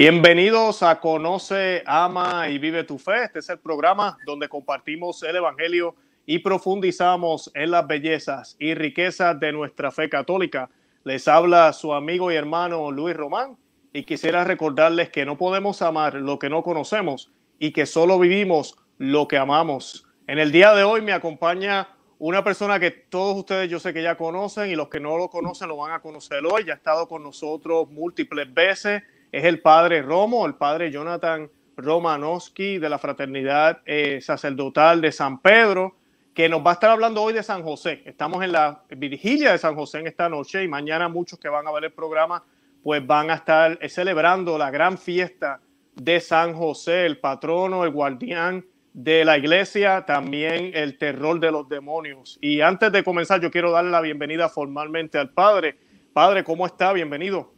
Bienvenidos 0.00 0.82
a 0.82 0.98
Conoce, 0.98 1.82
Ama 1.84 2.48
y 2.48 2.56
Vive 2.56 2.84
tu 2.84 2.98
Fe. 2.98 3.24
Este 3.24 3.40
es 3.40 3.50
el 3.50 3.58
programa 3.58 4.16
donde 4.24 4.48
compartimos 4.48 5.22
el 5.24 5.36
Evangelio 5.36 5.94
y 6.24 6.38
profundizamos 6.38 7.50
en 7.52 7.70
las 7.70 7.86
bellezas 7.86 8.56
y 8.58 8.72
riquezas 8.72 9.38
de 9.38 9.52
nuestra 9.52 9.90
fe 9.90 10.08
católica. 10.08 10.70
Les 11.04 11.28
habla 11.28 11.74
su 11.74 11.92
amigo 11.92 12.32
y 12.32 12.36
hermano 12.36 12.90
Luis 12.90 13.14
Román 13.14 13.58
y 13.92 14.04
quisiera 14.04 14.42
recordarles 14.42 15.10
que 15.10 15.26
no 15.26 15.36
podemos 15.36 15.82
amar 15.82 16.14
lo 16.14 16.38
que 16.38 16.48
no 16.48 16.62
conocemos 16.62 17.30
y 17.58 17.72
que 17.74 17.84
solo 17.84 18.18
vivimos 18.18 18.78
lo 18.96 19.28
que 19.28 19.36
amamos. 19.36 20.06
En 20.26 20.38
el 20.38 20.50
día 20.50 20.72
de 20.72 20.82
hoy 20.82 21.02
me 21.02 21.12
acompaña 21.12 21.88
una 22.18 22.42
persona 22.42 22.80
que 22.80 22.90
todos 22.90 23.36
ustedes 23.36 23.68
yo 23.68 23.78
sé 23.78 23.92
que 23.92 24.02
ya 24.02 24.16
conocen 24.16 24.70
y 24.70 24.76
los 24.76 24.88
que 24.88 24.98
no 24.98 25.18
lo 25.18 25.28
conocen 25.28 25.68
lo 25.68 25.76
van 25.76 25.92
a 25.92 26.00
conocer 26.00 26.42
hoy. 26.46 26.64
Ya 26.64 26.72
ha 26.72 26.76
estado 26.76 27.06
con 27.06 27.22
nosotros 27.22 27.90
múltiples 27.90 28.54
veces 28.54 29.02
es 29.32 29.44
el 29.44 29.60
padre 29.60 30.02
Romo, 30.02 30.46
el 30.46 30.54
padre 30.54 30.90
Jonathan 30.90 31.50
Romanowski 31.76 32.78
de 32.78 32.88
la 32.88 32.98
Fraternidad 32.98 33.80
eh, 33.86 34.20
Sacerdotal 34.20 35.00
de 35.00 35.12
San 35.12 35.40
Pedro, 35.40 35.96
que 36.34 36.48
nos 36.48 36.64
va 36.64 36.70
a 36.70 36.74
estar 36.74 36.90
hablando 36.90 37.22
hoy 37.22 37.32
de 37.32 37.42
San 37.42 37.62
José. 37.62 38.02
Estamos 38.04 38.42
en 38.44 38.52
la 38.52 38.82
vigilia 38.90 39.52
de 39.52 39.58
San 39.58 39.74
José 39.74 40.00
en 40.00 40.06
esta 40.06 40.28
noche 40.28 40.62
y 40.62 40.68
mañana 40.68 41.08
muchos 41.08 41.38
que 41.38 41.48
van 41.48 41.66
a 41.66 41.72
ver 41.72 41.84
el 41.84 41.92
programa 41.92 42.42
pues 42.82 43.06
van 43.06 43.30
a 43.30 43.34
estar 43.34 43.78
eh, 43.80 43.88
celebrando 43.88 44.56
la 44.56 44.70
gran 44.70 44.96
fiesta 44.96 45.60
de 45.94 46.20
San 46.20 46.54
José, 46.54 47.04
el 47.04 47.18
patrono, 47.18 47.84
el 47.84 47.90
guardián 47.90 48.64
de 48.92 49.24
la 49.24 49.38
iglesia, 49.38 50.04
también 50.06 50.72
el 50.74 50.98
terror 50.98 51.38
de 51.38 51.52
los 51.52 51.68
demonios. 51.68 52.38
Y 52.40 52.60
antes 52.60 52.90
de 52.90 53.04
comenzar, 53.04 53.40
yo 53.40 53.50
quiero 53.50 53.70
darle 53.70 53.90
la 53.90 54.00
bienvenida 54.00 54.48
formalmente 54.48 55.18
al 55.18 55.30
Padre. 55.30 55.76
Padre, 56.12 56.42
¿cómo 56.42 56.66
está? 56.66 56.92
Bienvenido. 56.92 57.52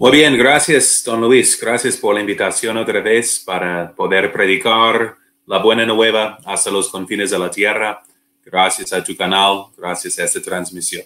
Muy 0.00 0.12
bien, 0.12 0.38
gracias, 0.38 1.02
don 1.04 1.20
Luis. 1.20 1.60
Gracias 1.60 1.96
por 1.96 2.14
la 2.14 2.20
invitación 2.20 2.76
otra 2.76 3.00
vez 3.00 3.42
para 3.44 3.92
poder 3.92 4.30
predicar 4.30 5.16
la 5.44 5.58
buena 5.58 5.84
nueva 5.84 6.38
hasta 6.46 6.70
los 6.70 6.88
confines 6.88 7.32
de 7.32 7.38
la 7.40 7.50
tierra. 7.50 8.00
Gracias 8.44 8.92
a 8.92 9.02
tu 9.02 9.16
canal, 9.16 9.64
gracias 9.76 10.16
a 10.20 10.24
esta 10.24 10.40
transmisión. 10.40 11.02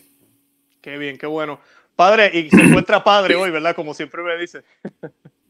Qué 0.83 0.99
bien, 0.99 1.17
qué 1.17 1.27
bueno. 1.27 1.59
Padre, 1.97 2.31
y 2.35 2.51
se 2.51 2.61
encuentra 2.61 3.03
padre 3.03 3.35
hoy, 3.35 3.51
¿verdad? 3.51 3.75
Como 3.75 3.95
siempre 3.95 4.23
me 4.23 4.37
dice. 4.37 4.63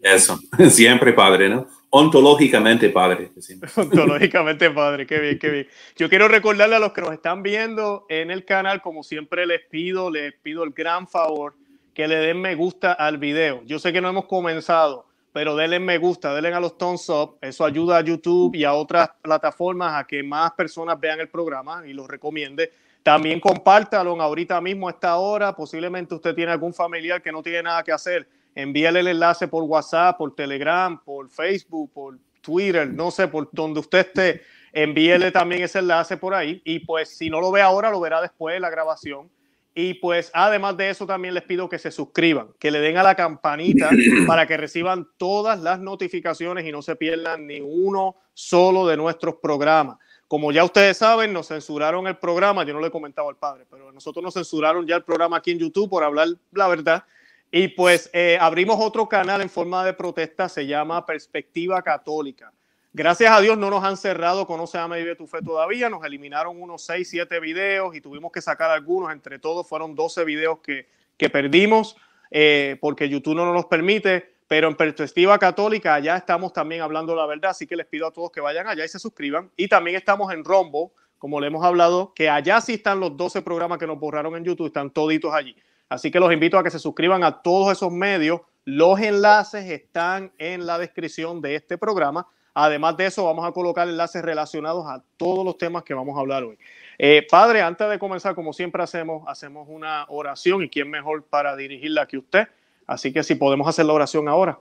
Eso, 0.01 0.39
siempre 0.71 1.13
padre, 1.13 1.49
¿no? 1.49 1.67
Ontológicamente 1.91 2.91
padre. 2.91 3.33
Ontológicamente 3.77 4.71
padre, 4.71 5.05
qué 5.05 5.19
bien, 5.19 5.39
qué 5.41 5.51
bien. 5.51 5.69
Yo 5.97 6.09
quiero 6.09 6.29
recordarle 6.29 6.77
a 6.77 6.79
los 6.79 6.93
que 6.93 7.01
nos 7.01 7.13
están 7.13 7.43
viendo 7.43 8.07
en 8.09 8.31
el 8.31 8.45
canal, 8.45 8.81
como 8.83 9.03
siempre 9.03 9.47
les 9.47 9.63
pido, 9.69 10.13
les 10.13 10.33
pido 10.33 10.63
el 10.63 10.71
gran 10.71 11.09
favor 11.09 11.57
que 11.95 12.09
le 12.09 12.17
den 12.17 12.41
me 12.41 12.55
gusta 12.55 12.93
al 12.93 13.19
video. 13.19 13.63
Yo 13.65 13.79
sé 13.79 13.93
que 13.93 14.01
no 14.01 14.09
hemos 14.09 14.25
comenzado, 14.27 15.07
pero 15.33 15.57
denle 15.57 15.79
me 15.79 15.99
gusta, 15.99 16.35
denle 16.35 16.53
a 16.53 16.61
los 16.61 16.79
thumbs 16.79 17.09
up. 17.09 17.37
Eso 17.41 17.65
ayuda 17.65 17.99
a 17.99 18.01
YouTube 18.03 18.55
y 18.55 18.65
a 18.65 18.75
otras 18.75 19.11
plataformas 19.23 19.95
a 19.95 20.07
que 20.07 20.23
más 20.23 20.53
personas 20.53 20.99
vean 20.99 21.21
el 21.21 21.29
programa 21.29 21.87
y 21.87 21.93
lo 21.93 22.07
recomiende. 22.07 22.73
También 23.03 23.41
compártalo 23.41 24.21
ahorita 24.21 24.61
mismo 24.61 24.89
a 24.89 24.93
esta 24.93 25.17
hora. 25.17 25.55
Posiblemente 25.55 26.15
usted 26.15 26.35
tiene 26.35 26.53
algún 26.53 26.73
familiar 26.73 27.21
que 27.21 27.33
no 27.33 27.43
tiene 27.43 27.63
nada 27.65 27.83
que 27.83 27.93
hacer. 27.93 28.29
Envíale 28.55 29.01
el 29.01 29.09
enlace 29.09 29.49
por 29.49 29.65
WhatsApp, 29.65 30.17
por 30.19 30.35
Telegram, 30.35 31.03
por 31.03 31.29
Facebook, 31.29 31.91
por 31.93 32.19
Twitter, 32.41 32.89
no 32.89 33.11
sé, 33.11 33.29
por 33.29 33.49
donde 33.53 33.81
usted 33.81 34.01
esté. 34.01 34.43
Envíele 34.73 35.31
también 35.33 35.63
ese 35.63 35.81
enlace 35.81 36.17
por 36.17 36.35
ahí. 36.35 36.63
Y 36.65 36.81
pues 36.81 37.17
si 37.17 37.29
no 37.29 37.41
lo 37.41 37.51
ve 37.51 37.61
ahora, 37.61 37.91
lo 37.91 38.01
verá 38.01 38.21
después 38.21 38.55
de 38.55 38.61
la 38.61 38.71
grabación 38.71 39.29
y 39.75 39.95
pues 39.95 40.31
además 40.35 40.77
de 40.77 40.91
eso 40.91 41.07
también 41.07 41.35
les 41.35 41.45
pido 41.45 41.69
que 41.69 41.79
se 41.79 41.91
suscriban, 41.91 42.49
que 42.59 42.71
le 42.71 42.81
den 42.81 42.99
a 42.99 43.03
la 43.03 43.15
campanita 43.15 43.91
para 44.27 44.47
que 44.47 44.57
reciban 44.57 45.09
todas 45.17 45.61
las 45.61 45.81
notificaciones 45.81 46.67
y 46.67 46.73
no 46.73 46.83
se 46.83 46.97
pierdan 46.97 47.47
ni 47.47 47.61
uno 47.61 48.17
solo 48.35 48.87
de 48.87 48.97
nuestros 48.97 49.37
programas. 49.37 49.99
Como 50.29 50.53
ya 50.53 50.65
ustedes 50.65 50.97
saben, 50.97 51.33
nos 51.33 51.49
censuraron 51.49 52.07
el 52.07 52.17
programa, 52.17 52.65
yo 52.65 52.75
no 52.75 52.81
le 52.81 52.87
he 52.89 52.91
comentado 52.91 53.29
al 53.29 53.37
padre, 53.37 53.67
pero 53.71 53.93
nosotros 53.93 54.23
nos 54.23 54.35
censuraron 54.35 54.87
ya 54.87 54.97
el 54.97 55.05
programa 55.05 55.39
aquí 55.39 55.51
en 55.51 55.59
YouTube 55.59 55.91
por 55.91 56.05
hablar 56.05 56.29
la 56.53 56.69
verdad. 56.69 57.05
Y 57.51 57.69
pues 57.69 58.09
eh, 58.15 58.39
abrimos 58.41 58.79
otro 58.81 59.09
canal 59.09 59.43
en 59.43 59.51
forma 59.51 59.85
de 59.85 59.93
protesta, 59.93 60.49
se 60.49 60.67
llama 60.67 61.05
Perspectiva 61.05 61.83
Católica. 61.83 62.51
Gracias 62.95 63.33
a 63.33 63.41
Dios 63.41 63.57
no 63.57 63.71
nos 63.71 63.83
han 63.85 63.97
cerrado 63.97 64.47
Conoce, 64.47 64.77
Ama 64.77 64.99
y 64.99 65.03
Vive 65.03 65.17
tu 65.17 65.27
Fe 65.27 65.41
todavía. 65.41 65.89
Nos 65.89 66.05
eliminaron 66.05 66.61
unos 66.61 66.85
6, 66.85 67.09
7 67.09 67.41
videos 67.41 67.97
y 67.97 68.03
tuvimos 68.03 68.31
que 68.31 68.43
sacar 68.43 68.71
algunos. 68.71 69.11
Entre 69.13 69.39
todos 69.39 69.67
fueron 69.67 69.95
12 69.95 70.25
videos 70.27 70.59
que, 70.59 70.91
que 71.17 71.31
perdimos 71.31 71.97
eh, 72.31 72.77
porque 72.83 73.09
YouTube 73.09 73.35
no 73.35 73.51
nos 73.51 73.65
permite. 73.65 74.35
Pero 74.47 74.69
en 74.69 74.77
perspectiva 74.77 75.39
católica, 75.39 75.95
allá 75.95 76.19
estamos 76.19 76.53
también 76.53 76.83
hablando 76.83 77.17
la 77.17 77.25
verdad. 77.25 77.53
Así 77.53 77.67
que 77.67 77.77
les 77.77 77.87
pido 77.87 78.07
a 78.07 78.13
todos 78.13 78.31
que 78.31 78.43
vayan 78.43 78.67
allá 78.67 78.85
y 78.85 78.89
se 78.89 78.99
suscriban. 78.99 79.51
Y 79.57 79.69
también 79.69 79.97
estamos 79.97 80.31
en 80.31 80.45
Rombo, 80.45 80.93
como 81.17 81.41
le 81.41 81.47
hemos 81.47 81.65
hablado, 81.65 82.13
que 82.15 82.29
allá 82.29 82.61
sí 82.61 82.75
están 82.75 83.01
los 83.01 83.17
12 83.17 83.41
programas 83.41 83.79
que 83.79 83.87
nos 83.87 83.99
borraron 83.99 84.37
en 84.37 84.45
YouTube, 84.45 84.67
están 84.67 84.91
toditos 84.91 85.33
allí. 85.33 85.57
Así 85.89 86.11
que 86.11 86.21
los 86.21 86.31
invito 86.31 86.59
a 86.59 86.63
que 86.63 86.71
se 86.71 86.79
suscriban 86.79 87.25
a 87.25 87.41
todos 87.41 87.73
esos 87.73 87.91
medios. 87.91 88.43
Los 88.67 89.01
enlaces 89.01 89.65
están 89.71 90.31
en 90.37 90.67
la 90.67 90.77
descripción 90.77 91.41
de 91.41 91.55
este 91.55 91.79
programa 91.79 92.27
Además 92.55 92.97
de 92.97 93.07
eso, 93.07 93.25
vamos 93.25 93.47
a 93.47 93.53
colocar 93.53 93.89
enlaces 93.89 94.23
relacionados 94.23 94.85
a 94.87 95.03
todos 95.17 95.45
los 95.45 95.57
temas 95.57 95.85
que 95.85 95.95
vamos 95.95 96.17
a 96.17 96.21
hablar 96.21 96.45
hoy. 96.45 96.59
Eh, 96.99 97.27
padre, 97.31 97.63
antes 97.63 97.89
de 97.89 97.99
comenzar, 97.99 98.35
como 98.35 98.53
siempre 98.53 98.83
hacemos, 98.83 99.25
hacemos 99.27 99.67
una 99.71 100.05
oración 100.09 100.63
y 100.63 100.69
quién 100.69 100.91
mejor 100.91 101.25
para 101.25 101.57
dirigirla 101.57 102.07
que 102.07 102.19
usted. 102.19 102.49
Así 102.87 103.13
que 103.13 103.23
si 103.23 103.37
podemos 103.37 103.67
hacer 103.67 103.87
la 103.87 103.95
oración 103.95 104.29
ahora. 104.29 104.59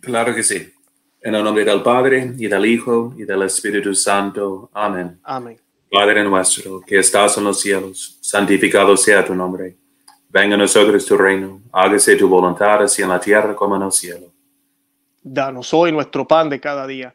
Claro 0.00 0.34
que 0.34 0.42
sí. 0.42 0.72
En 1.20 1.34
el 1.34 1.44
nombre 1.44 1.64
del 1.64 1.82
Padre 1.82 2.32
y 2.38 2.46
del 2.46 2.64
Hijo 2.64 3.14
y 3.18 3.24
del 3.24 3.42
Espíritu 3.42 3.94
Santo. 3.94 4.70
Amén. 4.72 5.18
Amén. 5.22 5.60
Padre 5.90 6.24
nuestro, 6.24 6.80
que 6.80 6.98
estás 6.98 7.36
en 7.38 7.44
los 7.44 7.60
cielos, 7.60 8.18
santificado 8.20 8.96
sea 8.96 9.24
tu 9.24 9.34
nombre. 9.34 9.76
Venga 10.28 10.54
a 10.54 10.58
nosotros 10.58 11.04
tu 11.06 11.16
reino, 11.16 11.62
hágase 11.72 12.16
tu 12.16 12.28
voluntad 12.28 12.82
así 12.82 13.02
en 13.02 13.08
la 13.08 13.20
tierra 13.20 13.54
como 13.54 13.76
en 13.76 13.82
el 13.82 13.92
cielo. 13.92 14.32
Danos 15.22 15.72
hoy 15.72 15.92
nuestro 15.92 16.26
pan 16.26 16.50
de 16.50 16.60
cada 16.60 16.86
día 16.86 17.14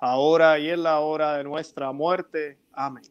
ahora 0.00 0.58
y 0.58 0.70
en 0.70 0.82
la 0.82 1.00
hora 1.00 1.36
de 1.36 1.44
nuestra 1.44 1.92
muerte. 1.92 2.58
Amén. 2.72 3.04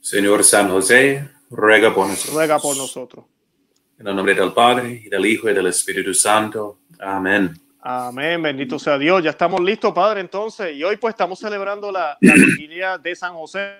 Señor 0.00 0.42
San 0.44 0.70
José, 0.70 1.28
ruega 1.50 1.94
por 1.94 2.08
nosotros. 2.08 2.34
Ruega 2.34 2.58
por 2.58 2.76
nosotros. 2.76 3.24
En 3.98 4.06
el 4.08 4.16
nombre 4.16 4.34
del 4.34 4.52
Padre, 4.52 5.02
y 5.04 5.08
del 5.10 5.26
Hijo, 5.26 5.50
y 5.50 5.54
del 5.54 5.66
Espíritu 5.66 6.14
Santo. 6.14 6.78
Amén. 6.98 7.54
Amén, 7.82 8.42
bendito 8.42 8.78
sea 8.78 8.98
Dios. 8.98 9.22
Ya 9.22 9.30
estamos 9.30 9.60
listos, 9.60 9.92
Padre, 9.92 10.20
entonces. 10.20 10.74
Y 10.74 10.82
hoy 10.82 10.96
pues 10.96 11.12
estamos 11.12 11.38
celebrando 11.38 11.92
la, 11.92 12.16
la 12.20 12.34
vigilia 12.46 12.96
de 12.96 13.14
San 13.14 13.34
José. 13.34 13.76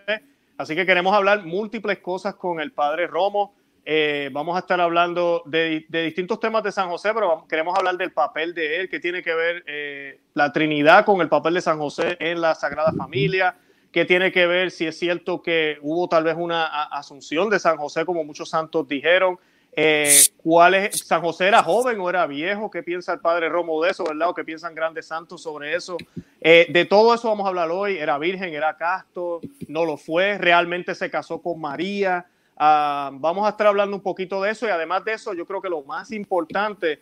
Así 0.58 0.74
que 0.74 0.84
queremos 0.84 1.14
hablar 1.14 1.44
múltiples 1.44 1.98
cosas 2.00 2.34
con 2.34 2.60
el 2.60 2.72
Padre 2.72 3.06
Romo. 3.06 3.54
Eh, 3.84 4.28
vamos 4.32 4.56
a 4.56 4.60
estar 4.60 4.80
hablando 4.80 5.42
de, 5.46 5.86
distintos 5.88 6.38
temas 6.38 6.62
de 6.62 6.72
San 6.72 6.88
José, 6.88 7.12
pero 7.14 7.46
queremos 7.48 7.76
hablar 7.76 7.96
del 7.96 8.12
papel 8.12 8.54
de 8.54 8.80
él, 8.80 8.88
que 8.88 9.00
tiene 9.00 9.22
que 9.22 9.34
ver 9.34 9.64
eh, 9.66 10.20
la 10.34 10.52
Trinidad 10.52 11.04
con 11.04 11.20
el 11.20 11.28
papel 11.28 11.54
de 11.54 11.60
San 11.60 11.78
José 11.78 12.16
en 12.20 12.40
la 12.40 12.54
Sagrada 12.54 12.92
Familia 12.92 13.56
que 13.90 14.04
tiene 14.04 14.30
que 14.30 14.46
ver 14.46 14.70
si 14.70 14.86
es 14.86 14.96
cierto 14.96 15.42
que 15.42 15.76
hubo 15.82 16.08
tal 16.08 16.22
vez 16.22 16.36
una 16.38 16.84
asunción 16.84 17.50
de 17.50 17.58
San 17.58 17.76
José, 17.76 18.04
como 18.04 18.22
muchos 18.22 18.48
santos 18.48 18.86
dijeron. 18.86 19.36
Eh, 19.72 20.16
¿cuál 20.36 20.74
es, 20.74 20.98
¿San 20.98 21.20
José 21.20 21.48
era 21.48 21.60
joven 21.64 21.98
o 21.98 22.08
era 22.08 22.24
viejo? 22.28 22.70
¿Qué 22.70 22.84
piensa 22.84 23.12
el 23.12 23.18
padre 23.18 23.48
Romo 23.48 23.82
de 23.82 23.90
eso, 23.90 24.04
verdad? 24.04 24.28
¿O 24.28 24.34
qué 24.34 24.44
piensan 24.44 24.76
grandes 24.76 25.08
santos 25.08 25.42
sobre 25.42 25.74
eso? 25.74 25.96
De 26.40 26.86
todo 26.88 27.12
eso 27.12 27.26
vamos 27.26 27.46
a 27.46 27.48
hablar 27.48 27.72
hoy. 27.72 27.98
¿Era 27.98 28.16
virgen? 28.16 28.54
¿Era 28.54 28.76
casto? 28.76 29.40
¿No 29.66 29.84
lo 29.84 29.96
fue? 29.96 30.38
¿Realmente 30.38 30.94
se 30.94 31.10
casó 31.10 31.42
con 31.42 31.60
María? 31.60 32.29
Ah, 32.62 33.10
vamos 33.14 33.46
a 33.46 33.50
estar 33.50 33.66
hablando 33.66 33.96
un 33.96 34.02
poquito 34.02 34.42
de 34.42 34.50
eso 34.50 34.66
y 34.66 34.70
además 34.70 35.02
de 35.04 35.14
eso, 35.14 35.32
yo 35.32 35.46
creo 35.46 35.62
que 35.62 35.70
lo 35.70 35.82
más 35.82 36.12
importante 36.12 37.00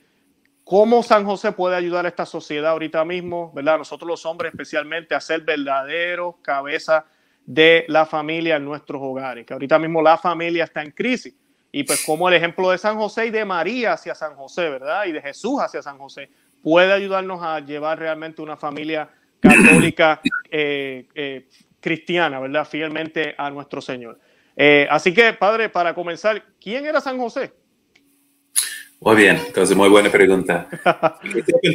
¿Cómo 0.68 1.02
San 1.02 1.24
José 1.24 1.52
puede 1.52 1.76
ayudar 1.76 2.04
a 2.04 2.10
esta 2.10 2.26
sociedad 2.26 2.72
ahorita 2.72 3.02
mismo, 3.02 3.50
verdad? 3.54 3.78
Nosotros 3.78 4.06
los 4.06 4.26
hombres 4.26 4.52
especialmente 4.52 5.14
a 5.14 5.20
ser 5.20 5.40
verdaderos 5.40 6.34
cabeza 6.42 7.06
de 7.46 7.86
la 7.88 8.04
familia 8.04 8.56
en 8.56 8.66
nuestros 8.66 9.00
hogares, 9.02 9.46
que 9.46 9.54
ahorita 9.54 9.78
mismo 9.78 10.02
la 10.02 10.18
familia 10.18 10.64
está 10.64 10.82
en 10.82 10.90
crisis. 10.90 11.34
Y 11.72 11.84
pues 11.84 12.04
como 12.04 12.28
el 12.28 12.34
ejemplo 12.34 12.70
de 12.70 12.76
San 12.76 12.98
José 12.98 13.28
y 13.28 13.30
de 13.30 13.46
María 13.46 13.94
hacia 13.94 14.14
San 14.14 14.34
José, 14.34 14.68
¿verdad? 14.68 15.06
Y 15.06 15.12
de 15.12 15.22
Jesús 15.22 15.58
hacia 15.58 15.80
San 15.80 15.96
José, 15.96 16.28
puede 16.62 16.92
ayudarnos 16.92 17.42
a 17.42 17.60
llevar 17.60 17.98
realmente 17.98 18.42
una 18.42 18.58
familia 18.58 19.08
católica 19.40 20.20
cristiana, 21.80 22.40
¿verdad? 22.40 22.66
Fielmente 22.66 23.34
a 23.38 23.48
nuestro 23.48 23.80
Señor. 23.80 24.20
Así 24.90 25.14
que, 25.14 25.32
Padre, 25.32 25.68
para 25.68 25.94
comenzar, 25.94 26.42
¿quién 26.60 26.84
era 26.84 27.00
San 27.00 27.18
José? 27.18 27.52
Muy 29.00 29.14
bien, 29.14 29.40
entonces 29.46 29.76
muy 29.76 29.88
buena 29.88 30.10
pregunta. 30.10 30.66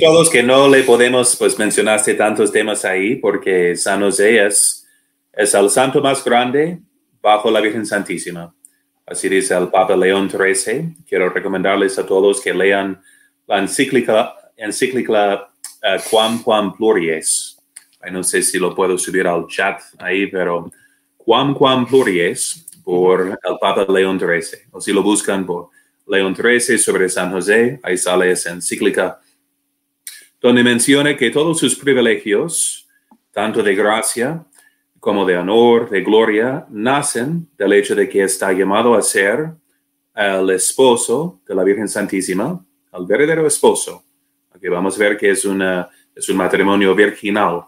todos 0.01 0.30
que 0.30 0.44
no 0.44 0.68
le 0.68 0.83
podemos 0.83 1.38
pues 1.38 1.57
mencionaste 1.57 2.15
tantos 2.15 2.51
temas 2.51 2.83
ahí 2.83 3.15
porque 3.15 3.77
San 3.77 4.01
José 4.01 4.45
es, 4.45 4.85
es 5.31 5.53
el 5.53 5.69
santo 5.69 6.01
más 6.01 6.21
grande 6.24 6.80
bajo 7.21 7.50
la 7.50 7.62
Virgen 7.62 7.85
Santísima. 7.85 8.53
Así 9.06 9.30
dice 9.30 9.56
el 9.56 9.69
Papa 9.69 9.95
León 9.95 10.30
XIII. 10.30 10.97
Quiero 11.07 11.30
recomendarles 11.30 11.97
a 11.97 12.06
todos 12.06 12.41
que 12.41 12.53
lean 12.53 13.01
la 13.47 13.59
encíclica, 13.59 14.33
encíclica 14.57 15.50
uh, 15.81 16.09
Quam 16.09 16.44
Quam 16.44 16.75
Pluries. 16.75 17.57
no 18.12 18.21
sé 18.24 18.41
si 18.41 18.59
lo 18.59 18.75
puedo 18.75 18.97
subir 18.97 19.27
al 19.27 19.47
chat 19.47 19.80
ahí, 19.97 20.27
pero 20.27 20.69
Quam 21.18 21.53
Quam 21.53 21.85
Pluries 21.88 22.65
por 22.83 23.21
el 23.21 23.57
Papa 23.59 23.85
León 23.91 24.19
XIII. 24.19 24.63
O 24.71 24.81
si 24.81 24.91
lo 24.91 25.01
buscan 25.01 25.45
por 25.45 25.69
León 26.07 26.35
XIII 26.35 26.77
sobre 26.77 27.09
San 27.09 27.31
José, 27.31 27.80
ahí 27.83 27.97
sale 27.97 28.31
esa 28.31 28.51
encíclica, 28.51 29.19
donde 30.41 30.63
menciona 30.63 31.15
que 31.15 31.31
todos 31.31 31.59
sus 31.59 31.75
privilegios, 31.75 32.88
tanto 33.31 33.63
de 33.63 33.74
gracia 33.74 34.45
como 35.00 35.25
de 35.25 35.38
honor, 35.38 35.89
de 35.89 36.01
gloria, 36.01 36.65
nacen 36.69 37.50
del 37.57 37.74
hecho 37.74 37.95
de 37.95 38.07
que 38.07 38.24
está 38.24 38.51
llamado 38.51 38.95
a 38.95 39.01
ser 39.01 39.53
el 40.15 40.50
esposo 40.51 41.41
de 41.47 41.56
la 41.56 41.63
Virgen 41.63 41.88
Santísima, 41.88 42.63
el 42.94 43.06
verdadero 43.06 43.47
esposo. 43.47 44.03
Aquí 44.53 44.68
vamos 44.68 44.95
a 44.95 45.00
ver 45.00 45.18
que 45.18 45.31
es, 45.31 45.45
una, 45.45 45.89
es 46.15 46.30
un 46.30 46.38
matrimonio 46.38 46.94
virginal 46.94 47.63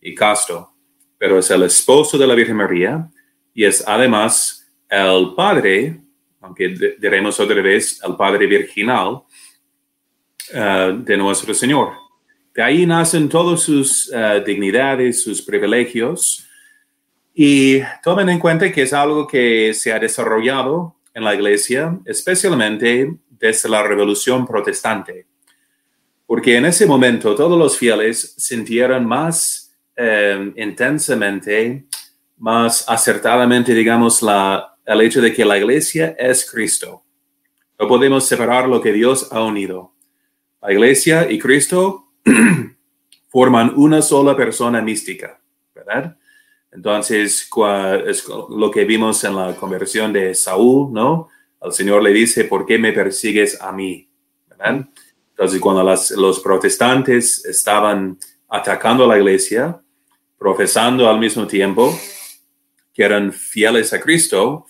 y 0.00 0.14
casto, 0.14 0.70
pero 1.18 1.38
es 1.38 1.50
el 1.50 1.64
esposo 1.64 2.16
de 2.16 2.26
la 2.26 2.34
Virgen 2.34 2.56
María 2.56 3.08
y 3.54 3.64
es 3.64 3.82
además 3.86 4.66
el 4.88 5.34
padre 5.36 6.02
aunque 6.42 6.74
diremos 6.98 7.38
otra 7.40 7.62
vez 7.62 8.00
el 8.04 8.16
Padre 8.16 8.46
Virginal 8.46 9.22
uh, 10.54 10.92
de 10.98 11.16
nuestro 11.16 11.54
Señor. 11.54 11.92
De 12.52 12.62
ahí 12.62 12.84
nacen 12.84 13.28
todas 13.28 13.60
sus 13.60 14.08
uh, 14.08 14.44
dignidades, 14.44 15.22
sus 15.22 15.40
privilegios, 15.40 16.46
y 17.34 17.80
tomen 18.02 18.28
en 18.28 18.38
cuenta 18.38 18.70
que 18.70 18.82
es 18.82 18.92
algo 18.92 19.26
que 19.26 19.72
se 19.72 19.92
ha 19.92 19.98
desarrollado 19.98 20.96
en 21.14 21.24
la 21.24 21.34
Iglesia, 21.34 21.98
especialmente 22.04 23.14
desde 23.30 23.68
la 23.68 23.82
Revolución 23.82 24.46
Protestante, 24.46 25.26
porque 26.26 26.56
en 26.56 26.66
ese 26.66 26.86
momento 26.86 27.34
todos 27.34 27.58
los 27.58 27.78
fieles 27.78 28.34
sintieron 28.36 29.06
más 29.06 29.74
eh, 29.96 30.52
intensamente, 30.56 31.86
más 32.42 32.84
acertadamente, 32.88 33.72
digamos, 33.72 34.20
la, 34.20 34.76
el 34.84 35.00
hecho 35.02 35.20
de 35.20 35.32
que 35.32 35.44
la 35.44 35.56
iglesia 35.58 36.16
es 36.18 36.50
Cristo. 36.50 37.04
No 37.78 37.86
podemos 37.86 38.26
separar 38.26 38.68
lo 38.68 38.80
que 38.80 38.92
Dios 38.92 39.28
ha 39.30 39.44
unido. 39.44 39.92
La 40.60 40.72
iglesia 40.72 41.30
y 41.30 41.38
Cristo 41.38 42.08
forman 43.28 43.72
una 43.76 44.02
sola 44.02 44.34
persona 44.36 44.82
mística, 44.82 45.40
¿verdad? 45.72 46.16
Entonces, 46.72 47.48
es 48.06 48.28
lo 48.28 48.70
que 48.72 48.84
vimos 48.86 49.22
en 49.22 49.36
la 49.36 49.54
conversión 49.54 50.12
de 50.12 50.34
Saúl, 50.34 50.92
¿no? 50.92 51.28
El 51.62 51.72
Señor 51.72 52.02
le 52.02 52.12
dice, 52.12 52.42
¿por 52.46 52.66
qué 52.66 52.76
me 52.76 52.92
persigues 52.92 53.60
a 53.60 53.70
mí? 53.70 54.08
¿verdad? 54.48 54.88
Entonces, 55.30 55.60
cuando 55.60 55.84
los 55.84 56.40
protestantes 56.40 57.44
estaban 57.44 58.18
atacando 58.48 59.04
a 59.04 59.06
la 59.06 59.18
iglesia, 59.18 59.80
profesando 60.36 61.08
al 61.08 61.20
mismo 61.20 61.46
tiempo, 61.46 61.96
que 62.92 63.02
eran 63.02 63.32
fieles 63.32 63.92
a 63.92 64.00
Cristo, 64.00 64.66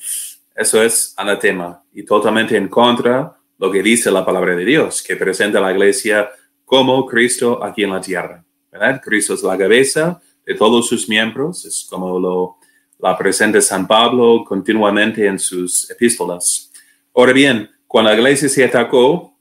eso 0.55 0.83
es 0.83 1.15
anatema 1.17 1.83
y 1.93 2.05
totalmente 2.05 2.57
en 2.57 2.69
contra 2.69 3.37
lo 3.59 3.71
que 3.71 3.83
dice 3.83 4.11
la 4.11 4.25
palabra 4.25 4.55
de 4.55 4.65
Dios, 4.65 5.03
que 5.03 5.17
presenta 5.17 5.59
a 5.59 5.63
la 5.63 5.73
iglesia 5.73 6.29
como 6.65 7.07
Cristo 7.07 7.63
aquí 7.63 7.85
en 7.85 7.91
la 7.91 8.01
tierra. 8.01 8.45
¿verdad? 8.71 9.01
Cristo 9.03 9.35
es 9.35 9.43
la 9.43 9.57
cabeza 9.57 10.21
de 10.45 10.55
todos 10.55 10.89
sus 10.89 11.09
miembros, 11.09 11.65
es 11.65 11.87
como 11.89 12.19
lo 12.19 12.57
la 13.03 13.19
presenta 13.19 13.61
San 13.61 13.87
Pablo 13.87 14.45
continuamente 14.47 15.27
en 15.27 15.37
sus 15.37 15.91
epístolas. 15.91 16.71
Ahora 17.13 17.33
bien, 17.33 17.69
cuando 17.89 18.11
la 18.11 18.17
iglesia 18.17 18.49
se 18.49 18.65
atacó 18.65 19.37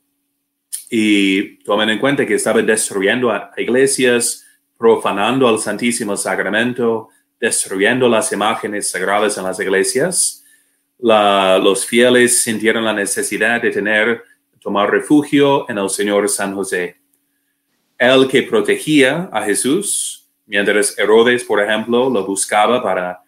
y 0.90 1.58
tomen 1.58 1.90
en 1.90 2.00
cuenta 2.00 2.26
que 2.26 2.34
estaba 2.34 2.60
destruyendo 2.60 3.30
a 3.30 3.52
iglesias, 3.56 4.44
profanando 4.76 5.46
al 5.46 5.60
Santísimo 5.60 6.16
Sacramento, 6.16 7.08
destruyendo 7.42 8.08
las 8.08 8.30
imágenes 8.30 8.88
sagradas 8.88 9.36
en 9.36 9.42
las 9.42 9.58
iglesias, 9.58 10.44
los 10.96 11.84
fieles 11.84 12.40
sintieron 12.44 12.84
la 12.84 12.92
necesidad 12.92 13.60
de 13.60 13.72
tener, 13.72 14.22
tomar 14.60 14.88
refugio 14.88 15.68
en 15.68 15.76
el 15.78 15.90
Señor 15.90 16.28
San 16.28 16.54
José. 16.54 16.98
El 17.98 18.28
que 18.28 18.44
protegía 18.44 19.28
a 19.32 19.42
Jesús, 19.42 20.30
mientras 20.46 20.96
Herodes, 20.96 21.42
por 21.42 21.60
ejemplo, 21.60 22.08
lo 22.08 22.24
buscaba 22.24 22.80
para, 22.80 23.20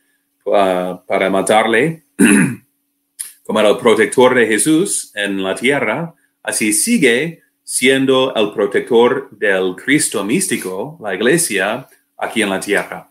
uh, 0.45 1.05
para 1.05 1.29
matarle, 1.29 2.05
como 3.45 3.61
el 3.61 3.77
protector 3.79 4.37
de 4.37 4.47
Jesús 4.47 5.11
en 5.17 5.43
la 5.43 5.57
tierra, 5.57 6.15
así 6.41 6.73
sigue 6.73 7.43
siendo 7.65 8.33
el 8.37 8.53
protector 8.53 9.29
del 9.33 9.75
Cristo 9.75 10.23
místico, 10.23 11.01
la 11.03 11.17
iglesia, 11.17 11.89
aquí 12.17 12.43
en 12.43 12.51
la 12.51 12.61
tierra. 12.61 13.11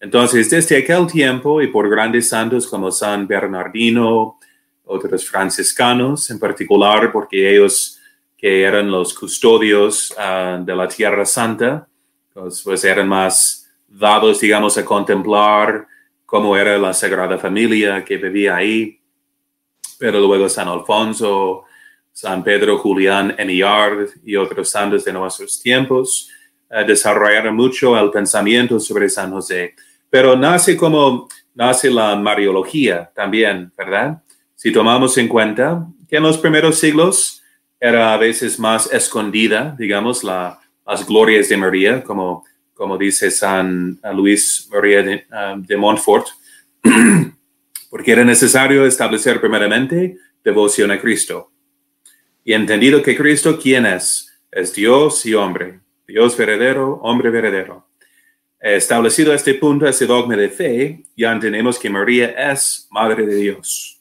Entonces, 0.00 0.48
desde 0.48 0.78
aquel 0.78 1.06
tiempo 1.06 1.60
y 1.60 1.66
por 1.66 1.88
grandes 1.88 2.30
santos 2.30 2.66
como 2.66 2.90
San 2.90 3.26
Bernardino, 3.26 4.38
otros 4.84 5.28
franciscanos 5.28 6.30
en 6.30 6.38
particular, 6.38 7.12
porque 7.12 7.54
ellos 7.54 8.00
que 8.36 8.62
eran 8.62 8.90
los 8.90 9.12
custodios 9.12 10.14
ah, 10.16 10.58
de 10.64 10.74
la 10.74 10.88
Tierra 10.88 11.26
Santa, 11.26 11.86
pues, 12.32 12.62
pues, 12.62 12.82
eran 12.84 13.06
más 13.06 13.70
dados, 13.86 14.40
digamos, 14.40 14.78
a 14.78 14.84
contemplar 14.84 15.86
cómo 16.24 16.56
era 16.56 16.78
la 16.78 16.94
Sagrada 16.94 17.36
Familia 17.36 18.02
que 18.02 18.16
vivía 18.16 18.56
ahí. 18.56 18.98
Pero 19.98 20.18
luego 20.20 20.48
San 20.48 20.68
Alfonso, 20.68 21.64
San 22.10 22.42
Pedro 22.42 22.78
Julián 22.78 23.34
Eniard 23.36 24.08
y 24.24 24.36
otros 24.36 24.70
santos 24.70 25.04
de 25.04 25.12
nuestros 25.12 25.60
tiempos 25.60 26.30
uh, 26.70 26.86
desarrollaron 26.86 27.54
mucho 27.54 27.98
el 27.98 28.10
pensamiento 28.10 28.80
sobre 28.80 29.10
San 29.10 29.30
José 29.32 29.74
pero 30.10 30.36
nace 30.36 30.76
como 30.76 31.28
nace 31.54 31.90
la 31.90 32.16
Mariología 32.16 33.10
también, 33.14 33.72
¿verdad? 33.76 34.22
Si 34.54 34.72
tomamos 34.72 35.16
en 35.18 35.28
cuenta 35.28 35.86
que 36.08 36.16
en 36.16 36.22
los 36.22 36.38
primeros 36.38 36.78
siglos 36.78 37.42
era 37.78 38.12
a 38.12 38.18
veces 38.18 38.58
más 38.58 38.92
escondida, 38.92 39.74
digamos, 39.78 40.22
la, 40.22 40.58
las 40.86 41.06
glorias 41.06 41.48
de 41.48 41.56
María, 41.56 42.02
como, 42.02 42.44
como 42.74 42.98
dice 42.98 43.30
San 43.30 43.98
Luis 44.14 44.68
María 44.70 45.02
de, 45.02 45.26
um, 45.30 45.62
de 45.62 45.76
Montfort, 45.76 46.26
porque 47.90 48.12
era 48.12 48.24
necesario 48.24 48.84
establecer 48.84 49.40
primeramente 49.40 50.16
devoción 50.44 50.90
a 50.90 51.00
Cristo. 51.00 51.52
Y 52.44 52.52
entendido 52.54 53.02
que 53.02 53.16
Cristo, 53.16 53.58
¿quién 53.60 53.86
es? 53.86 54.32
Es 54.50 54.74
Dios 54.74 55.24
y 55.26 55.34
hombre, 55.34 55.80
Dios 56.06 56.36
verdadero, 56.36 56.94
hombre 57.02 57.30
verdadero. 57.30 57.89
Establecido 58.60 59.32
este 59.32 59.54
punto, 59.54 59.86
ese 59.86 60.06
dogma 60.06 60.36
de 60.36 60.50
fe, 60.50 61.02
ya 61.16 61.32
entendemos 61.32 61.78
que 61.78 61.88
María 61.88 62.26
es 62.52 62.86
Madre 62.90 63.24
de 63.24 63.34
Dios. 63.34 63.98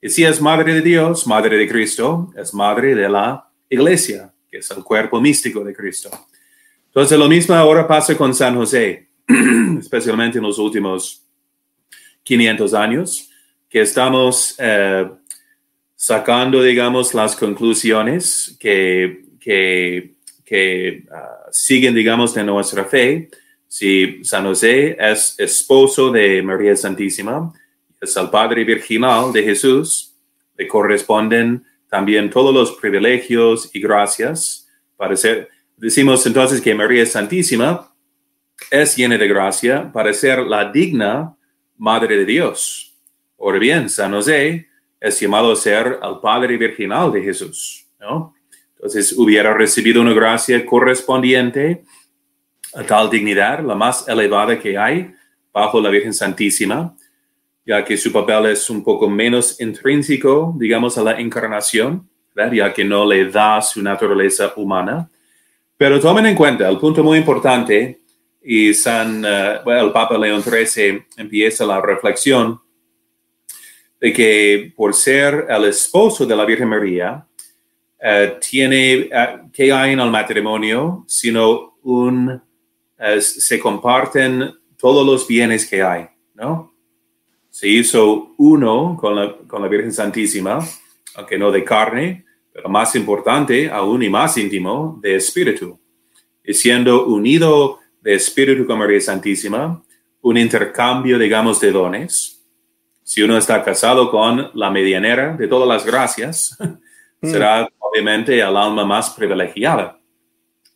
Y 0.00 0.08
si 0.08 0.22
es 0.22 0.40
Madre 0.40 0.72
de 0.74 0.82
Dios, 0.82 1.26
Madre 1.26 1.56
de 1.56 1.68
Cristo, 1.68 2.32
es 2.36 2.54
Madre 2.54 2.94
de 2.94 3.08
la 3.08 3.50
Iglesia, 3.68 4.32
que 4.48 4.58
es 4.58 4.70
el 4.70 4.84
cuerpo 4.84 5.20
místico 5.20 5.64
de 5.64 5.74
Cristo. 5.74 6.10
Entonces, 6.86 7.18
lo 7.18 7.28
mismo 7.28 7.56
ahora 7.56 7.88
pasa 7.88 8.16
con 8.16 8.32
San 8.32 8.54
José, 8.54 9.08
especialmente 9.80 10.38
en 10.38 10.44
los 10.44 10.60
últimos 10.60 11.24
500 12.22 12.74
años, 12.74 13.30
que 13.68 13.80
estamos 13.80 14.54
eh, 14.58 15.10
sacando, 15.96 16.62
digamos, 16.62 17.14
las 17.14 17.34
conclusiones 17.34 18.56
que, 18.60 19.24
que, 19.40 20.14
que 20.44 21.04
ah, 21.12 21.46
siguen, 21.50 21.96
digamos, 21.96 22.32
de 22.32 22.44
nuestra 22.44 22.84
fe 22.84 23.28
si 23.68 24.24
San 24.24 24.44
José 24.44 24.96
es 24.98 25.34
esposo 25.38 26.10
de 26.10 26.42
María 26.42 26.74
Santísima, 26.74 27.52
es 28.00 28.16
el 28.16 28.30
Padre 28.30 28.64
Virginal 28.64 29.32
de 29.32 29.42
Jesús, 29.42 30.16
le 30.56 30.66
corresponden 30.66 31.64
también 31.88 32.30
todos 32.30 32.52
los 32.52 32.72
privilegios 32.72 33.70
y 33.74 33.80
gracias 33.80 34.66
para 34.96 35.16
ser. 35.16 35.48
Decimos 35.76 36.26
entonces 36.26 36.60
que 36.60 36.74
María 36.74 37.04
Santísima 37.06 37.94
es 38.70 38.96
llena 38.96 39.16
de 39.18 39.28
gracia 39.28 39.90
para 39.92 40.12
ser 40.12 40.40
la 40.40 40.70
digna 40.70 41.36
Madre 41.76 42.16
de 42.16 42.24
Dios. 42.24 42.96
Ahora 43.38 43.58
bien, 43.58 43.88
San 43.88 44.12
José 44.12 44.66
es 45.00 45.20
llamado 45.20 45.52
a 45.52 45.56
ser 45.56 46.00
el 46.02 46.18
Padre 46.20 46.56
Virginal 46.56 47.12
de 47.12 47.22
Jesús, 47.22 47.86
¿no? 48.00 48.34
Entonces 48.74 49.12
hubiera 49.16 49.54
recibido 49.54 50.00
una 50.00 50.12
gracia 50.12 50.64
correspondiente 50.64 51.84
a 52.78 52.84
tal 52.84 53.10
dignidad, 53.10 53.60
la 53.64 53.74
más 53.74 54.06
elevada 54.06 54.56
que 54.56 54.78
hay 54.78 55.10
bajo 55.52 55.80
la 55.80 55.90
Virgen 55.90 56.14
Santísima, 56.14 56.94
ya 57.66 57.84
que 57.84 57.96
su 57.96 58.12
papel 58.12 58.46
es 58.46 58.70
un 58.70 58.84
poco 58.84 59.10
menos 59.10 59.60
intrínseco, 59.60 60.54
digamos, 60.56 60.96
a 60.96 61.02
la 61.02 61.18
encarnación, 61.18 62.08
ya 62.52 62.72
que 62.72 62.84
no 62.84 63.04
le 63.04 63.28
da 63.28 63.60
su 63.60 63.82
naturaleza 63.82 64.52
humana. 64.54 65.10
Pero 65.76 65.98
tomen 65.98 66.26
en 66.26 66.36
cuenta 66.36 66.68
el 66.68 66.78
punto 66.78 67.02
muy 67.02 67.18
importante, 67.18 67.98
y 68.40 68.72
San, 68.72 69.24
eh, 69.26 69.58
el 69.66 69.90
Papa 69.90 70.16
León 70.16 70.40
XIII 70.40 71.02
empieza 71.16 71.66
la 71.66 71.80
reflexión 71.80 72.60
de 74.00 74.12
que 74.12 74.72
por 74.76 74.94
ser 74.94 75.46
el 75.48 75.64
esposo 75.64 76.24
de 76.24 76.36
la 76.36 76.44
Virgen 76.44 76.68
María, 76.68 77.26
eh, 78.00 78.38
tiene, 78.48 79.10
uh, 79.12 79.50
¿qué 79.52 79.72
hay 79.72 79.94
en 79.94 80.00
el 80.00 80.10
matrimonio? 80.10 81.04
Sino 81.08 81.78
un, 81.82 82.40
se 83.20 83.58
comparten 83.60 84.54
todos 84.76 85.06
los 85.06 85.26
bienes 85.26 85.68
que 85.68 85.82
hay, 85.82 86.06
¿no? 86.34 86.74
Se 87.50 87.68
hizo 87.68 88.34
uno 88.38 88.96
con 89.00 89.16
la, 89.16 89.36
con 89.46 89.62
la 89.62 89.68
Virgen 89.68 89.92
Santísima, 89.92 90.60
aunque 91.16 91.38
no 91.38 91.50
de 91.50 91.64
carne, 91.64 92.24
pero 92.52 92.68
más 92.68 92.94
importante, 92.94 93.70
aún 93.70 94.02
y 94.02 94.08
más 94.08 94.36
íntimo, 94.36 94.98
de 95.02 95.16
espíritu. 95.16 95.78
Y 96.44 96.54
siendo 96.54 97.06
unido 97.06 97.78
de 98.00 98.14
espíritu 98.14 98.66
con 98.66 98.78
María 98.78 99.00
Santísima, 99.00 99.82
un 100.20 100.36
intercambio, 100.36 101.18
digamos, 101.18 101.60
de 101.60 101.72
dones. 101.72 102.44
Si 103.02 103.22
uno 103.22 103.36
está 103.36 103.62
casado 103.64 104.10
con 104.10 104.50
la 104.54 104.70
medianera 104.70 105.36
de 105.36 105.48
todas 105.48 105.68
las 105.68 105.84
gracias, 105.86 106.56
mm. 107.20 107.28
será 107.28 107.68
obviamente 107.78 108.38
el 108.38 108.56
alma 108.56 108.84
más 108.84 109.10
privilegiada. 109.10 109.98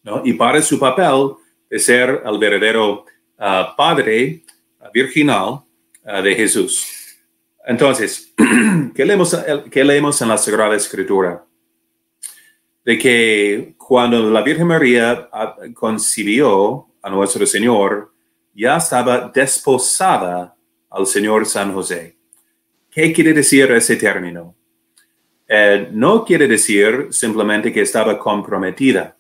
¿no? 0.02 0.23
Y 0.25 0.33
para 0.33 0.61
su 0.62 0.79
papel 0.79 1.33
ser 1.79 2.23
el 2.25 2.38
verdadero 2.38 3.05
uh, 3.38 3.76
padre 3.76 4.43
uh, 4.81 4.87
virginal 4.93 5.64
uh, 6.05 6.23
de 6.23 6.35
Jesús. 6.35 6.87
Entonces, 7.67 8.33
¿qué 8.95 9.05
leemos, 9.05 9.37
¿qué 9.71 9.85
leemos 9.85 10.21
en 10.21 10.29
la 10.29 10.38
Sagrada 10.38 10.76
Escritura? 10.76 11.45
De 12.85 12.99
que 12.99 13.75
cuando 13.79 14.31
la 14.31 14.43
Virgen 14.43 14.67
María 14.67 15.29
concibió 15.75 16.88
a 17.00 17.11
nuestro 17.11 17.47
Señor, 17.47 18.12
ya 18.55 18.76
estaba 18.76 19.31
desposada 19.33 20.57
al 20.91 21.07
Señor 21.07 21.47
San 21.47 21.73
José. 21.73 22.17
¿Qué 22.91 23.12
quiere 23.12 23.33
decir 23.33 23.71
ese 23.71 23.97
término? 23.97 24.55
Eh, 25.49 25.88
no 25.93 26.25
quiere 26.25 26.47
decir 26.47 27.09
simplemente 27.11 27.73
que 27.73 27.83
estaba 27.83 28.19
comprometida. 28.19 29.17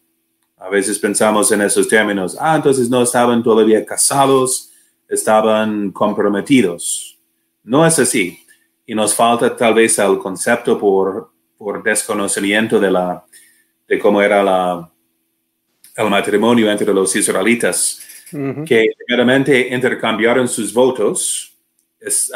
A 0.62 0.68
veces 0.68 0.96
pensamos 0.96 1.50
en 1.50 1.60
esos 1.60 1.88
términos, 1.88 2.36
ah, 2.38 2.54
entonces 2.54 2.88
no 2.88 3.02
estaban 3.02 3.42
todavía 3.42 3.84
casados, 3.84 4.70
estaban 5.08 5.90
comprometidos. 5.90 7.18
No 7.64 7.84
es 7.84 7.98
así. 7.98 8.38
Y 8.86 8.94
nos 8.94 9.12
falta 9.12 9.56
tal 9.56 9.74
vez 9.74 9.98
el 9.98 10.18
concepto 10.18 10.78
por, 10.78 11.32
por 11.58 11.82
desconocimiento 11.82 12.78
de, 12.78 12.92
la, 12.92 13.24
de 13.88 13.98
cómo 13.98 14.22
era 14.22 14.40
la, 14.40 14.88
el 15.96 16.08
matrimonio 16.08 16.70
entre 16.70 16.94
los 16.94 17.14
israelitas, 17.16 18.00
que 18.64 18.86
primeramente 19.04 19.74
intercambiaron 19.74 20.46
sus 20.46 20.72
votos, 20.72 21.58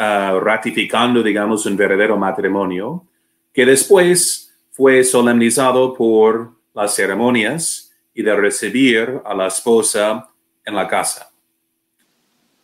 ah, 0.01 0.37
ratificando, 0.43 1.23
digamos, 1.23 1.65
un 1.65 1.77
verdadero 1.77 2.17
matrimonio, 2.17 3.07
que 3.53 3.65
después 3.65 4.53
fue 4.73 5.05
solemnizado 5.05 5.95
por 5.95 6.51
las 6.75 6.95
ceremonias 6.97 7.86
y 8.17 8.23
de 8.23 8.35
recibir 8.35 9.21
a 9.25 9.35
la 9.35 9.47
esposa 9.47 10.29
en 10.65 10.75
la 10.75 10.89
casa. 10.89 11.31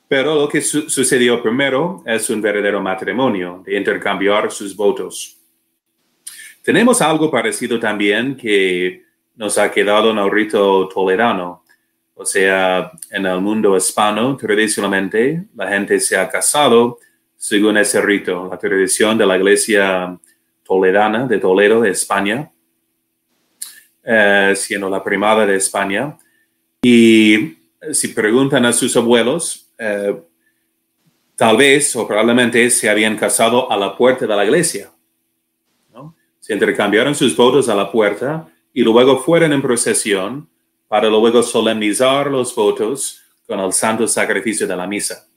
Pero 0.08 0.34
lo 0.34 0.48
que 0.48 0.62
sucedió 0.62 1.42
primero 1.42 2.02
es 2.06 2.28
un 2.30 2.40
verdadero 2.40 2.80
matrimonio, 2.80 3.62
de 3.64 3.76
intercambiar 3.76 4.50
sus 4.50 4.74
votos. 4.74 5.38
Tenemos 6.62 7.02
algo 7.02 7.30
parecido 7.30 7.78
también 7.78 8.36
que 8.36 9.04
nos 9.36 9.58
ha 9.58 9.70
quedado 9.70 10.10
en 10.10 10.18
el 10.18 10.30
rito 10.30 10.88
toledano. 10.88 11.64
O 12.14 12.24
sea, 12.24 12.90
en 13.10 13.26
el 13.26 13.40
mundo 13.40 13.76
hispano, 13.76 14.36
tradicionalmente, 14.36 15.44
la 15.54 15.68
gente 15.68 16.00
se 16.00 16.16
ha 16.16 16.28
casado 16.28 16.98
según 17.36 17.76
ese 17.76 18.00
rito, 18.00 18.48
la 18.48 18.56
tradición 18.56 19.18
de 19.18 19.26
la 19.26 19.36
iglesia 19.36 20.16
toledana 20.62 21.26
de 21.26 21.38
Toledo, 21.38 21.80
de 21.80 21.90
España, 21.90 22.51
eh, 24.04 24.54
siendo 24.56 24.88
la 24.90 25.02
primada 25.02 25.46
de 25.46 25.56
España. 25.56 26.16
Y 26.82 27.56
si 27.92 28.08
preguntan 28.08 28.64
a 28.64 28.72
sus 28.72 28.96
abuelos, 28.96 29.70
eh, 29.78 30.14
tal 31.36 31.56
vez 31.56 31.94
o 31.96 32.06
probablemente 32.06 32.70
se 32.70 32.88
habían 32.88 33.16
casado 33.16 33.70
a 33.70 33.76
la 33.76 33.96
puerta 33.96 34.26
de 34.26 34.36
la 34.36 34.44
iglesia. 34.44 34.90
Se 36.40 36.52
intercambiaron 36.52 37.14
sus 37.14 37.36
votos 37.36 37.68
a 37.68 37.74
la 37.74 37.90
puerta 37.90 38.48
y 38.72 38.82
luego 38.82 39.22
fueron 39.22 39.52
en 39.52 39.62
procesión 39.62 40.48
para 40.88 41.08
luego 41.08 41.40
solemnizar 41.40 42.28
los 42.28 42.52
votos 42.54 43.22
con 43.46 43.60
el 43.60 43.72
santo 43.72 44.08
sacrificio 44.08 44.66
de 44.66 44.76
la 44.76 44.86
misa. 44.86 45.28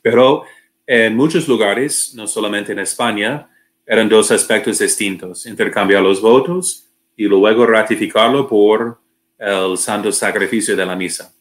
Pero 0.00 0.44
en 0.86 1.16
muchos 1.16 1.48
lugares, 1.48 2.12
no 2.14 2.28
solamente 2.28 2.70
en 2.70 2.78
España, 2.78 3.50
eran 3.84 4.08
dos 4.08 4.30
aspectos 4.30 4.78
distintos, 4.78 5.44
intercambiar 5.46 6.02
los 6.02 6.20
votos 6.20 6.85
y 7.16 7.24
luego 7.24 7.66
ratificarlo 7.66 8.46
por 8.48 9.00
el 9.38 9.76
santo 9.78 10.12
sacrificio 10.12 10.76
de 10.76 10.86
la 10.86 10.96
misa 10.96 11.32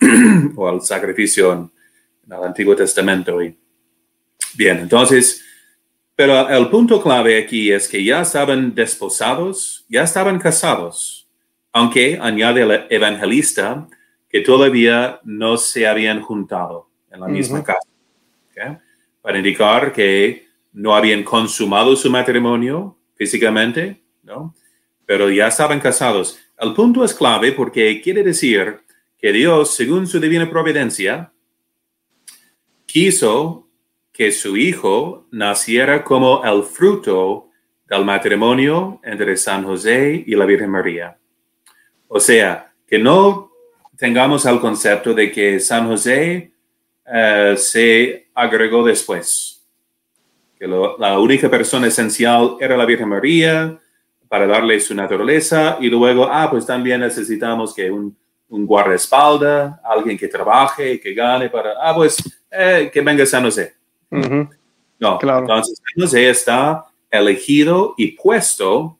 o 0.56 0.70
el 0.70 0.80
sacrificio 0.82 1.52
en, 1.52 1.70
el 2.30 2.44
Antiguo 2.44 2.76
Testamento. 2.76 3.38
bien, 3.38 4.78
entonces, 4.78 5.42
pero 6.14 6.48
el 6.48 6.68
punto 6.68 7.02
clave 7.02 7.38
aquí 7.38 7.72
es 7.72 7.88
que 7.88 8.04
ya 8.04 8.20
estaban 8.20 8.74
desposados, 8.74 9.86
ya 9.88 10.02
estaban 10.02 10.38
casados, 10.38 11.26
aunque 11.72 12.18
añade 12.20 12.62
el 12.62 12.86
evangelista 12.90 13.88
que 14.28 14.40
todavía 14.40 15.20
no 15.24 15.56
se 15.56 15.86
habían 15.86 16.20
juntado 16.20 16.90
en 17.10 17.20
la 17.20 17.28
misma 17.28 17.64
casa, 17.64 17.88
para 19.22 19.38
indicar 19.38 19.92
que 19.92 20.48
no 20.72 20.94
habían 20.94 21.22
consumado 21.22 21.96
su 21.96 22.10
matrimonio 22.10 22.98
físicamente, 23.14 24.02
¿no? 24.22 24.54
Pero 25.08 25.30
ya 25.30 25.48
estaban 25.48 25.80
casados. 25.80 26.38
El 26.58 26.74
punto 26.74 27.02
es 27.02 27.14
clave 27.14 27.52
porque 27.52 28.02
quiere 28.02 28.22
decir 28.22 28.80
que 29.16 29.32
Dios, 29.32 29.74
según 29.74 30.06
su 30.06 30.20
divina 30.20 30.50
providencia, 30.50 31.32
quiso 32.84 33.70
que 34.12 34.30
su 34.30 34.54
hijo 34.58 35.26
naciera 35.30 36.04
como 36.04 36.44
el 36.44 36.62
fruto 36.62 37.48
del 37.88 38.04
matrimonio 38.04 39.00
entre 39.02 39.34
San 39.38 39.64
José 39.64 40.24
y 40.26 40.34
la 40.34 40.44
Virgen 40.44 40.68
María. 40.68 41.16
O 42.08 42.20
sea, 42.20 42.74
que 42.86 42.98
no 42.98 43.50
tengamos 43.96 44.44
el 44.44 44.60
concepto 44.60 45.14
de 45.14 45.32
que 45.32 45.58
San 45.58 45.88
José 45.88 46.52
eh, 47.06 47.54
se 47.56 48.28
agregó 48.34 48.84
después, 48.84 49.66
que 50.58 50.66
la 50.66 51.18
única 51.18 51.48
persona 51.48 51.86
esencial 51.86 52.58
era 52.60 52.76
la 52.76 52.84
Virgen 52.84 53.08
María 53.08 53.80
para 54.28 54.46
darle 54.46 54.78
su 54.80 54.94
naturaleza 54.94 55.78
y 55.80 55.88
luego, 55.88 56.28
ah, 56.30 56.48
pues 56.50 56.66
también 56.66 57.00
necesitamos 57.00 57.74
que 57.74 57.90
un, 57.90 58.16
un 58.48 58.66
guardaespaldas, 58.66 59.78
alguien 59.84 60.16
que 60.16 60.28
trabaje, 60.28 61.00
que 61.00 61.14
gane 61.14 61.48
para, 61.48 61.74
ah, 61.80 61.94
pues 61.94 62.16
eh, 62.50 62.90
que 62.92 63.00
venga 63.00 63.24
San 63.26 63.44
José. 63.44 63.74
No, 64.10 65.18
claro. 65.18 65.40
entonces 65.40 65.80
José 65.96 66.28
está 66.28 66.84
elegido 67.10 67.94
y 67.96 68.12
puesto 68.12 68.98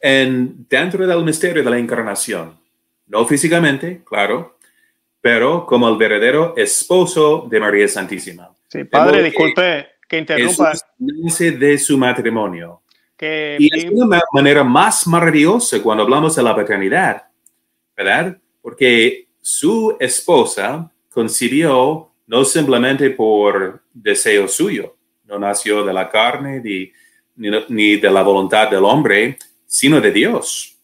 en, 0.00 0.66
dentro 0.68 1.06
del 1.06 1.24
misterio 1.24 1.62
de 1.64 1.70
la 1.70 1.78
encarnación. 1.78 2.58
No 3.06 3.26
físicamente, 3.26 4.02
claro, 4.04 4.58
pero 5.20 5.66
como 5.66 5.88
el 5.88 5.96
verdadero 5.96 6.54
esposo 6.56 7.46
de 7.50 7.60
María 7.60 7.88
Santísima. 7.88 8.50
Sí, 8.68 8.84
padre, 8.84 9.22
disculpe 9.22 9.88
que 10.08 10.18
interrumpa. 10.18 10.72
Nace 10.98 11.52
de 11.52 11.78
su 11.78 11.96
matrimonio. 11.96 12.82
Que, 13.16 13.56
y 13.60 13.68
es 13.72 13.86
una 13.90 14.20
manera 14.32 14.64
más 14.64 15.06
maravillosa 15.06 15.80
cuando 15.82 16.02
hablamos 16.02 16.34
de 16.34 16.42
la 16.42 16.54
paternidad, 16.54 17.22
¿verdad? 17.96 18.36
Porque 18.60 19.28
su 19.40 19.96
esposa 20.00 20.90
concibió 21.10 22.10
no 22.26 22.44
simplemente 22.44 23.10
por 23.10 23.82
deseo 23.92 24.48
suyo, 24.48 24.96
no 25.24 25.38
nació 25.38 25.84
de 25.84 25.92
la 25.92 26.08
carne 26.08 26.60
ni, 26.60 26.90
ni, 27.68 27.96
de 27.96 28.10
la 28.10 28.22
voluntad 28.22 28.70
del 28.70 28.84
hombre, 28.84 29.38
sino 29.66 30.00
de 30.00 30.10
Dios. 30.10 30.76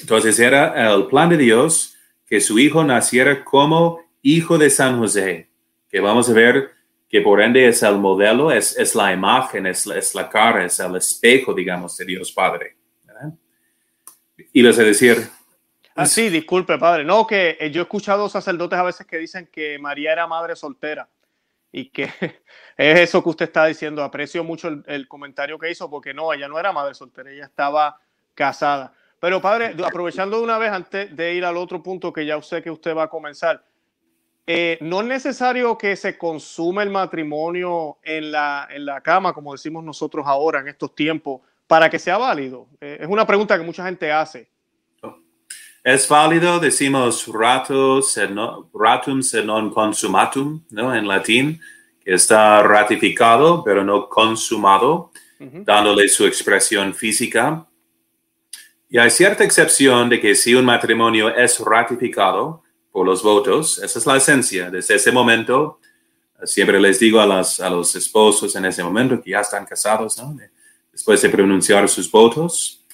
Entonces 0.00 0.38
era 0.38 0.92
el 0.94 1.06
plan 1.06 1.30
de 1.30 1.38
Dios 1.38 1.96
que 2.26 2.40
su 2.40 2.58
hijo 2.58 2.84
naciera 2.84 3.44
como 3.44 4.00
hijo 4.22 4.58
de 4.58 4.70
San 4.70 4.98
José, 4.98 5.48
que 5.88 6.00
vamos 6.00 6.28
a 6.28 6.32
ver 6.32 6.75
que 7.16 7.22
por 7.22 7.40
ende 7.40 7.66
es 7.66 7.82
el 7.82 7.96
modelo, 7.96 8.52
es, 8.52 8.76
es 8.76 8.94
la 8.94 9.10
imagen, 9.10 9.66
es, 9.66 9.86
es, 9.86 10.14
la 10.14 10.28
cara, 10.28 10.66
es 10.66 10.78
el 10.80 10.96
espejo, 10.96 11.54
digamos, 11.54 11.96
de 11.96 12.04
Dios 12.04 12.30
Padre. 12.30 12.76
Y 14.52 14.62
les 14.62 14.78
a 14.78 14.82
decir, 14.82 15.26
Ah, 15.94 16.04
sí, 16.04 16.28
disculpe, 16.28 16.76
padre. 16.76 17.04
No, 17.04 17.26
que 17.26 17.56
eh, 17.58 17.70
yo 17.70 17.80
he 17.80 17.84
escuchado 17.84 18.28
sacerdotes 18.28 18.78
a 18.78 18.82
veces 18.82 19.06
que 19.06 19.16
dicen 19.16 19.48
que 19.50 19.78
María 19.78 20.12
era 20.12 20.26
madre 20.26 20.54
soltera 20.54 21.08
y 21.72 21.88
que 21.88 22.04
es 22.76 23.00
eso 23.00 23.22
que 23.22 23.30
usted 23.30 23.46
está 23.46 23.64
diciendo. 23.64 24.04
Aprecio 24.04 24.44
mucho 24.44 24.68
el, 24.68 25.08
comentario 25.08 25.58
que 25.58 25.70
hizo 25.70 25.88
porque 25.88 26.12
no, 26.12 26.34
ella 26.34 26.48
no 26.48 26.60
era 26.60 26.70
madre 26.70 26.94
soltera, 26.94 27.30
ella 27.30 27.46
estaba 27.46 27.98
casada. 28.34 28.92
Pero 29.18 29.40
padre, 29.40 29.74
aprovechando 29.82 30.36
de 30.36 30.42
una 30.42 30.58
vez 30.58 30.70
antes 30.70 31.16
de 31.16 31.32
ir 31.32 31.46
al 31.46 31.56
otro 31.56 31.82
punto 31.82 32.12
que 32.12 32.26
ya 32.26 32.42
sé 32.42 32.60
que 32.60 32.70
usted 32.70 32.94
va 32.94 33.04
a 33.04 33.08
comenzar, 33.08 33.64
eh, 34.46 34.78
no 34.80 35.00
es 35.00 35.06
necesario 35.06 35.76
que 35.76 35.96
se 35.96 36.16
consuma 36.16 36.84
el 36.84 36.90
matrimonio 36.90 37.98
en 38.04 38.30
la, 38.30 38.68
en 38.70 38.86
la 38.86 39.00
cama, 39.00 39.32
como 39.32 39.52
decimos 39.52 39.82
nosotros 39.82 40.24
ahora 40.26 40.60
en 40.60 40.68
estos 40.68 40.94
tiempos, 40.94 41.40
para 41.66 41.90
que 41.90 41.98
sea 41.98 42.16
válido. 42.16 42.68
Eh, 42.80 42.98
es 43.00 43.08
una 43.08 43.26
pregunta 43.26 43.58
que 43.58 43.64
mucha 43.64 43.84
gente 43.84 44.12
hace. 44.12 44.48
Es 45.82 46.08
válido, 46.08 46.58
decimos 46.58 47.26
ratum 47.28 48.02
se 48.02 49.42
non 49.44 49.70
consumatum, 49.70 50.64
¿no? 50.70 50.92
En 50.92 51.06
latín, 51.06 51.60
que 52.04 52.14
está 52.14 52.60
ratificado, 52.62 53.62
pero 53.62 53.84
no 53.84 54.08
consumado, 54.08 55.12
dándole 55.38 56.08
su 56.08 56.26
expresión 56.26 56.92
física. 56.92 57.66
Y 58.88 58.98
hay 58.98 59.10
cierta 59.10 59.44
excepción 59.44 60.08
de 60.08 60.20
que 60.20 60.34
si 60.34 60.56
un 60.56 60.64
matrimonio 60.64 61.28
es 61.28 61.60
ratificado 61.60 62.64
por 62.96 63.04
los 63.04 63.22
votos, 63.22 63.76
esa 63.76 63.98
es 63.98 64.06
la 64.06 64.16
esencia. 64.16 64.70
Desde 64.70 64.94
ese 64.94 65.12
momento, 65.12 65.80
siempre 66.44 66.80
les 66.80 66.98
digo 66.98 67.20
a, 67.20 67.24
a 67.24 67.68
los 67.68 67.94
esposos 67.94 68.56
en 68.56 68.64
ese 68.64 68.82
momento 68.82 69.20
que 69.20 69.32
ya 69.32 69.40
están 69.40 69.66
casados, 69.66 70.18
después 70.90 71.20
de 71.20 71.28
pronunciar 71.28 71.90
sus 71.90 72.10
votos, 72.10 72.86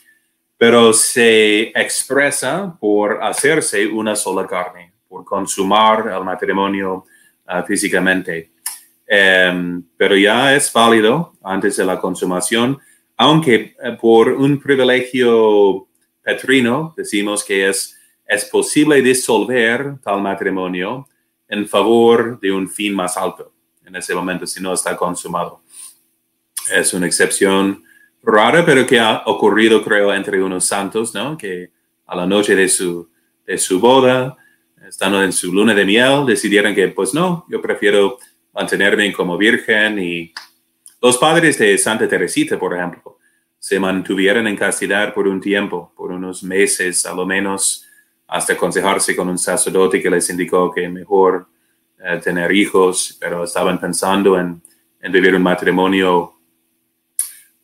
pero 0.59 0.93
se 0.93 1.69
expresa 1.69 2.77
por 2.81 3.23
hacerse 3.23 3.87
una 3.87 4.17
sola 4.17 4.45
carne, 4.45 4.93
por 5.07 5.25
consumar 5.25 6.09
el 6.09 6.25
matrimonio 6.25 7.05
ah, 7.47 7.63
físicamente. 7.63 8.51
Em, 9.07 9.85
pero 9.97 10.17
ya 10.17 10.53
es 10.57 10.73
válido 10.73 11.35
antes 11.45 11.77
de 11.77 11.85
la 11.85 12.01
consumación, 12.01 12.77
aunque 13.17 13.77
eh, 13.81 13.97
por 14.01 14.31
un 14.31 14.59
privilegio 14.59 15.87
petrino 16.21 16.93
decimos 16.97 17.45
que 17.45 17.69
es, 17.69 17.97
es 18.33 18.47
posible 18.47 19.03
disolver 19.03 19.97
tal 20.03 20.23
matrimonio 20.23 21.07
en 21.49 21.69
favor 21.69 22.41
de 22.41 22.51
un 22.51 22.69
fin 22.69 22.95
más 22.95 23.17
alto 23.17 23.53
en 23.85 23.95
ese 23.97 24.15
momento, 24.15 24.47
si 24.47 24.63
no 24.63 24.73
está 24.73 24.97
consumado. 24.97 25.61
Es 26.75 26.95
una 26.95 27.07
excepción 27.07 27.83
rara, 28.23 28.65
pero 28.65 28.87
que 28.87 28.99
ha 28.99 29.23
ocurrido, 29.27 29.85
creo, 29.85 30.15
entre 30.15 30.43
unos 30.43 30.65
santos, 30.65 31.15
¿no? 31.15 31.37
Que 31.37 31.71
a 32.07 32.17
la 32.17 32.27
noche 32.27 32.55
de 32.57 32.69
su, 32.69 33.11
de 33.47 33.59
su 33.59 33.81
boda, 33.81 34.37
estando 34.89 35.23
en 35.23 35.33
su 35.33 35.53
luna 35.53 35.75
de 35.75 35.85
miel, 35.85 36.25
decidieron 36.25 36.75
que, 36.75 36.89
pues 36.89 37.13
no, 37.13 37.45
yo 37.51 37.61
prefiero 37.61 38.19
mantenerme 38.55 39.13
como 39.13 39.37
virgen 39.37 39.99
y 39.99 40.33
los 41.03 41.19
padres 41.19 41.59
de 41.59 41.77
Santa 41.77 42.09
Teresita, 42.09 42.59
por 42.59 42.75
ejemplo, 42.75 43.19
se 43.59 43.79
mantuvieron 43.79 44.47
en 44.47 44.57
castidad 44.57 45.13
por 45.13 45.29
un 45.29 45.41
tiempo, 45.41 45.93
por 45.97 46.13
unos 46.13 46.43
meses 46.43 47.05
a 47.05 47.15
lo 47.15 47.27
menos, 47.27 47.82
hasta 48.33 48.55
aconsejarse 48.55 49.15
con 49.15 49.29
un 49.29 49.39
sacerdote 49.39 50.03
que 50.03 50.11
les 50.11 50.29
indicó 50.31 50.71
que 50.71 50.89
mejor 50.89 51.47
eh, 52.03 52.21
tener 52.23 52.51
hijos, 52.53 53.17
pero 53.21 53.45
estaban 53.45 53.79
pensando 53.79 54.39
en, 54.39 54.61
en 55.01 55.13
vivir 55.13 55.35
un 55.35 55.43
matrimonio 55.43 56.33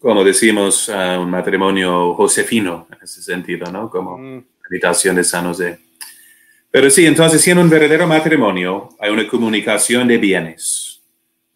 como 0.00 0.22
decimos, 0.22 0.88
uh, 0.88 1.20
un 1.20 1.30
matrimonio 1.30 2.14
josefino 2.14 2.87
en 2.92 2.98
ese 3.02 3.22
sentido, 3.22 3.70
¿no? 3.70 3.90
Como 3.90 4.16
mm. 4.16 4.44
habitación 4.66 5.16
de 5.16 5.24
San 5.24 5.46
José. 5.46 5.81
Pero 6.70 6.90
sí, 6.90 7.07
entonces, 7.07 7.40
si 7.40 7.50
en 7.50 7.59
un 7.59 7.68
verdadero 7.68 8.07
matrimonio 8.07 8.90
hay 9.00 9.11
una 9.11 9.26
comunicación 9.26 10.07
de 10.07 10.18
bienes, 10.18 11.02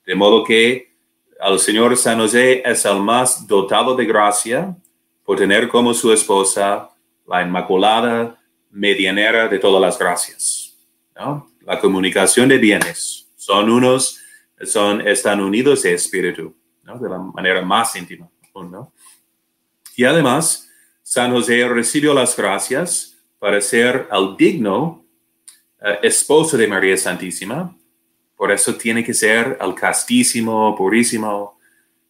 de 0.04 0.14
modo 0.14 0.42
que 0.42 0.92
al 1.38 1.58
Señor 1.58 1.96
San 1.96 2.18
José 2.18 2.62
es 2.64 2.84
el 2.84 3.00
más 3.00 3.46
dotado 3.46 3.94
de 3.94 4.06
gracia 4.06 4.76
por 5.24 5.38
tener 5.38 5.68
como 5.68 5.94
su 5.94 6.12
esposa 6.12 6.90
la 7.28 7.42
Inmaculada 7.42 8.38
medianera 8.72 9.48
de 9.48 9.58
todas 9.58 9.80
las 9.80 9.98
gracias, 9.98 10.76
¿no? 11.14 11.52
La 11.60 11.78
comunicación 11.78 12.48
de 12.48 12.58
bienes. 12.58 13.28
Son 13.36 13.70
unos, 13.70 14.18
son, 14.64 15.06
están 15.06 15.40
unidos 15.40 15.82
de 15.82 15.94
espíritu, 15.94 16.56
¿no? 16.82 16.98
De 16.98 17.08
la 17.08 17.18
manera 17.18 17.62
más 17.62 17.94
íntima. 17.94 18.28
Y 19.96 20.04
además, 20.04 20.68
San 21.02 21.30
José 21.32 21.68
recibió 21.68 22.14
las 22.14 22.36
gracias 22.36 23.18
para 23.38 23.60
ser 23.60 24.08
el 24.10 24.36
digno 24.36 25.04
eh, 25.80 25.98
esposo 26.02 26.56
de 26.56 26.66
María 26.66 26.96
Santísima. 26.96 27.76
Por 28.36 28.50
eso 28.50 28.74
tiene 28.76 29.04
que 29.04 29.14
ser 29.14 29.58
el 29.60 29.74
castísimo, 29.74 30.74
purísimo. 30.76 31.58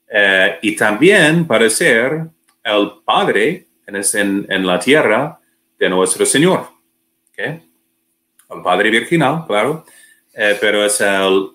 Eh, 0.08 0.58
y 0.62 0.76
también 0.76 1.46
para 1.46 1.68
ser 1.68 2.26
el 2.62 2.92
Padre 3.04 3.66
en, 3.86 4.46
en, 4.48 4.66
la 4.66 4.78
tierra 4.78 5.40
de 5.82 5.88
nuestro 5.88 6.24
Señor. 6.24 6.68
¿okay? 7.32 7.60
El 8.48 8.62
Padre 8.62 8.88
Virginal, 8.88 9.44
claro. 9.48 9.84
Eh, 10.32 10.56
pero 10.60 10.84
es 10.84 11.00
el, 11.00 11.50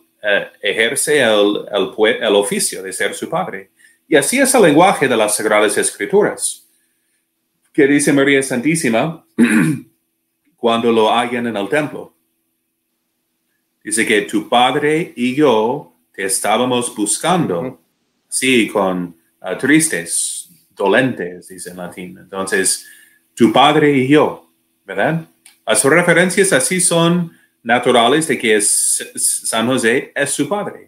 ejerce 0.61 1.21
el, 1.21 1.65
el, 1.71 2.15
el 2.21 2.35
oficio 2.35 2.83
de 2.83 2.91
ser 2.91 3.13
su 3.13 3.29
Padre. 3.29 3.71
Y 4.05 4.17
así 4.17 4.37
es 4.37 4.53
el 4.53 4.63
lenguaje 4.63 5.07
de 5.07 5.15
las 5.15 5.37
Sagradas 5.37 5.77
Escrituras, 5.77 6.67
que 7.71 7.87
dice 7.87 8.11
María 8.11 8.43
Santísima 8.43 9.25
cuando 10.57 10.91
lo 10.91 11.13
hayan 11.13 11.47
en 11.47 11.55
el 11.55 11.69
templo. 11.69 12.13
Dice 13.81 14.05
que 14.05 14.23
tu 14.23 14.49
padre 14.49 15.13
y 15.15 15.35
yo 15.35 15.93
te 16.11 16.25
estábamos 16.25 16.93
buscando, 16.93 17.79
sí, 18.27 18.67
con 18.67 19.15
uh, 19.41 19.57
tristes, 19.57 20.49
dolentes, 20.75 21.47
dice 21.47 21.69
en 21.69 21.77
latín. 21.77 22.17
Entonces, 22.17 22.85
tu 23.38 23.54
padre 23.54 23.95
y 23.95 24.10
yo, 24.10 24.52
¿verdad? 24.84 25.26
Las 25.65 25.86
referencias 25.86 26.52
así 26.52 26.82
son 26.82 27.32
naturales 27.63 28.28
de 28.28 28.38
que 28.38 28.60
San 28.60 29.67
José 29.67 30.12
es 30.13 30.32
su 30.32 30.50
padre 30.50 30.88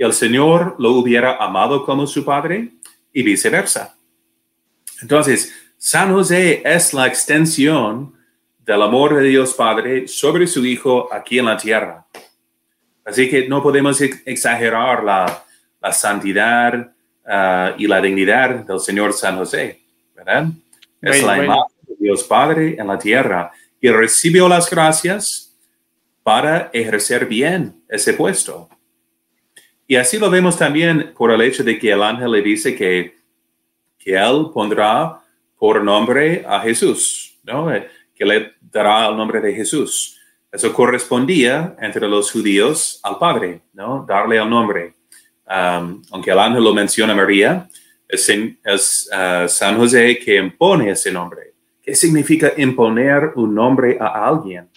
el 0.00 0.14
Señor 0.14 0.76
lo 0.78 0.92
hubiera 0.92 1.36
amado 1.36 1.84
como 1.84 2.06
su 2.06 2.24
Padre 2.24 2.70
y 3.12 3.22
viceversa. 3.22 3.94
Entonces, 5.02 5.54
San 5.76 6.10
José 6.10 6.62
es 6.64 6.94
la 6.94 7.06
extensión 7.06 8.14
del 8.60 8.80
amor 8.80 9.16
de 9.16 9.28
Dios 9.28 9.52
Padre 9.52 10.08
sobre 10.08 10.46
su 10.46 10.64
Hijo 10.64 11.12
aquí 11.12 11.38
en 11.38 11.44
la 11.44 11.58
tierra. 11.58 12.06
Así 13.04 13.28
que 13.28 13.46
no 13.46 13.62
podemos 13.62 14.00
exagerar 14.00 15.04
la, 15.04 15.44
santidad 15.92 16.74
uh, 17.26 17.74
y 17.76 17.86
la 17.86 18.00
dignidad 18.00 18.64
del 18.64 18.80
Señor 18.80 19.12
San 19.12 19.36
José, 19.36 19.80
¿verdad? 20.14 20.46
Es 21.02 21.22
la 21.22 21.44
imagen 21.44 21.79
Dios 22.00 22.24
Padre 22.24 22.76
en 22.78 22.86
la 22.86 22.98
tierra 22.98 23.52
y 23.80 23.88
recibió 23.90 24.48
las 24.48 24.68
gracias 24.68 25.54
para 26.22 26.70
ejercer 26.72 27.26
bien 27.26 27.82
ese 27.88 28.14
puesto. 28.14 28.68
Y 29.86 29.96
así 29.96 30.18
lo 30.18 30.30
vemos 30.30 30.56
también 30.56 31.12
por 31.16 31.30
el 31.30 31.42
hecho 31.42 31.62
de 31.62 31.78
que 31.78 31.92
el 31.92 32.02
ángel 32.02 32.30
le 32.30 32.42
dice 32.42 32.74
que, 32.74 33.16
que 33.98 34.16
él 34.16 34.46
pondrá 34.52 35.20
por 35.58 35.82
nombre 35.84 36.44
a 36.48 36.60
Jesús, 36.60 37.38
¿no? 37.42 37.68
Que 38.14 38.24
le 38.24 38.52
dará 38.60 39.08
el 39.08 39.16
nombre 39.16 39.40
de 39.40 39.52
Jesús. 39.52 40.18
Eso 40.50 40.72
correspondía 40.72 41.76
entre 41.80 42.08
los 42.08 42.30
judíos 42.30 43.00
al 43.02 43.18
Padre, 43.18 43.60
¿no? 43.72 44.04
Darle 44.08 44.38
el 44.38 44.48
nombre. 44.48 44.94
Um, 45.46 46.02
aunque 46.12 46.30
el 46.30 46.38
ángel 46.38 46.62
lo 46.62 46.72
menciona 46.72 47.12
a 47.12 47.16
María, 47.16 47.68
es, 48.08 48.28
es 48.64 49.10
uh, 49.12 49.48
San 49.48 49.76
José 49.76 50.18
que 50.18 50.36
impone 50.36 50.90
ese 50.90 51.10
nombre. 51.10 51.49
¿Qué 51.82 51.94
significa 51.94 52.52
imponer 52.56 53.32
un 53.36 53.54
nombre 53.54 53.96
a 54.00 54.26
alguien? 54.28 54.68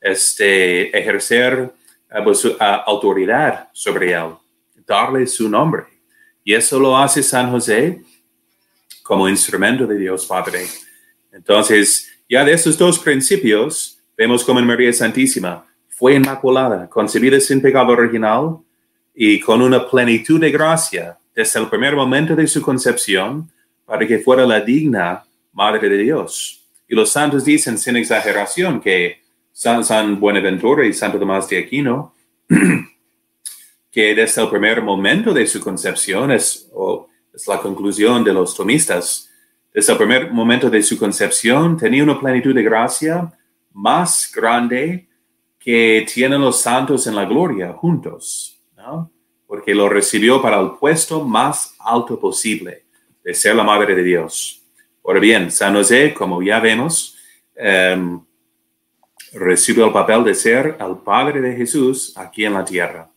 Este, 0.00 0.96
ejercer 0.96 1.72
pues, 2.24 2.46
autoridad 2.86 3.68
sobre 3.72 4.12
él, 4.12 4.32
darle 4.86 5.26
su 5.26 5.48
nombre. 5.48 5.84
Y 6.44 6.54
eso 6.54 6.78
lo 6.78 6.96
hace 6.96 7.22
San 7.22 7.50
José 7.50 8.02
como 9.02 9.28
instrumento 9.28 9.86
de 9.86 9.98
Dios 9.98 10.26
Padre. 10.26 10.66
Entonces, 11.32 12.08
ya 12.28 12.44
de 12.44 12.52
esos 12.52 12.76
dos 12.76 12.98
principios, 12.98 13.98
vemos 14.16 14.44
como 14.44 14.58
en 14.58 14.66
María 14.66 14.92
Santísima 14.92 15.64
fue 15.98 16.14
inmaculada, 16.14 16.88
concebida 16.88 17.40
sin 17.40 17.60
pecado 17.60 17.88
original 17.88 18.58
y 19.12 19.40
con 19.40 19.60
una 19.60 19.90
plenitud 19.90 20.40
de 20.40 20.52
gracia 20.52 21.18
desde 21.34 21.58
el 21.58 21.68
primer 21.68 21.96
momento 21.96 22.36
de 22.36 22.46
su 22.46 22.62
concepción 22.62 23.50
para 23.84 24.06
que 24.06 24.20
fuera 24.20 24.46
la 24.46 24.60
digna 24.60 25.24
Madre 25.58 25.88
de 25.88 25.98
Dios. 25.98 26.64
Y 26.86 26.94
los 26.94 27.10
santos 27.10 27.44
dicen 27.44 27.76
sin 27.78 27.96
exageración 27.96 28.80
que 28.80 29.22
San, 29.52 30.20
Buenaventura 30.20 30.86
y 30.86 30.92
Santo 30.92 31.18
Tomás 31.18 31.48
de 31.48 31.58
Aquino, 31.58 32.14
que 33.90 34.14
desde 34.14 34.40
el 34.40 34.48
primer 34.50 34.82
momento 34.82 35.34
de 35.34 35.44
su 35.48 35.60
concepción 35.60 36.30
es, 36.30 36.70
es 37.34 37.48
la 37.48 37.58
conclusión 37.58 38.22
de 38.22 38.32
los 38.32 38.54
tomistas, 38.54 39.28
desde 39.74 39.90
el 39.90 39.98
primer 39.98 40.30
momento 40.30 40.70
de 40.70 40.80
su 40.80 40.96
concepción, 40.96 41.76
tenía 41.76 42.04
una 42.04 42.20
plenitud 42.20 42.54
de 42.54 42.62
gracia 42.62 43.32
más 43.72 44.30
grande 44.32 45.08
que 45.58 46.06
tienen 46.14 46.40
los 46.40 46.60
santos 46.60 47.08
en 47.08 47.16
la 47.16 47.24
gloria 47.24 47.72
juntos, 47.72 48.62
¿no? 48.76 49.10
porque 49.44 49.74
lo 49.74 49.88
recibió 49.88 50.40
para 50.40 50.60
el 50.60 50.70
puesto 50.78 51.24
más 51.24 51.74
alto 51.80 52.16
posible 52.20 52.84
de 53.24 53.34
ser 53.34 53.56
la 53.56 53.64
madre 53.64 53.96
de 53.96 54.04
Dios. 54.04 54.57
Ahora 55.08 55.20
bien, 55.20 55.50
San 55.50 55.72
José, 55.72 56.12
como 56.12 56.42
ya 56.42 56.60
vemos, 56.60 57.16
em, 57.56 58.20
recibió 59.32 59.86
el 59.86 59.92
papel 59.94 60.22
de 60.22 60.34
ser 60.34 60.76
el 60.78 60.98
padre 61.02 61.40
de 61.40 61.56
Jesús 61.56 62.12
aquí 62.14 62.44
en 62.44 62.52
la 62.52 62.62
tierra. 62.62 63.10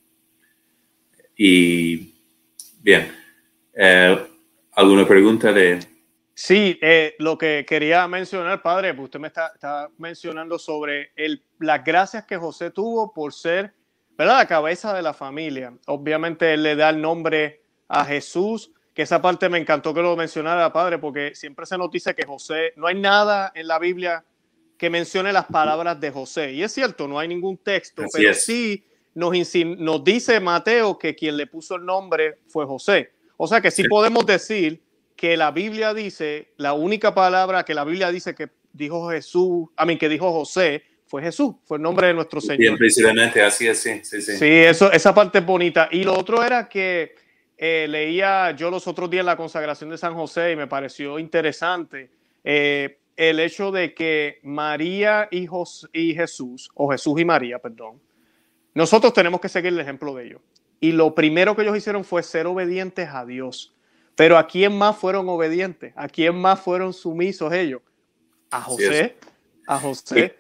Y 1.36 2.16
bien, 2.82 3.14
eh, 3.74 4.26
¿alguna 4.72 5.06
pregunta 5.06 5.52
de, 5.52 5.80
Sí, 6.34 6.80
eh, 6.82 7.14
lo 7.20 7.38
que 7.38 7.66
quería 7.68 8.08
mencionar, 8.08 8.62
padre, 8.62 8.94
pues 8.94 9.08
usted 9.08 9.20
me 9.20 9.28
está, 9.28 9.90
mencionando 9.98 10.58
sobre 10.58 11.12
el, 11.18 11.44
las 11.60 11.84
gracias 11.84 12.24
que 12.26 12.38
José 12.38 12.72
tuvo 12.72 13.14
por 13.14 13.34
ser 13.34 13.74
¿verdad? 14.12 14.38
la 14.38 14.48
cabeza 14.48 14.94
de 14.94 15.02
la 15.02 15.14
familia. 15.14 15.74
Obviamente 15.88 16.54
él 16.54 16.64
le 16.64 16.78
da 16.78 16.90
el 16.92 17.02
nombre 17.02 17.64
a 17.90 18.06
Jesús, 18.06 18.72
que 18.94 19.04
esa 19.04 19.22
parte 19.22 19.50
me 19.50 19.58
encantó 19.58 19.94
que 19.94 20.02
lo 20.02 20.16
mencionara, 20.16 20.74
padre, 20.74 20.98
porque 20.98 21.34
siempre 21.36 21.66
se 21.66 21.78
nos 21.78 21.90
dice 21.92 22.14
que 22.14 22.26
José, 22.26 22.74
no 22.76 22.88
hay 22.88 23.00
nada 23.00 23.52
en 23.56 23.68
la 23.68 23.80
Biblia 23.80 24.26
que 24.78 24.90
mencione 24.90 25.32
las 25.32 25.46
palabras 25.46 26.00
de 26.00 26.12
José. 26.12 26.54
Y 26.54 26.64
es 26.64 26.74
cierto, 26.74 27.08
no 27.08 27.20
hay 27.20 27.28
ningún 27.28 27.58
texto, 27.58 28.04
pero 28.12 28.34
sí 28.34 28.84
nos, 29.14 29.32
nos 29.78 30.04
dice 30.04 30.40
Mateo 30.40 30.98
que 30.98 31.16
quien 31.16 31.38
le 31.38 31.48
puso 31.48 31.76
el 31.76 31.86
nombre 31.86 32.40
fue 32.48 32.66
José. 32.66 33.12
O 33.38 33.48
sea 33.48 33.62
que 33.62 33.72
sí 33.72 33.84
podemos 33.88 34.26
decir 34.26 34.82
que 35.16 35.38
la 35.38 35.52
Biblia 35.52 35.94
dice, 35.94 36.54
la 36.58 36.74
única 36.74 37.14
palabra 37.14 37.64
que 37.64 37.74
la 37.74 37.84
Biblia 37.84 38.12
dice 38.12 38.34
que 38.34 38.50
dijo 38.74 39.10
Jesús, 39.10 39.68
a 39.76 39.86
mí 39.86 39.98
que 39.98 40.10
dijo 40.10 40.32
José, 40.32 40.84
fue 41.06 41.22
Jesús, 41.22 41.56
fue 41.66 41.78
el 41.78 41.84
nombre 41.84 42.08
de 42.08 42.14
nuestro 42.14 42.42
Señor. 42.42 42.58
Bien, 42.58 42.78
precisamente, 42.78 43.42
así 43.42 43.68
es, 43.68 43.80
sí, 43.80 44.02
sí, 44.04 44.22
sí. 44.22 44.38
Sí, 44.38 44.46
eso, 44.48 44.92
esa 44.92 45.14
parte 45.14 45.40
es 45.40 45.46
bonita. 45.46 45.90
Y 45.92 46.04
lo 46.04 46.18
otro 46.18 46.44
era 46.44 46.68
que 46.68 47.16
eh, 47.64 47.86
leía 47.88 48.50
yo 48.56 48.72
los 48.72 48.88
otros 48.88 49.08
días 49.08 49.24
la 49.24 49.38
consagración 49.38 49.92
de 49.92 49.98
San 50.00 50.16
José 50.16 50.54
y 50.54 50.56
me 50.56 50.66
pareció 50.66 51.20
interesante 51.20 52.10
eh, 52.44 52.98
el 53.16 53.40
hecho 53.40 53.72
de 53.72 53.94
que 53.94 54.40
María 54.42 55.28
y, 55.30 55.48
y 55.94 56.16
Jesús, 56.16 56.72
o 56.74 56.92
Jesús 56.92 57.22
y 57.22 57.26
María, 57.26 57.60
perdón, 57.60 58.02
nosotros 58.74 59.14
tenemos 59.14 59.40
que 59.40 59.48
seguir 59.48 59.74
el 59.74 59.80
ejemplo 59.80 60.16
de 60.16 60.26
ellos. 60.26 60.42
Y 60.80 60.92
lo 60.94 61.14
primero 61.14 61.56
que 61.56 61.62
ellos 61.62 61.78
hicieron 61.78 62.04
fue 62.04 62.24
ser 62.24 62.48
obedientes 62.48 63.10
a 63.10 63.28
Dios. 63.28 63.76
Pero 64.16 64.40
¿a 64.40 64.48
quién 64.48 64.76
más 64.76 64.98
fueron 64.98 65.30
obedientes? 65.30 65.94
¿A 65.96 66.08
quién 66.08 66.36
más 66.36 66.60
fueron 66.60 66.94
sumisos 66.94 67.54
ellos? 67.54 67.84
A 68.50 68.62
José. 68.62 69.18
A 69.68 69.78
José. 69.78 70.36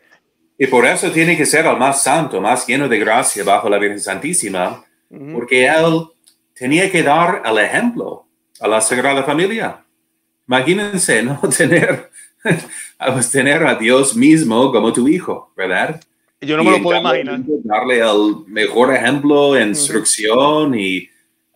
Y, 0.57 0.65
por 0.65 0.87
eso 0.87 1.11
tiene 1.11 1.37
que 1.37 1.45
ser 1.45 1.67
el 1.67 1.77
más 1.77 2.01
santo, 2.01 2.41
más 2.41 2.65
lleno 2.65 2.89
de 2.89 2.97
gracia 2.97 3.43
bajo 3.43 3.69
la 3.69 3.77
Virgen 3.77 3.99
Santísima, 3.99 4.83
porque 5.33 5.67
él 5.67 6.07
tenía 6.53 6.91
que 6.91 7.03
dar 7.03 7.41
el 7.45 7.57
ejemplo 7.57 8.25
a 8.59 8.67
la 8.67 8.81
Sagrada 8.81 9.23
Familia. 9.23 9.83
Imagínense 10.47 11.23
no 11.23 11.39
tener, 11.57 12.09
tener 13.31 13.65
a 13.65 13.75
Dios 13.75 14.15
mismo 14.15 14.71
como 14.71 14.91
tu 14.93 15.07
hijo, 15.07 15.51
¿verdad? 15.55 16.01
Yo 16.41 16.57
no 16.57 16.63
me 16.63 16.71
lo 16.71 16.81
puedo 16.81 16.99
imaginar. 16.99 17.39
Darle 17.63 17.99
el 17.99 18.45
mejor 18.47 18.95
ejemplo, 18.95 19.59
instrucción 19.59 20.73
y 20.77 21.07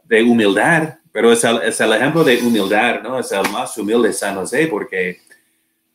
de 0.03 0.23
humildad 0.23 0.95
pero 1.15 1.31
es 1.31 1.41
el, 1.45 1.61
es 1.61 1.79
el, 1.79 1.93
ejemplo 1.93 2.25
de 2.25 2.39
humildad, 2.39 3.01
¿no? 3.01 3.17
Es 3.17 3.31
el 3.31 3.49
más 3.49 3.77
humilde 3.77 4.11
San 4.11 4.35
José 4.35 4.67
porque 4.67 5.21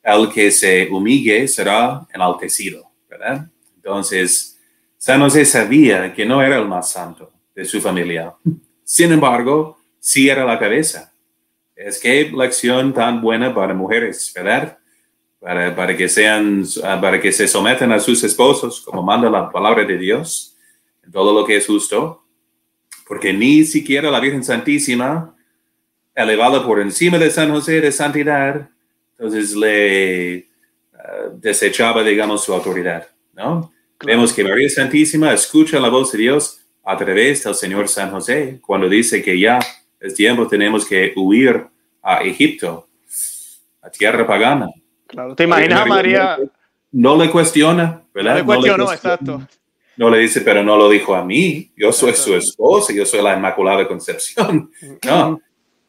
el 0.03 0.33
que 0.33 0.51
se 0.51 0.89
humille 0.91 1.47
será 1.47 2.07
enaltecido, 2.11 2.91
¿verdad? 3.07 3.47
Entonces, 3.77 4.59
San 4.97 5.21
José 5.21 5.45
sabía 5.45 6.11
que 6.15 6.25
no 6.25 6.43
era 6.43 6.57
el 6.57 6.67
más 6.67 6.93
santo 6.93 7.31
de 7.55 7.67
su 7.67 7.83
familia. 7.83 8.33
Sin 8.91 9.13
embargo, 9.13 9.79
sí 10.01 10.29
era 10.29 10.45
la 10.45 10.59
cabeza. 10.59 11.13
Es 11.77 12.01
que 12.01 12.29
lección 12.37 12.93
tan 12.93 13.21
buena 13.21 13.55
para 13.55 13.73
mujeres, 13.73 14.33
¿verdad? 14.35 14.79
Para, 15.39 15.77
para, 15.77 15.97
que 15.97 16.09
sean, 16.09 16.65
para 16.83 17.21
que 17.21 17.31
se 17.31 17.47
sometan 17.47 17.93
a 17.93 18.01
sus 18.01 18.25
esposos, 18.25 18.81
como 18.81 19.01
manda 19.01 19.31
la 19.31 19.49
palabra 19.49 19.85
de 19.85 19.97
Dios, 19.97 20.57
en 21.05 21.13
todo 21.13 21.33
lo 21.33 21.47
que 21.47 21.59
es 21.59 21.69
justo, 21.69 22.25
porque 23.07 23.33
ni 23.33 23.63
siquiera 23.63 24.11
la 24.11 24.19
Virgen 24.19 24.43
Santísima, 24.43 25.37
elevada 26.13 26.67
por 26.67 26.81
encima 26.81 27.17
de 27.17 27.31
San 27.31 27.53
José 27.53 27.81
de 27.81 27.93
santidad, 27.93 28.71
entonces 29.13 29.55
le 29.55 30.49
uh, 30.95 31.39
desechaba, 31.39 32.03
digamos, 32.03 32.43
su 32.43 32.53
autoridad, 32.53 33.07
¿no? 33.35 33.73
Vemos 34.05 34.33
que 34.33 34.43
María 34.43 34.69
Santísima 34.69 35.33
escucha 35.33 35.79
la 35.79 35.91
voz 35.91 36.11
de 36.11 36.19
Dios 36.19 36.60
a 36.85 36.97
través 36.97 37.45
del 37.45 37.55
Señor 37.55 37.89
San 37.89 38.11
José, 38.11 38.61
cuando 38.65 38.89
dice 38.89 39.23
que 39.23 39.39
ya 39.39 39.59
es 39.99 40.15
tiempo, 40.15 40.47
tenemos 40.47 40.87
que 40.87 41.13
huir 41.17 41.67
a 42.03 42.23
Egipto, 42.23 42.89
a 43.83 43.91
tierra 43.91 44.27
pagana. 44.27 44.69
Claro, 45.07 45.35
¿te 45.35 45.45
imaginas 45.45 45.87
María? 45.87 46.39
No 46.93 47.17
le 47.17 47.31
cuestiona, 47.31 48.03
¿verdad? 48.13 48.33
No 48.33 48.39
le 48.39 48.45
cuestionó, 48.45 48.93
exacto 48.93 49.47
no 50.01 50.09
le 50.09 50.17
dice, 50.17 50.41
pero 50.41 50.65
no 50.65 50.79
lo 50.79 50.89
dijo 50.89 51.15
a 51.15 51.23
mí, 51.23 51.71
yo 51.77 51.93
soy 51.93 52.15
su 52.15 52.35
esposa, 52.35 52.91
yo 52.91 53.05
soy 53.05 53.23
la 53.23 53.37
Inmaculada 53.37 53.87
Concepción. 53.87 54.71
No, 55.05 55.39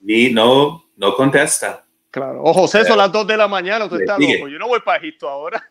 ni 0.02 0.32
no, 0.34 0.84
no 0.98 1.16
contesta. 1.16 1.86
Claro. 2.10 2.44
O 2.44 2.54
José, 2.54 2.84
son 2.84 2.98
las 2.98 3.10
dos 3.10 3.26
de 3.26 3.38
la 3.38 3.48
mañana, 3.48 3.86
usted 3.86 4.02
está 4.02 4.18
loco. 4.18 4.50
Yo 4.50 4.60
no 4.60 4.68
voy 4.68 4.82
para 4.82 4.98
Egipto 4.98 5.30
ahora. 5.30 5.64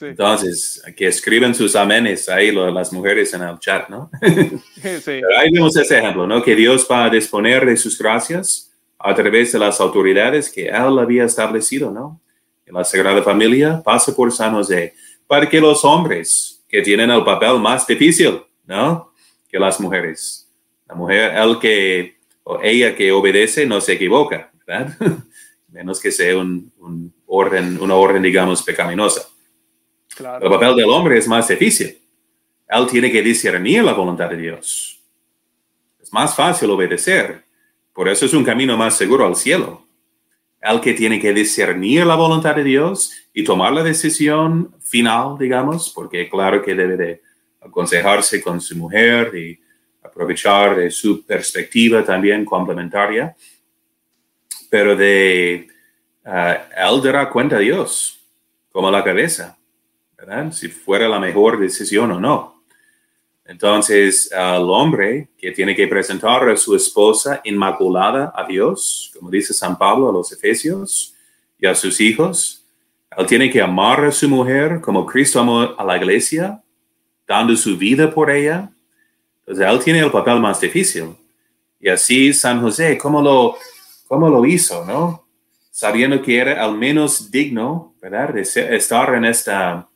Entonces, 0.00 0.82
que 0.96 1.06
escriben 1.08 1.54
sus 1.54 1.74
amenes 1.74 2.28
ahí 2.28 2.52
las 2.52 2.92
mujeres 2.92 3.32
en 3.34 3.42
el 3.42 3.58
chat, 3.58 3.88
¿no? 3.88 4.10
Sí. 5.02 5.20
ahí 5.36 5.50
vemos 5.52 5.76
ese 5.76 5.98
ejemplo, 5.98 6.26
¿no? 6.26 6.42
Que 6.42 6.54
Dios 6.54 6.86
va 6.90 7.06
a 7.06 7.10
disponer 7.10 7.66
de 7.66 7.76
sus 7.76 7.98
gracias 7.98 8.72
a 8.98 9.14
través 9.14 9.52
de 9.52 9.58
las 9.58 9.80
autoridades 9.80 10.50
que 10.50 10.68
Él 10.68 10.98
había 10.98 11.24
establecido, 11.24 11.90
¿no? 11.90 12.20
En 12.66 12.74
la 12.74 12.84
Sagrada 12.84 13.22
Familia 13.22 13.82
pasa 13.84 14.14
por 14.14 14.30
San 14.32 14.52
José 14.52 14.94
para 15.26 15.48
que 15.48 15.60
los 15.60 15.84
hombres 15.84 16.62
que 16.68 16.82
tienen 16.82 17.10
el 17.10 17.24
papel 17.24 17.58
más 17.58 17.86
difícil, 17.86 18.40
¿no? 18.66 19.12
Que 19.48 19.58
las 19.58 19.80
mujeres. 19.80 20.48
La 20.86 20.94
mujer, 20.94 21.34
el 21.34 21.58
que, 21.58 22.16
o 22.44 22.60
ella 22.62 22.94
que 22.94 23.10
obedece 23.12 23.66
no 23.66 23.80
se 23.80 23.94
equivoca, 23.94 24.50
¿verdad? 24.66 24.96
Menos 25.68 26.00
que 26.00 26.10
sea 26.10 26.36
un, 26.36 26.72
un, 26.78 27.12
orden, 27.26 27.78
una 27.80 27.94
orden, 27.94 28.22
digamos, 28.22 28.62
pecaminosa. 28.62 29.22
El 30.18 30.50
papel 30.50 30.76
del 30.76 30.90
hombre 30.90 31.18
es 31.18 31.28
más 31.28 31.48
difícil. 31.48 31.98
Él 32.68 32.86
tiene 32.86 33.10
que 33.10 33.22
discernir 33.22 33.84
la 33.84 33.92
voluntad 33.92 34.28
de 34.28 34.36
Dios. 34.36 35.00
Es 36.00 36.12
más 36.12 36.34
fácil 36.34 36.70
obedecer. 36.70 37.44
Por 37.92 38.08
eso 38.08 38.26
es 38.26 38.34
un 38.34 38.44
camino 38.44 38.76
más 38.76 38.96
seguro 38.96 39.26
al 39.26 39.36
cielo. 39.36 39.84
El 40.60 40.80
que 40.80 40.94
tiene 40.94 41.20
que 41.20 41.32
discernir 41.32 42.04
la 42.04 42.16
voluntad 42.16 42.54
de 42.54 42.64
Dios 42.64 43.12
y 43.32 43.44
tomar 43.44 43.72
la 43.72 43.82
decisión 43.82 44.74
final, 44.80 45.36
digamos, 45.38 45.92
porque 45.94 46.28
claro 46.28 46.62
que 46.62 46.74
debe 46.74 46.96
de 46.96 47.22
aconsejarse 47.60 48.40
con 48.42 48.60
su 48.60 48.76
mujer 48.76 49.34
y 49.36 49.60
aprovechar 50.02 50.76
de 50.76 50.90
su 50.90 51.24
perspectiva 51.24 52.04
también 52.04 52.44
complementaria, 52.44 53.36
pero 54.70 54.96
de 54.96 55.68
uh, 56.24 56.94
él 56.94 57.02
dará 57.02 57.28
cuenta 57.30 57.56
a 57.56 57.60
Dios 57.60 58.20
como 58.70 58.90
la 58.90 59.04
cabeza, 59.04 59.57
¿verdad? 60.18 60.52
Si 60.52 60.68
fuera 60.68 61.08
la 61.08 61.20
mejor 61.20 61.60
decisión 61.60 62.10
o 62.10 62.20
no. 62.20 62.58
Entonces, 63.44 64.30
el 64.30 64.68
hombre 64.68 65.28
que 65.38 65.52
tiene 65.52 65.74
que 65.74 65.86
presentar 65.86 66.46
a 66.50 66.56
su 66.56 66.76
esposa 66.76 67.40
inmaculada 67.44 68.32
a 68.34 68.44
Dios, 68.44 69.10
como 69.14 69.30
dice 69.30 69.54
San 69.54 69.78
Pablo 69.78 70.10
a 70.10 70.12
los 70.12 70.30
Efesios, 70.32 71.14
y 71.58 71.66
a 71.66 71.74
sus 71.74 72.00
hijos, 72.00 72.64
él 73.16 73.26
tiene 73.26 73.50
que 73.50 73.62
amar 73.62 74.04
a 74.04 74.12
su 74.12 74.28
mujer 74.28 74.80
como 74.80 75.06
Cristo 75.06 75.40
amó 75.40 75.74
a 75.76 75.84
la 75.84 75.96
iglesia, 75.96 76.62
dando 77.26 77.56
su 77.56 77.76
vida 77.76 78.12
por 78.12 78.30
ella. 78.30 78.70
Entonces, 79.40 79.66
él 79.66 79.78
tiene 79.82 80.00
el 80.00 80.10
papel 80.10 80.40
más 80.40 80.60
difícil. 80.60 81.16
Y 81.80 81.88
así 81.88 82.32
San 82.32 82.60
José, 82.60 82.98
¿cómo 82.98 83.22
lo, 83.22 83.56
cómo 84.06 84.28
lo 84.28 84.44
hizo, 84.44 84.84
no? 84.84 85.24
Sabiendo 85.70 86.20
que 86.20 86.36
era 86.36 86.62
al 86.62 86.76
menos 86.76 87.30
digno, 87.30 87.94
¿verdad? 88.00 88.34
De 88.34 88.42
estar 88.42 89.14
en 89.14 89.24
esta, 89.24 89.88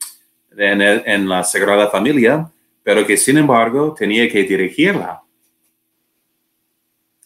en, 0.56 1.28
la 1.28 1.44
Sagrada 1.44 1.88
Familia, 1.88 2.50
pero 2.82 3.06
que 3.06 3.16
sin 3.16 3.38
embargo 3.38 3.94
tenía 3.96 4.28
que 4.28 4.42
dirigirla 4.42 5.22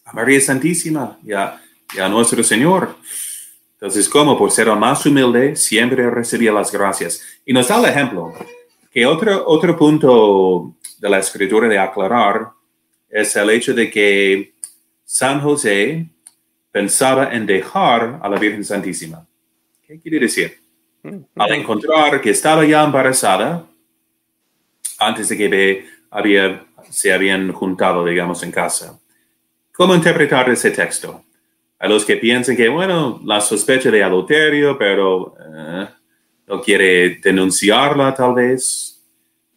a 0.05 0.13
María 0.13 0.39
Santísima 0.39 1.17
y 1.23 1.33
a, 1.33 1.61
y 1.95 1.99
a 1.99 2.07
nuestro 2.07 2.43
Señor. 2.43 2.95
Entonces, 3.73 4.09
como 4.09 4.37
por 4.37 4.51
ser 4.51 4.67
el 4.69 4.77
más 4.77 5.05
humilde, 5.05 5.55
siempre 5.55 6.09
recibía 6.09 6.51
las 6.51 6.71
gracias. 6.71 7.21
Y 7.45 7.53
nos 7.53 7.67
da 7.67 7.79
el 7.79 7.85
ejemplo, 7.85 8.33
que 8.91 9.05
otro, 9.05 9.43
otro 9.47 9.77
punto 9.77 10.75
de 10.97 11.09
la 11.09 11.19
escritura 11.19 11.67
de 11.67 11.77
aclarar 11.77 12.49
es 13.09 13.35
el 13.35 13.49
hecho 13.51 13.73
de 13.73 13.89
que 13.89 14.53
San 15.05 15.41
José 15.41 16.09
pensaba 16.71 17.33
en 17.33 17.45
dejar 17.45 18.19
a 18.21 18.29
la 18.29 18.37
Virgen 18.37 18.63
Santísima. 18.63 19.25
¿Qué 19.85 19.99
quiere 19.99 20.19
decir? 20.19 20.66
Al 21.35 21.51
encontrar 21.53 22.21
que 22.21 22.31
estaba 22.31 22.65
ya 22.65 22.83
embarazada, 22.83 23.65
antes 24.99 25.29
de 25.29 25.37
que 25.37 25.85
había, 26.09 26.65
se 26.89 27.13
habían 27.13 27.51
juntado, 27.51 28.05
digamos, 28.05 28.43
en 28.43 28.51
casa. 28.51 28.99
¿Cómo 29.71 29.95
interpretar 29.95 30.49
ese 30.49 30.71
texto? 30.71 31.23
A 31.79 31.87
los 31.87 32.03
que 32.03 32.17
piensan 32.17 32.57
que, 32.57 32.67
bueno, 32.67 33.21
la 33.23 33.39
sospecha 33.39 33.91
de 33.91 34.03
adulterio, 34.03 34.77
pero 34.77 35.35
eh, 35.39 35.87
no 36.47 36.61
quiere 36.61 37.19
denunciarla 37.21 38.13
tal 38.13 38.33
vez. 38.33 38.99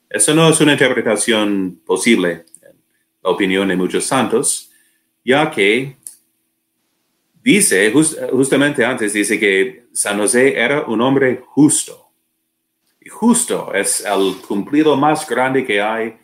Eso 0.09 0.35
no 0.35 0.51
es 0.51 0.61
una 0.61 0.73
interpretación 0.73 1.81
posible, 1.87 2.45
en 2.63 2.77
la 3.23 3.31
opinión 3.31 3.69
de 3.69 3.77
muchos 3.77 4.05
santos, 4.05 4.71
ya 5.25 5.51
que 5.51 5.97
dice, 7.43 7.93
justamente 8.31 8.85
antes, 8.85 9.13
dice 9.13 9.39
que 9.39 9.87
San 9.93 10.19
José 10.19 10.59
era 10.59 10.83
un 10.83 11.01
hombre 11.01 11.43
justo. 11.45 12.11
Y 13.01 13.09
justo 13.09 13.73
es 13.73 14.05
el 14.05 14.37
cumplido 14.47 14.97
más 14.97 15.27
grande 15.29 15.65
que 15.65 15.81
hay 15.81 16.17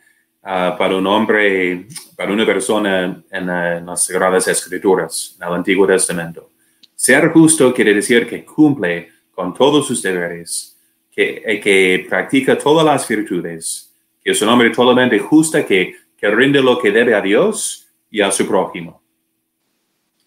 ah, 0.43 0.77
para 0.79 0.97
un 0.97 1.07
hombre, 1.07 1.87
para 2.15 2.33
una 2.33 2.45
persona 2.45 3.25
en, 3.31 3.49
en, 3.49 3.87
las 3.87 4.05
Sagradas 4.05 4.47
Escrituras, 4.49 5.37
en 5.41 5.49
el 5.49 5.55
Antiguo 5.55 5.87
Testamento. 5.87 6.51
Ser 6.95 7.31
justo 7.31 7.73
quiere 7.73 7.95
decir 7.95 8.27
que 8.27 8.45
cumple 8.45 9.11
con 9.33 9.55
todos 9.55 9.87
sus 9.87 10.03
deberes, 10.03 10.77
que, 11.11 11.43
eh, 11.45 11.61
que 11.61 12.07
practica 12.09 12.59
todas 12.59 12.85
las 12.85 13.09
virtudes, 13.09 13.95
que 14.23 14.33
es 14.33 14.43
un 14.43 14.49
hombre 14.49 14.71
totalmente 14.71 15.19
justo, 15.19 15.65
que, 15.67 15.95
que 16.17 16.31
rinde 16.31 16.63
lo 16.63 16.79
que 16.79 16.91
debe 16.91 17.15
a 17.15 17.21
Dios 17.21 17.87
y 18.11 18.21
a 18.21 18.31
su 18.31 18.47
prójimo. 18.47 19.06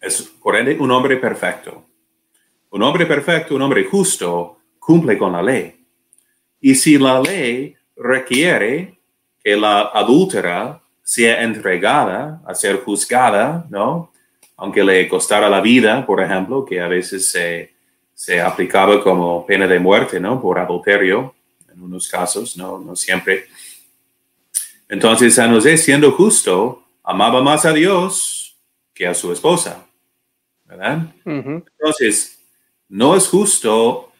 Es, 0.00 0.22
por 0.22 0.56
ende, 0.56 0.76
un 0.78 0.90
hombre 0.90 1.16
perfecto. 1.16 1.84
Un 2.70 2.82
hombre 2.82 3.04
perfecto, 3.06 3.54
un 3.54 3.62
hombre 3.62 3.84
justo, 3.84 4.58
cumple 4.78 5.18
con 5.18 5.32
la 5.32 5.42
ley. 5.42 5.84
Y 6.60 6.74
si 6.74 6.98
la 6.98 7.20
ley 7.20 7.76
requiere 7.96 8.98
que 9.42 9.56
la 9.56 9.90
adúltera 9.92 10.80
sea 11.02 11.42
entregada 11.42 12.42
a 12.46 12.54
ser 12.54 12.82
juzgada, 12.82 13.66
¿no? 13.68 14.12
Aunque 14.56 14.84
le 14.84 15.08
costara 15.08 15.48
la 15.48 15.60
vida, 15.60 16.06
por 16.06 16.22
ejemplo, 16.22 16.64
que 16.64 16.80
a 16.80 16.88
veces 16.88 17.30
se, 17.30 17.74
se 18.14 18.40
aplicaba 18.40 19.02
como 19.02 19.44
pena 19.44 19.66
de 19.66 19.78
muerte, 19.78 20.20
¿no? 20.20 20.40
Por 20.40 20.58
adulterio, 20.58 21.34
en 21.72 21.82
unos 21.82 22.08
casos, 22.08 22.56
¿no? 22.56 22.78
No 22.78 22.94
siempre. 22.94 23.46
Entonces, 24.88 25.34
San 25.34 25.52
José, 25.52 25.76
siendo 25.76 26.12
justo, 26.12 26.84
amaba 27.02 27.42
más 27.42 27.64
a 27.64 27.72
Dios 27.72 28.56
que 28.94 29.06
a 29.06 29.14
su 29.14 29.32
esposa, 29.32 29.86
¿verdad? 30.70 31.12
Entonces, 31.24 32.40
no 32.88 33.16
es 33.16 33.26
justo 33.26 34.12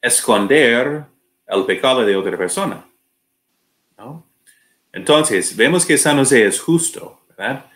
esconder 0.00 1.02
el 1.46 1.64
pecado 1.64 2.04
de 2.04 2.16
otra 2.16 2.38
persona. 2.38 2.84
¿no? 3.96 4.24
Entonces, 4.92 5.56
vemos 5.56 5.84
que 5.84 5.98
San 5.98 6.16
José 6.18 6.46
es 6.46 6.60
justo, 6.60 7.20
¿verdad? 7.28 7.66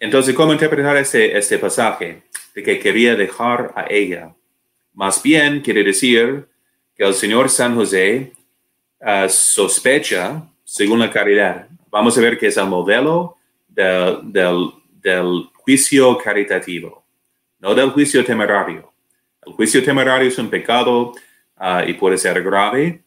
Entonces, 0.00 0.34
¿cómo 0.34 0.52
interpretar 0.52 0.96
este, 0.96 1.38
este 1.38 1.58
pasaje 1.58 2.24
de 2.54 2.62
que 2.62 2.78
quería 2.78 3.14
dejar 3.14 3.72
a 3.76 3.86
ella? 3.88 4.34
Más 4.92 5.22
bien 5.22 5.60
quiere 5.60 5.84
decir 5.84 6.48
que 6.96 7.04
el 7.04 7.14
Señor 7.14 7.48
San 7.48 7.74
José 7.76 8.32
uh, 9.00 9.28
sospecha 9.28 10.42
según 10.64 10.98
la 10.98 11.10
caridad. 11.10 11.68
Vamos 11.90 12.18
a 12.18 12.20
ver 12.20 12.36
que 12.36 12.48
es 12.48 12.56
el 12.56 12.66
modelo 12.66 13.36
del, 13.68 14.32
del, 14.32 14.70
del 15.00 15.48
juicio 15.54 16.18
caritativo, 16.18 17.03
no 17.64 17.74
del 17.74 17.90
juicio 17.90 18.22
temerario. 18.22 18.92
El 19.46 19.54
juicio 19.54 19.82
temerario 19.82 20.28
es 20.28 20.38
un 20.38 20.50
pecado 20.50 21.12
uh, 21.58 21.80
y 21.86 21.94
puede 21.94 22.18
ser 22.18 22.42
grave. 22.42 23.02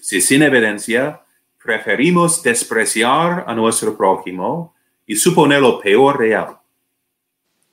Si 0.00 0.20
sin 0.20 0.44
evidencia 0.44 1.20
preferimos 1.60 2.40
despreciar 2.40 3.44
a 3.48 3.52
nuestro 3.52 3.96
prójimo 3.96 4.76
y 5.04 5.16
suponer 5.16 5.60
lo 5.60 5.80
peor 5.80 6.20
real. 6.20 6.56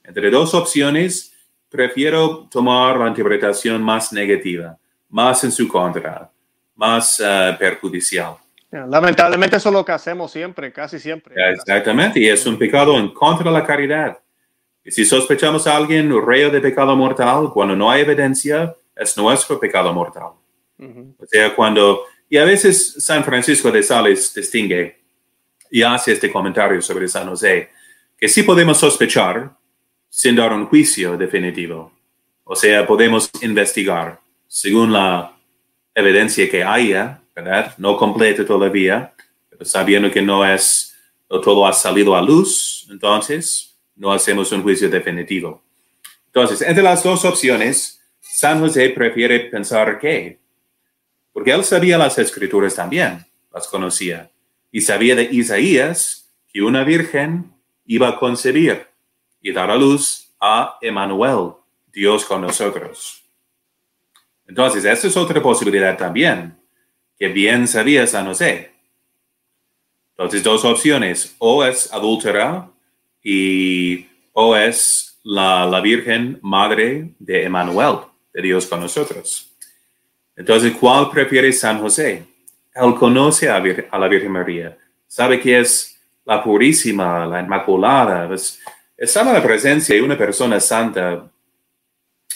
Entre 0.04 0.32
dos 0.32 0.56
opciones, 0.56 1.34
prefiero 1.70 2.48
tomar 2.50 2.98
la 2.98 3.08
interpretación 3.08 3.84
más 3.84 4.12
negativa, 4.12 4.76
más 5.08 5.44
en 5.44 5.52
su 5.52 5.68
contra, 5.68 6.32
más 6.74 7.20
uh, 7.20 7.56
perjudicial. 7.60 8.38
Lamentablemente 8.72 9.58
eso 9.58 9.70
es 9.70 9.76
lo 9.76 9.86
que 9.86 9.92
hacemos 9.92 10.32
siempre, 10.32 10.74
casi 10.74 10.98
siempre. 10.98 11.36
Exactamente, 11.52 12.20
y 12.20 12.28
es 12.28 12.44
un 12.48 12.58
pecado 12.58 12.98
en 12.98 13.14
contra 13.14 13.52
de 13.52 13.60
la 13.60 13.64
caridad. 13.64 14.18
Y 14.84 14.92
si 14.92 15.06
sospechamos 15.06 15.68
a 15.68 15.78
alguien 15.78 16.10
reo 16.26 16.50
de 16.50 16.60
pecado 16.60 16.96
mortal, 16.96 17.52
cuando 17.54 17.76
no 17.76 17.92
hay 17.92 18.02
evidencia, 18.02 18.76
es 18.96 19.16
nuestro 19.18 19.60
pecado 19.60 19.94
mortal. 19.94 20.32
O 20.80 21.26
sea, 21.28 21.56
cuando, 21.56 22.06
y 22.28 22.38
a 22.38 22.46
veces 22.46 22.96
San 22.98 23.24
Francisco 23.24 23.72
de 23.72 23.84
Sales 23.84 24.34
distingue 24.34 25.00
y 25.70 25.84
hace 25.84 26.14
este 26.14 26.32
comentario 26.32 26.82
sobre 26.82 27.08
San 27.08 27.28
José, 27.28 27.70
que 28.18 28.28
sí 28.28 28.42
podemos 28.44 28.80
sospechar 28.80 29.52
sin 30.10 30.36
dar 30.36 30.52
un 30.52 30.66
juicio 30.66 31.16
definitivo. 31.18 31.94
O 32.44 32.56
sea, 32.56 32.86
podemos 32.86 33.30
investigar 33.42 34.20
según 34.48 34.92
la 34.92 35.38
evidencia 35.94 36.50
que 36.50 36.64
haya, 36.64 37.22
¿verdad? 37.36 37.74
No 37.78 37.96
completa 37.96 38.46
todavía, 38.46 39.14
pero 39.50 39.64
sabiendo 39.64 40.12
que 40.12 40.22
no 40.22 40.46
es, 40.46 40.98
no 41.30 41.40
todo 41.40 41.66
ha 41.66 41.74
salido 41.74 42.16
a 42.16 42.22
luz, 42.22 42.88
entonces 42.90 43.71
no 43.96 44.12
hacemos 44.12 44.52
un 44.52 44.64
juicio 44.64 44.90
definitivo. 44.90 45.64
Entonces, 46.28 46.62
entre 46.62 46.84
las 46.84 47.04
dos 47.04 47.26
opciones, 47.26 48.02
San 48.20 48.60
José 48.62 48.90
prefiere 48.90 49.42
pensar 49.42 50.00
que, 50.00 50.40
porque 51.34 51.52
él 51.52 51.64
sabía 51.64 51.98
las 51.98 52.18
escrituras 52.18 52.76
también, 52.76 53.26
las 53.54 53.68
conocía, 53.68 54.32
y 54.72 54.82
sabía 54.82 55.16
de 55.16 55.24
Isaías 55.24 56.30
que 56.52 56.62
una 56.62 56.84
virgen 56.84 57.52
iba 57.86 58.08
a 58.08 58.18
concebir 58.18 58.88
y 59.42 59.52
dar 59.52 59.70
a 59.70 59.76
luz 59.76 60.30
a 60.40 60.78
Emmanuel, 60.82 61.54
Dios 61.92 62.26
con 62.26 62.42
nosotros. 62.42 63.24
Entonces, 64.48 64.86
esa 64.86 65.08
es 65.08 65.18
otra 65.18 65.42
posibilidad 65.42 65.98
también, 65.98 66.58
que 67.20 67.28
bien 67.28 67.68
sabía 67.68 68.08
San 68.08 68.26
José. 68.26 68.72
Entonces, 70.12 70.44
dos 70.44 70.64
opciones, 70.64 71.36
o 71.40 71.64
es 71.64 71.92
adúltera 71.94 72.71
y 73.24 74.08
o 74.34 74.56
es 74.56 75.20
la, 75.24 75.66
la 75.66 75.82
Virgen 75.82 76.40
Madre 76.42 77.14
de 77.20 77.44
Emmanuel, 77.44 77.98
de 78.34 78.42
Dios 78.42 78.66
con 78.66 78.80
nosotros. 78.80 79.50
Entonces, 80.36 80.74
¿cuál 80.80 81.10
prefiere 81.10 81.52
San 81.52 81.80
José? 81.80 82.24
Él 82.74 82.96
conoce 82.96 83.50
a, 83.50 83.60
la 83.60 84.08
Virgen 84.08 84.32
María, 84.32 84.78
sabe 85.08 85.40
que 85.40 85.60
es 85.60 86.00
la 86.26 86.44
purísima, 86.44 87.26
la 87.26 87.42
inmaculada. 87.42 88.28
Pues, 88.28 88.60
en 88.98 89.34
la 89.34 89.44
presencia 89.44 89.96
de 89.96 90.02
una 90.02 90.18
persona 90.18 90.60
santa, 90.60 91.30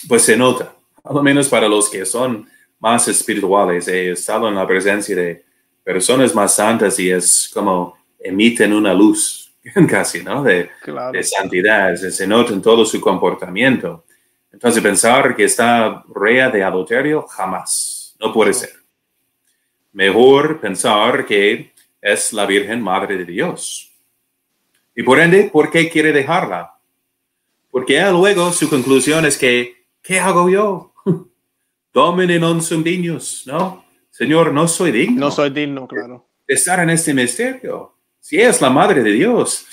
pues 0.06 0.22
se 0.22 0.36
nota, 0.36 0.74
a 1.02 1.12
lo 1.12 1.22
menos 1.22 1.48
para 1.48 1.68
los 1.68 1.88
que 1.88 2.04
son 2.04 2.46
más 2.78 3.08
espirituales, 3.08 3.88
he 3.88 4.10
estado 4.10 4.48
en 4.48 4.54
la 4.54 4.66
presencia 4.66 5.16
de 5.16 5.44
personas 5.82 6.34
más 6.34 6.54
santas 6.54 6.98
y 6.98 7.10
es 7.10 7.50
como 7.54 7.96
emiten 8.18 8.72
una 8.72 8.92
luz 8.92 9.45
casi, 9.88 10.22
¿no? 10.22 10.42
De, 10.42 10.70
de 11.12 11.22
santidad, 11.22 11.94
se, 11.96 12.26
nota 12.26 12.52
en 12.52 12.62
todo 12.62 12.84
su 12.84 13.00
comportamiento. 13.00 14.04
Entonces, 14.52 14.82
pensar 14.82 15.34
que 15.34 15.44
está 15.44 16.04
rea 16.14 16.48
de 16.50 16.62
adulterio, 16.62 17.22
jamás, 17.22 18.16
no 18.20 18.32
puede 18.32 18.54
ser. 18.54 18.72
Mejor 19.92 20.60
pensar 20.60 21.26
que 21.26 21.72
es 22.00 22.32
la 22.32 22.46
Virgen 22.46 22.80
Madre 22.80 23.18
de 23.18 23.24
Dios. 23.24 23.92
Y 24.94 25.02
por 25.02 25.20
ende, 25.20 25.50
¿por 25.52 25.70
qué 25.70 25.90
quiere 25.90 26.12
dejarla? 26.12 26.78
Porque 27.70 28.00
luego 28.10 28.52
su 28.52 28.70
conclusión 28.70 29.26
es 29.26 29.36
que, 29.36 29.86
¿qué 30.02 30.20
hago 30.20 30.48
yo? 30.48 30.94
Domine 31.92 32.38
non 32.38 32.62
sum 32.62 32.82
dignus, 32.82 33.44
¿no? 33.46 33.84
Señor, 34.10 34.52
no 34.52 34.68
soy 34.68 34.92
digno. 34.92 35.20
No 35.26 35.30
soy 35.30 35.50
digno, 35.50 35.86
claro. 35.88 36.26
De 36.46 36.54
estar 36.54 36.80
en 36.80 36.90
este 36.90 37.12
misterio 37.12 37.95
si 38.26 38.40
es 38.40 38.60
la 38.60 38.70
madre 38.70 39.04
de 39.04 39.12
Dios, 39.12 39.64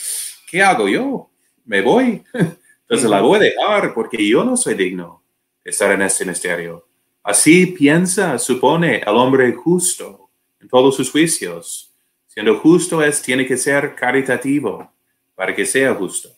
¿qué 0.48 0.62
hago 0.62 0.88
yo? 0.88 1.28
¿Me 1.66 1.82
voy? 1.82 2.24
Entonces 2.82 3.10
la 3.10 3.20
voy 3.20 3.38
a 3.38 3.42
dejar 3.42 3.96
porque 3.96 4.30
yo 4.30 4.44
no 4.44 4.56
soy 4.56 4.76
digno 4.76 5.24
de 5.64 5.72
estar 5.72 5.92
en 5.92 6.04
este 6.04 6.24
misterio. 6.24 6.88
Así 7.24 7.66
piensa, 7.66 8.38
supone 8.38 8.98
el 8.98 9.16
hombre 9.16 9.52
justo 9.54 10.30
en 10.62 10.68
todos 10.68 10.96
sus 10.96 11.10
juicios. 11.10 11.96
Siendo 12.28 12.60
justo 12.60 13.02
es, 13.02 13.24
tiene 13.24 13.48
que 13.48 13.58
ser 13.58 13.96
caritativo 13.96 14.88
para 15.34 15.56
que 15.56 15.66
sea 15.66 15.96
justo. 15.96 16.30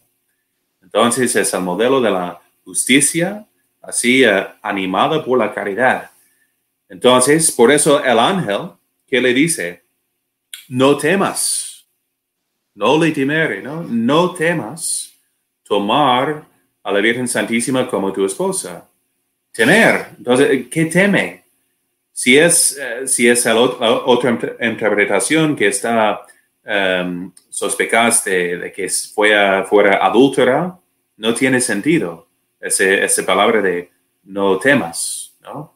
Entonces 0.81 1.35
es 1.35 1.53
el 1.53 1.61
modelo 1.63 1.99
de 1.99 2.11
la 2.11 2.41
justicia, 2.63 3.45
así 3.81 4.25
uh, 4.25 4.45
animada 4.61 5.21
por 5.21 5.37
la 5.37 5.53
caridad. 5.53 6.11
Entonces, 6.87 7.51
por 7.51 7.73
eso 7.73 8.01
el 8.01 8.19
ángel 8.19 8.69
que 9.05 9.19
le 9.19 9.33
dice, 9.33 9.83
no 10.69 10.95
temas, 10.95 11.64
no 12.75 13.01
le 13.01 13.11
temere, 13.11 13.61
¿no? 13.61 13.83
No 13.83 14.33
temas 14.33 15.13
tomar 15.63 16.43
a 16.83 16.91
la 16.91 16.99
Virgen 16.99 17.27
Santísima 17.27 17.87
como 17.89 18.13
tu 18.13 18.25
esposa. 18.25 18.87
Temer. 19.51 20.07
Entonces, 20.17 20.67
¿qué 20.69 20.85
teme? 20.85 21.43
Si 22.11 22.37
es, 22.37 22.77
eh, 22.79 23.07
si 23.07 23.27
es 23.27 23.45
la 23.45 23.55
otra 23.55 24.37
interpretación 24.61 25.55
que 25.55 25.67
está 25.67 26.21
um, 26.65 27.31
de, 28.25 28.73
que 28.75 28.89
fuera, 29.13 29.63
fuera 29.63 30.05
adúltera, 30.05 30.77
no 31.17 31.33
tiene 31.33 31.61
sentido. 31.61 32.27
Esa 32.59 33.25
palabra 33.25 33.61
de 33.61 33.91
no 34.23 34.57
temas, 34.57 35.35
¿no? 35.41 35.73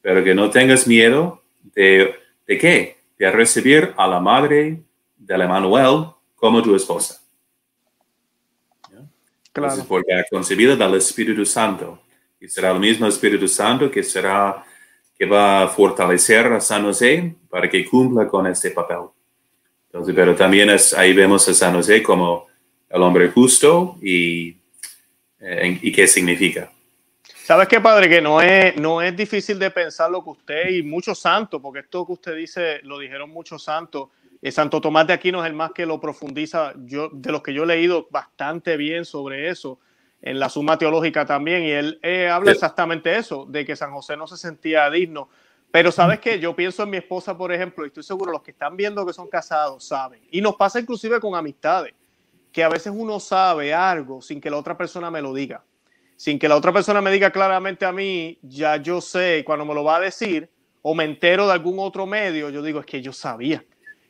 Pero 0.00 0.24
que 0.24 0.34
no 0.34 0.50
tengas 0.50 0.86
miedo 0.86 1.42
de, 1.74 2.14
de 2.46 2.58
qué? 2.58 2.96
De 3.18 3.30
recibir 3.30 3.92
a 3.96 4.06
la 4.06 4.20
madre 4.20 4.80
del 5.18 5.42
Emanuel 5.42 6.06
como 6.40 6.62
tu 6.62 6.74
esposa. 6.74 7.20
Claro. 9.52 9.84
porque 9.88 10.14
ha 10.14 10.24
concebido 10.30 10.76
del 10.76 10.94
Espíritu 10.94 11.44
Santo. 11.44 12.00
Y 12.40 12.48
será 12.48 12.70
el 12.70 12.78
mismo 12.78 13.06
Espíritu 13.06 13.46
Santo 13.48 13.90
que 13.90 14.02
será 14.02 14.64
que 15.18 15.26
va 15.26 15.64
a 15.64 15.68
fortalecer 15.68 16.46
a 16.46 16.60
San 16.60 16.84
José 16.84 17.34
para 17.50 17.68
que 17.68 17.84
cumpla 17.84 18.26
con 18.26 18.46
este 18.46 18.70
papel. 18.70 19.08
Entonces, 19.86 20.14
pero 20.14 20.34
también 20.34 20.70
es, 20.70 20.94
ahí 20.94 21.12
vemos 21.12 21.46
a 21.48 21.52
San 21.52 21.74
José 21.74 22.02
como 22.02 22.46
el 22.88 23.02
hombre 23.02 23.28
justo 23.28 23.96
y, 24.00 24.56
eh, 25.40 25.78
y 25.82 25.92
qué 25.92 26.06
significa. 26.06 26.70
¿Sabes 27.44 27.66
qué, 27.66 27.80
padre? 27.80 28.08
Que 28.08 28.22
no 28.22 28.40
es, 28.40 28.76
no 28.76 29.02
es 29.02 29.14
difícil 29.16 29.58
de 29.58 29.72
pensar 29.72 30.10
lo 30.10 30.22
que 30.22 30.30
usted 30.30 30.70
y 30.70 30.82
muchos 30.84 31.18
santos, 31.18 31.60
porque 31.60 31.80
esto 31.80 32.06
que 32.06 32.12
usted 32.12 32.36
dice 32.36 32.80
lo 32.84 32.98
dijeron 32.98 33.28
muchos 33.28 33.64
santos. 33.64 34.08
Eh, 34.42 34.50
Santo 34.52 34.80
Tomás 34.80 35.06
de 35.06 35.12
Aquino 35.12 35.42
es 35.42 35.50
el 35.50 35.54
más 35.54 35.72
que 35.72 35.86
lo 35.86 36.00
profundiza. 36.00 36.74
Yo, 36.84 37.10
de 37.12 37.32
los 37.32 37.42
que 37.42 37.52
yo 37.52 37.64
he 37.64 37.66
leído 37.66 38.08
bastante 38.10 38.76
bien 38.76 39.04
sobre 39.04 39.48
eso, 39.48 39.78
en 40.22 40.38
la 40.38 40.48
Suma 40.48 40.76
Teológica 40.78 41.24
también, 41.24 41.62
y 41.62 41.70
él 41.70 41.98
eh, 42.02 42.28
habla 42.28 42.52
exactamente 42.52 43.16
eso, 43.16 43.46
de 43.46 43.64
que 43.64 43.76
San 43.76 43.92
José 43.92 44.16
no 44.16 44.26
se 44.26 44.36
sentía 44.36 44.90
digno. 44.90 45.28
Pero 45.70 45.92
sabes 45.92 46.18
que 46.18 46.40
yo 46.40 46.54
pienso 46.56 46.82
en 46.82 46.90
mi 46.90 46.96
esposa, 46.96 47.36
por 47.38 47.52
ejemplo, 47.52 47.84
y 47.84 47.88
estoy 47.88 48.02
seguro 48.02 48.32
los 48.32 48.42
que 48.42 48.50
están 48.50 48.76
viendo 48.76 49.06
que 49.06 49.12
son 49.12 49.28
casados 49.28 49.84
saben. 49.84 50.20
Y 50.30 50.40
nos 50.40 50.56
pasa 50.56 50.80
inclusive 50.80 51.20
con 51.20 51.34
amistades, 51.34 51.94
que 52.52 52.64
a 52.64 52.68
veces 52.68 52.92
uno 52.94 53.20
sabe 53.20 53.72
algo 53.72 54.20
sin 54.20 54.40
que 54.40 54.50
la 54.50 54.56
otra 54.56 54.76
persona 54.76 55.10
me 55.10 55.22
lo 55.22 55.32
diga 55.32 55.62
sin 56.20 56.38
que 56.38 56.50
la 56.50 56.56
otra 56.56 56.70
persona 56.70 57.00
me 57.00 57.10
diga 57.10 57.30
claramente 57.30 57.86
a 57.86 57.92
mí, 57.92 58.38
ya 58.42 58.76
yo 58.76 59.00
sé, 59.00 59.42
cuando 59.42 59.64
me 59.64 59.72
lo 59.72 59.84
va 59.84 59.96
a 59.96 60.00
decir, 60.00 60.50
o 60.82 60.94
me 60.94 61.04
entero 61.04 61.46
de 61.46 61.54
algún 61.54 61.78
otro 61.78 62.04
medio, 62.04 62.50
yo 62.50 62.62
digo, 62.62 62.78
es 62.78 62.84
que 62.84 63.00
yo 63.00 63.10
sabía. 63.10 63.64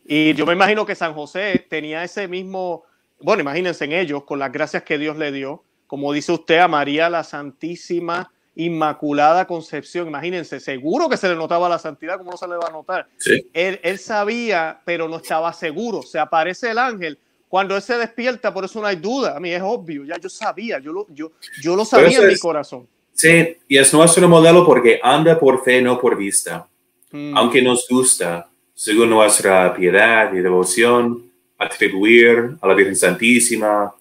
Y 0.04 0.34
yo 0.34 0.46
me 0.46 0.52
imagino 0.52 0.86
que 0.86 0.94
San 0.94 1.14
José 1.14 1.66
tenía 1.68 2.02
ese 2.02 2.26
mismo, 2.28 2.84
bueno, 3.20 3.42
imagínense 3.42 3.84
en 3.84 3.92
ellos, 3.92 4.24
con 4.24 4.38
las 4.38 4.50
gracias 4.50 4.82
que 4.82 4.98
Dios 4.98 5.16
le 5.16 5.32
dio, 5.32 5.62
como 5.86 6.12
dice 6.12 6.32
usted, 6.32 6.58
a 6.58 6.68
María 6.68 7.10
la 7.10 7.24
Santísima 7.24 8.32
Inmaculada 8.56 9.46
Concepción, 9.46 10.08
imagínense, 10.08 10.60
seguro 10.60 11.08
que 11.08 11.16
se 11.16 11.28
le 11.28 11.36
notaba 11.36 11.68
la 11.68 11.78
santidad, 11.78 12.18
como 12.18 12.32
no 12.32 12.36
se 12.36 12.48
le 12.48 12.56
va 12.56 12.68
a 12.68 12.72
notar? 12.72 13.08
Él, 13.52 13.80
él 13.82 13.98
sabía, 13.98 14.80
pero 14.84 15.08
no 15.08 15.16
estaba 15.16 15.52
seguro. 15.52 16.02
Se 16.02 16.18
aparece 16.18 16.70
el 16.70 16.78
ángel, 16.78 17.18
cuando 17.48 17.74
él 17.74 17.82
se 17.82 17.98
despierta, 17.98 18.54
por 18.54 18.64
eso 18.64 18.80
no 18.80 18.86
hay 18.86 18.96
duda. 18.96 19.36
A 19.36 19.40
mí 19.40 19.50
es 19.50 19.62
obvio, 19.62 20.04
ya 20.04 20.16
yo 20.18 20.28
sabía, 20.28 20.78
yo 20.78 20.92
lo, 20.92 21.06
yo, 21.10 21.32
yo 21.60 21.74
lo 21.74 21.84
sabía 21.84 22.18
en 22.18 22.28
mi 22.28 22.38
corazón. 22.38 22.86
Sí, 23.12 23.56
y 23.66 23.76
es 23.76 23.92
nuestro 23.92 24.28
modelo 24.28 24.64
porque 24.64 25.00
anda 25.02 25.38
por 25.38 25.64
fe, 25.64 25.82
no 25.82 26.00
por 26.00 26.16
vista. 26.16 26.68
Mm. 27.10 27.36
Aunque 27.36 27.60
nos 27.62 27.86
gusta, 27.88 28.49
según 28.82 29.10
nuestra 29.10 29.74
piedad 29.76 30.32
y 30.32 30.38
devoción, 30.38 31.30
atribuir 31.58 32.56
a 32.62 32.66
la 32.66 32.72
Virgen 32.72 32.96
Santísima, 32.96 33.94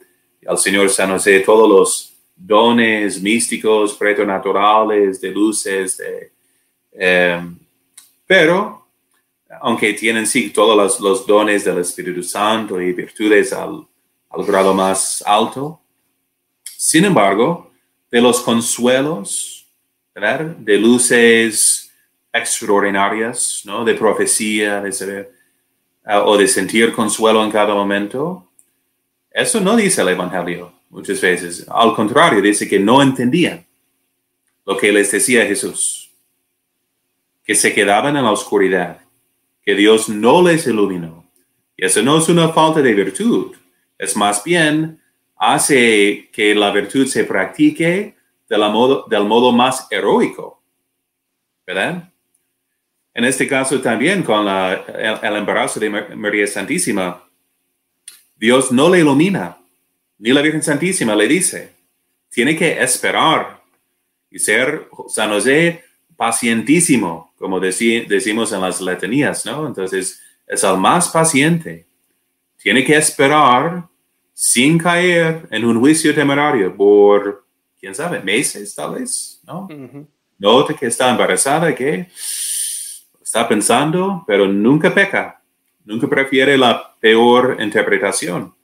al 0.47 0.57
Señor 0.57 0.89
San 0.89 1.09
José, 1.09 1.41
todos 1.41 1.67
los 1.67 2.13
dones 2.33 3.21
místicos, 3.21 3.95
preternaturales, 3.95 5.19
de 5.19 5.31
luces, 5.31 5.97
de, 5.97 6.31
eh, 6.93 7.41
pero 8.25 8.85
aunque 9.59 9.91
tienen 9.95 10.25
sí 10.25 10.49
todos 10.51 10.97
los, 11.01 11.27
dones 11.27 11.65
del 11.65 11.79
Espíritu 11.79 12.23
Santo 12.23 12.79
y 12.79 12.93
virtudes 12.93 13.51
al, 13.51 13.85
grado 14.47 14.73
más 14.73 15.21
alto, 15.27 15.81
sin 16.63 17.03
embargo, 17.03 17.69
de 18.09 18.21
los 18.21 18.39
consuelos, 18.39 19.67
de 20.15 20.77
luces 20.77 21.78
extraordinarias, 22.31 23.63
¿no? 23.65 23.83
de 23.83 23.95
profecía, 23.95 24.81
de 24.81 24.91
saber, 24.91 25.31
ah, 26.05 26.23
o 26.23 26.37
de 26.37 26.47
sentir 26.47 26.93
consuelo 26.93 27.43
en 27.43 27.51
cada 27.51 27.73
momento, 27.73 28.49
eso 29.31 29.59
no 29.59 29.75
dice 29.75 30.01
el 30.01 30.09
Evangelio 30.09 30.73
muchas 30.89 31.21
veces. 31.21 31.65
Al 31.69 31.93
contrario, 31.93 32.41
dice 32.41 32.67
que 32.67 32.79
no 32.79 33.01
entendían 33.01 33.65
lo 34.65 34.77
que 34.77 34.91
les 34.91 35.11
decía 35.11 35.45
Jesús, 35.45 36.11
que 37.43 37.55
se 37.55 37.73
quedaban 37.73 38.17
en 38.17 38.23
la 38.23 38.31
oscuridad 38.31 39.01
que 39.63 39.75
Dios 39.75 40.09
no 40.09 40.41
les 40.41 40.67
iluminó. 40.67 41.25
Y 41.77 41.85
eso 41.85 42.01
no 42.01 42.17
es 42.17 42.27
una 42.29 42.49
falta 42.49 42.81
de 42.81 42.93
virtud, 42.93 43.55
es 43.97 44.15
más 44.15 44.43
bien 44.43 44.99
hace 45.35 46.29
que 46.33 46.53
la 46.53 46.71
virtud 46.71 47.07
se 47.07 47.23
practique 47.23 48.15
de 48.49 48.57
modo, 48.57 49.05
del 49.07 49.25
modo 49.25 49.51
más 49.51 49.87
heroico, 49.91 50.61
¿verdad? 51.65 52.11
En 53.13 53.25
este 53.25 53.47
caso 53.47 53.81
también 53.81 54.23
con 54.23 54.47
el, 54.47 55.35
embarazo 55.35 55.79
de 55.79 55.89
María 55.89 56.47
Santísima, 56.47 57.23
Dios 58.35 58.71
no 58.71 58.89
le 58.89 58.99
ilumina, 58.99 59.57
ni 60.19 60.31
la 60.31 60.41
Virgen 60.41 60.63
Santísima 60.63 61.15
le 61.15 61.27
dice, 61.27 61.73
tiene 62.29 62.55
que 62.55 62.81
esperar 62.81 63.61
y 64.29 64.39
ser 64.39 64.87
San 65.07 65.29
José 65.31 65.83
pacientísimo, 66.15 67.33
como 67.37 67.59
decimos 67.59 68.51
en 68.51 68.61
las 68.61 68.81
letanías, 68.81 69.45
¿no? 69.45 69.65
Entonces, 69.65 70.21
es 70.45 70.63
el 70.63 70.77
más 70.77 71.09
paciente. 71.09 71.85
Tiene 72.57 72.83
que 72.83 72.97
esperar 72.97 73.87
sin 74.33 74.77
caer 74.77 75.47
en 75.51 75.65
un 75.65 75.79
juicio 75.79 76.13
temerario 76.13 76.75
por, 76.75 77.45
quién 77.79 77.95
sabe, 77.95 78.21
meses 78.21 78.75
tal 78.75 78.95
vez, 78.95 79.41
¿no? 79.45 79.67
Nota 80.37 80.73
que 80.73 80.87
está 80.87 81.09
embarazada, 81.09 81.73
que 81.73 82.07
está 83.29 83.47
pensando, 83.47 84.23
pero 84.25 84.47
nunca 84.47 84.91
peca, 84.91 85.39
nunca 85.85 86.07
prefiere 86.07 86.57
la 86.57 86.95
peor 86.99 87.57
interpretación. 87.59 88.55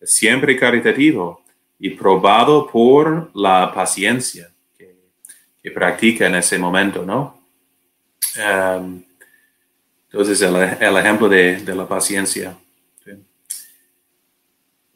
Es 0.00 0.14
siempre 0.14 0.56
caritativo 0.56 1.42
y 1.80 1.90
probado 1.90 2.68
por 2.68 3.32
la 3.34 3.72
paciencia 3.74 4.48
que 4.78 5.70
practica 5.72 6.28
en 6.28 6.36
ese 6.36 6.56
momento, 6.56 7.04
¿no? 7.04 7.42
Um, 8.36 9.02
entonces, 10.04 10.40
el, 10.42 10.54
el 10.54 10.96
ejemplo 10.96 11.28
de, 11.28 11.56
de, 11.56 11.74
la 11.74 11.88
paciencia. 11.88 12.56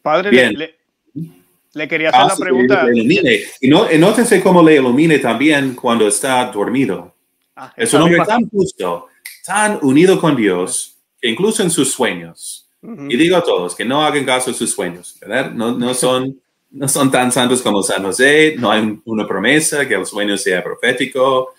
Padre, 0.01 0.53
Le, 0.53 0.77
le, 1.73 1.87
quería 1.87 2.09
hacer 2.11 2.27
la 2.27 2.35
pregunta. 2.37 2.85
Y, 2.93 3.67
no, 3.67 3.91
y 3.91 3.97
nótese 3.97 4.41
cómo 4.41 4.63
le 4.63 4.75
ilumine 4.75 5.19
también 5.19 5.75
cuando 5.75 6.07
está 6.07 6.45
dormido. 6.45 7.13
Ah, 7.59 7.73
es 7.75 7.91
un 7.93 8.03
hombre 8.03 8.23
tan 8.23 8.47
justo, 8.49 9.07
tan 9.47 9.79
unido 9.81 10.19
con 10.19 10.35
Dios, 10.35 10.97
que 11.21 11.29
incluso 11.29 11.63
en 11.63 11.71
sus 11.71 11.93
sueños, 11.93 12.69
y 12.81 13.15
digo 13.15 13.37
a 13.37 13.43
todos 13.43 13.73
que 13.75 13.85
no 13.85 14.05
hagan 14.05 14.25
caso 14.25 14.51
de 14.51 14.57
sus 14.57 14.71
sueños, 14.71 15.17
¿verdad? 15.21 15.51
No, 15.51 15.71
no 15.71 15.93
son 15.93 16.39
no 16.69 16.85
son 16.85 17.09
tan 17.09 17.31
santos 17.31 17.61
como 17.61 17.81
San 17.81 18.03
José, 18.03 18.55
no 18.59 18.69
hay 18.69 18.99
una 19.05 19.25
promesa 19.25 19.87
que 19.87 19.95
el 19.95 20.05
sueño 20.05 20.37
sea 20.37 20.61
profético, 20.61 21.53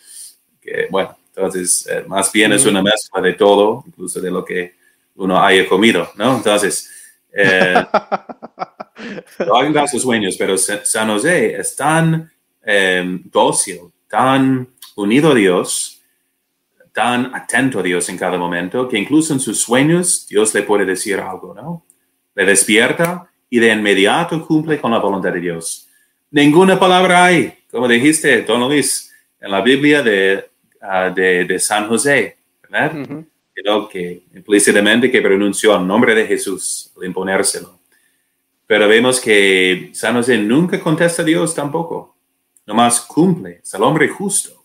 que 0.61 0.87
bueno, 0.91 1.17
entonces 1.35 1.89
eh, 1.91 2.05
más 2.07 2.31
bien 2.31 2.53
es 2.53 2.67
una 2.67 2.83
mezcla 2.83 3.23
de 3.23 3.33
todo, 3.33 3.85
incluso 3.87 4.21
de 4.21 4.31
lo 4.31 4.45
que 4.45 4.75
uno 5.17 5.43
haya 5.43 5.67
comido, 5.67 6.11
¿no? 6.17 6.37
Entonces, 6.37 6.91
eh, 7.33 7.75
no 9.47 9.57
hagan 9.57 9.73
caso 9.73 9.99
sueños, 9.99 10.37
pero 10.39 10.59
San 10.59 11.09
José 11.09 11.59
es 11.59 11.75
tan 11.75 12.31
eh, 12.63 13.19
dócil, 13.25 13.81
tan 14.09 14.69
unido 14.95 15.33
a 15.33 15.35
Dios, 15.35 15.98
tan 16.99 17.33
atento 17.33 17.79
a 17.79 17.83
Dios 17.85 18.09
en 18.09 18.19
cada 18.19 18.37
momento, 18.37 18.89
que 18.89 18.99
incluso 18.99 19.33
en 19.33 19.39
sus 19.39 19.61
sueños 19.61 20.27
Dios 20.29 20.53
le 20.53 20.65
puede 20.65 20.85
decir 20.85 21.21
algo, 21.21 21.55
¿no? 21.55 21.85
Le 22.35 22.45
despierta 22.45 23.31
y 23.49 23.61
de 23.61 23.73
inmediato 23.73 24.45
cumple 24.45 24.81
con 24.81 24.91
la 24.91 24.99
voluntad 24.99 25.33
de 25.33 25.39
Dios. 25.39 25.87
Ninguna 26.33 26.77
palabra 26.77 27.27
hay, 27.27 27.55
como 27.71 27.87
dijiste, 27.87 28.43
don 28.43 28.63
Luis, 28.63 29.15
en 29.41 29.53
la 29.53 29.61
Biblia 29.61 30.03
de, 30.03 30.45
ah, 30.83 31.11
de, 31.15 31.57
San 31.61 31.87
José, 31.87 32.37
¿verdad? 32.69 33.25
que 33.93 34.23
implícitamente 34.35 35.09
que 35.09 35.23
pronunció 35.23 35.77
el 35.77 35.87
nombre 35.87 36.17
de 36.17 36.27
Jesús 36.27 36.93
al 36.97 37.05
imponérselo. 37.05 37.79
Pero 38.67 38.89
vemos 38.89 39.21
que 39.21 39.91
San 39.93 40.17
José 40.17 40.37
nunca 40.37 40.81
contesta 40.81 41.23
a 41.23 41.25
Dios 41.25 41.55
tampoco, 41.55 42.17
nomás 42.67 43.01
cumple, 43.03 43.61
es 43.63 43.73
el 43.73 43.85
hombre 43.85 44.09
justo, 44.09 44.58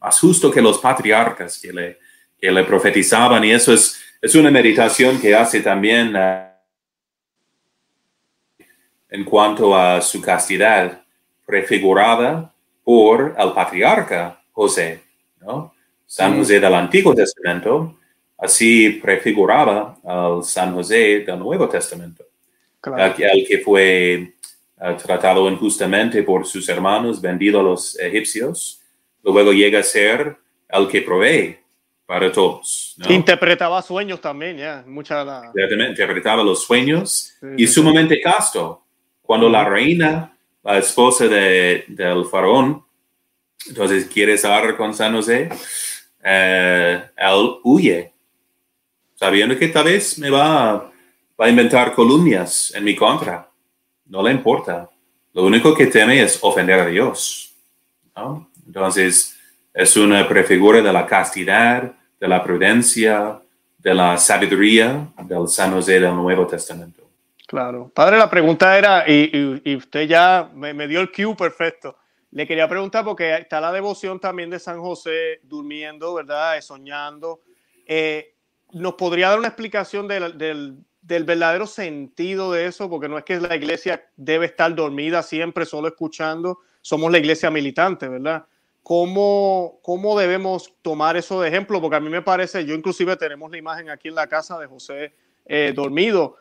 más 0.00 0.18
justo 0.18 0.50
que 0.50 0.62
los 0.62 0.78
patriarcas 0.78 1.58
que 1.58 1.72
le, 1.72 1.98
que 2.40 2.50
le 2.50 2.64
profetizaban 2.64 3.44
y 3.44 3.52
eso 3.52 3.72
es, 3.72 4.00
es 4.20 4.34
una 4.34 4.50
meditación 4.50 5.20
que 5.20 5.34
hace 5.34 5.60
también... 5.60 6.16
Uh, 6.16 6.50
en 9.10 9.24
cuanto 9.24 9.76
a 9.76 10.00
su 10.00 10.20
castidad, 10.20 11.02
prefigurada 11.44 12.52
por 12.84 13.34
el 13.36 13.52
patriarca 13.52 14.40
José, 14.52 15.00
¿no? 15.40 15.74
San 16.06 16.36
José 16.36 16.60
del 16.60 16.74
Antiguo 16.74 17.14
Testamento, 17.14 17.98
así 18.38 18.90
prefiguraba 19.02 19.96
al 20.04 20.44
San 20.44 20.74
José 20.74 21.20
del 21.20 21.38
Nuevo 21.38 21.68
Testamento, 21.68 22.24
claro. 22.80 23.14
el 23.18 23.46
que 23.46 23.58
fue 23.58 24.34
uh, 24.80 24.96
tratado 24.96 25.48
injustamente 25.48 26.22
por 26.22 26.46
sus 26.46 26.68
hermanos, 26.68 27.20
vendido 27.20 27.60
a 27.60 27.64
los 27.64 27.98
egipcios, 27.98 28.79
luego 29.22 29.52
llega 29.52 29.80
a 29.80 29.82
ser 29.82 30.36
el 30.68 30.88
que 30.88 31.02
provee 31.02 31.58
para 32.06 32.32
todos. 32.32 32.94
¿no? 32.98 33.12
Interpretaba 33.12 33.80
sueños 33.82 34.20
también, 34.20 34.56
ya, 34.56 34.84
mucha 34.86 35.24
la... 35.24 35.52
Interpretaba 35.88 36.42
los 36.42 36.64
sueños 36.64 37.34
sí, 37.40 37.46
y 37.56 37.66
sí, 37.66 37.74
sumamente 37.74 38.16
sí. 38.16 38.20
casto. 38.20 38.84
Cuando 39.22 39.48
la 39.48 39.64
reina, 39.64 40.36
la 40.62 40.78
esposa 40.78 41.28
de, 41.28 41.84
del 41.86 42.24
faraón, 42.24 42.84
entonces 43.66 44.06
quiere 44.06 44.34
estar 44.34 44.76
con 44.76 44.94
San 44.94 45.14
José, 45.14 45.48
eh, 46.24 47.02
él 47.16 47.50
huye, 47.62 48.12
sabiendo 49.14 49.56
que 49.56 49.68
tal 49.68 49.84
vez 49.84 50.18
me 50.18 50.30
va, 50.30 50.90
va 51.40 51.46
a 51.46 51.48
inventar 51.48 51.94
columnas 51.94 52.72
en 52.74 52.84
mi 52.84 52.96
contra. 52.96 53.48
No 54.06 54.22
le 54.22 54.32
importa. 54.32 54.90
Lo 55.32 55.44
único 55.44 55.74
que 55.74 55.86
teme 55.86 56.20
es 56.22 56.38
ofender 56.42 56.80
a 56.80 56.86
Dios. 56.86 57.54
¿no? 58.16 58.49
Entonces, 58.70 59.36
es 59.74 59.96
una 59.96 60.28
prefigura 60.28 60.80
de 60.80 60.92
la 60.92 61.04
castidad, 61.04 61.92
de 62.20 62.28
la 62.28 62.40
prudencia, 62.40 63.40
de 63.76 63.92
la 63.92 64.16
sabiduría 64.16 65.08
del 65.24 65.48
San 65.48 65.72
José 65.72 65.98
del 65.98 66.14
Nuevo 66.14 66.46
Testamento. 66.46 67.02
Claro. 67.48 67.90
Padre, 67.92 68.16
la 68.16 68.30
pregunta 68.30 68.78
era, 68.78 69.04
y, 69.08 69.28
y, 69.64 69.72
y 69.72 69.74
usted 69.74 70.06
ya 70.06 70.48
me, 70.54 70.72
me, 70.72 70.86
dio 70.86 71.00
el 71.00 71.10
cue 71.10 71.34
perfecto. 71.34 71.96
Le 72.30 72.46
quería 72.46 72.68
preguntar 72.68 73.04
porque 73.04 73.34
está 73.34 73.60
la 73.60 73.72
devoción 73.72 74.20
también 74.20 74.50
de 74.50 74.60
San 74.60 74.78
José 74.78 75.40
durmiendo, 75.42 76.14
¿verdad? 76.14 76.60
Soñando. 76.60 77.40
Eh, 77.84 78.36
¿Nos 78.70 78.94
podría 78.94 79.30
dar 79.30 79.40
una 79.40 79.48
explicación 79.48 80.06
del, 80.06 80.38
del, 80.38 80.76
del, 81.02 81.24
verdadero 81.24 81.66
sentido 81.66 82.52
de 82.52 82.66
eso? 82.66 82.88
Porque 82.88 83.08
no 83.08 83.18
es 83.18 83.24
que 83.24 83.40
la 83.40 83.56
iglesia 83.56 84.06
debe 84.14 84.46
estar 84.46 84.72
dormida 84.76 85.24
siempre 85.24 85.66
solo 85.66 85.88
escuchando. 85.88 86.60
Somos 86.80 87.10
la 87.10 87.18
iglesia 87.18 87.50
militante, 87.50 88.06
¿verdad? 88.06 88.46
¿Cómo, 88.82 89.78
¿Cómo 89.82 90.18
debemos 90.18 90.74
tomar 90.82 91.16
eso 91.16 91.40
de 91.40 91.48
ejemplo? 91.48 91.80
Porque 91.80 91.96
a 91.96 92.00
mí 92.00 92.08
me 92.08 92.22
parece, 92.22 92.64
yo 92.64 92.74
inclusive 92.74 93.16
tenemos 93.16 93.50
la 93.50 93.58
imagen 93.58 93.90
aquí 93.90 94.08
en 94.08 94.14
la 94.14 94.26
casa 94.26 94.58
de 94.58 94.66
José 94.66 95.12
eh, 95.46 95.72
dormido, 95.74 96.36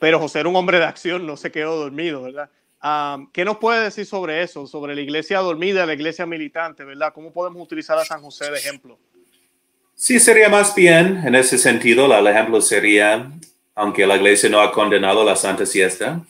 pero 0.00 0.18
José 0.18 0.40
era 0.40 0.48
un 0.48 0.56
hombre 0.56 0.78
de 0.78 0.84
acción, 0.84 1.26
no 1.26 1.36
se 1.36 1.52
quedó 1.52 1.76
dormido, 1.76 2.22
¿verdad? 2.22 2.50
Um, 2.82 3.30
¿Qué 3.30 3.44
nos 3.44 3.58
puede 3.58 3.84
decir 3.84 4.04
sobre 4.06 4.42
eso, 4.42 4.66
sobre 4.66 4.96
la 4.96 5.00
iglesia 5.00 5.38
dormida, 5.38 5.86
la 5.86 5.94
iglesia 5.94 6.26
militante, 6.26 6.84
¿verdad? 6.84 7.12
¿Cómo 7.14 7.32
podemos 7.32 7.62
utilizar 7.62 7.96
a 7.96 8.04
San 8.04 8.20
José 8.20 8.50
de 8.50 8.58
ejemplo? 8.58 8.98
Sí, 9.94 10.18
sería 10.18 10.48
más 10.48 10.74
bien, 10.74 11.22
en 11.24 11.36
ese 11.36 11.58
sentido, 11.58 12.12
el 12.12 12.26
ejemplo 12.26 12.60
sería, 12.60 13.30
aunque 13.76 14.04
la 14.04 14.16
iglesia 14.16 14.48
no 14.48 14.60
ha 14.60 14.72
condenado 14.72 15.24
la 15.24 15.36
Santa 15.36 15.64
Siesta. 15.64 16.24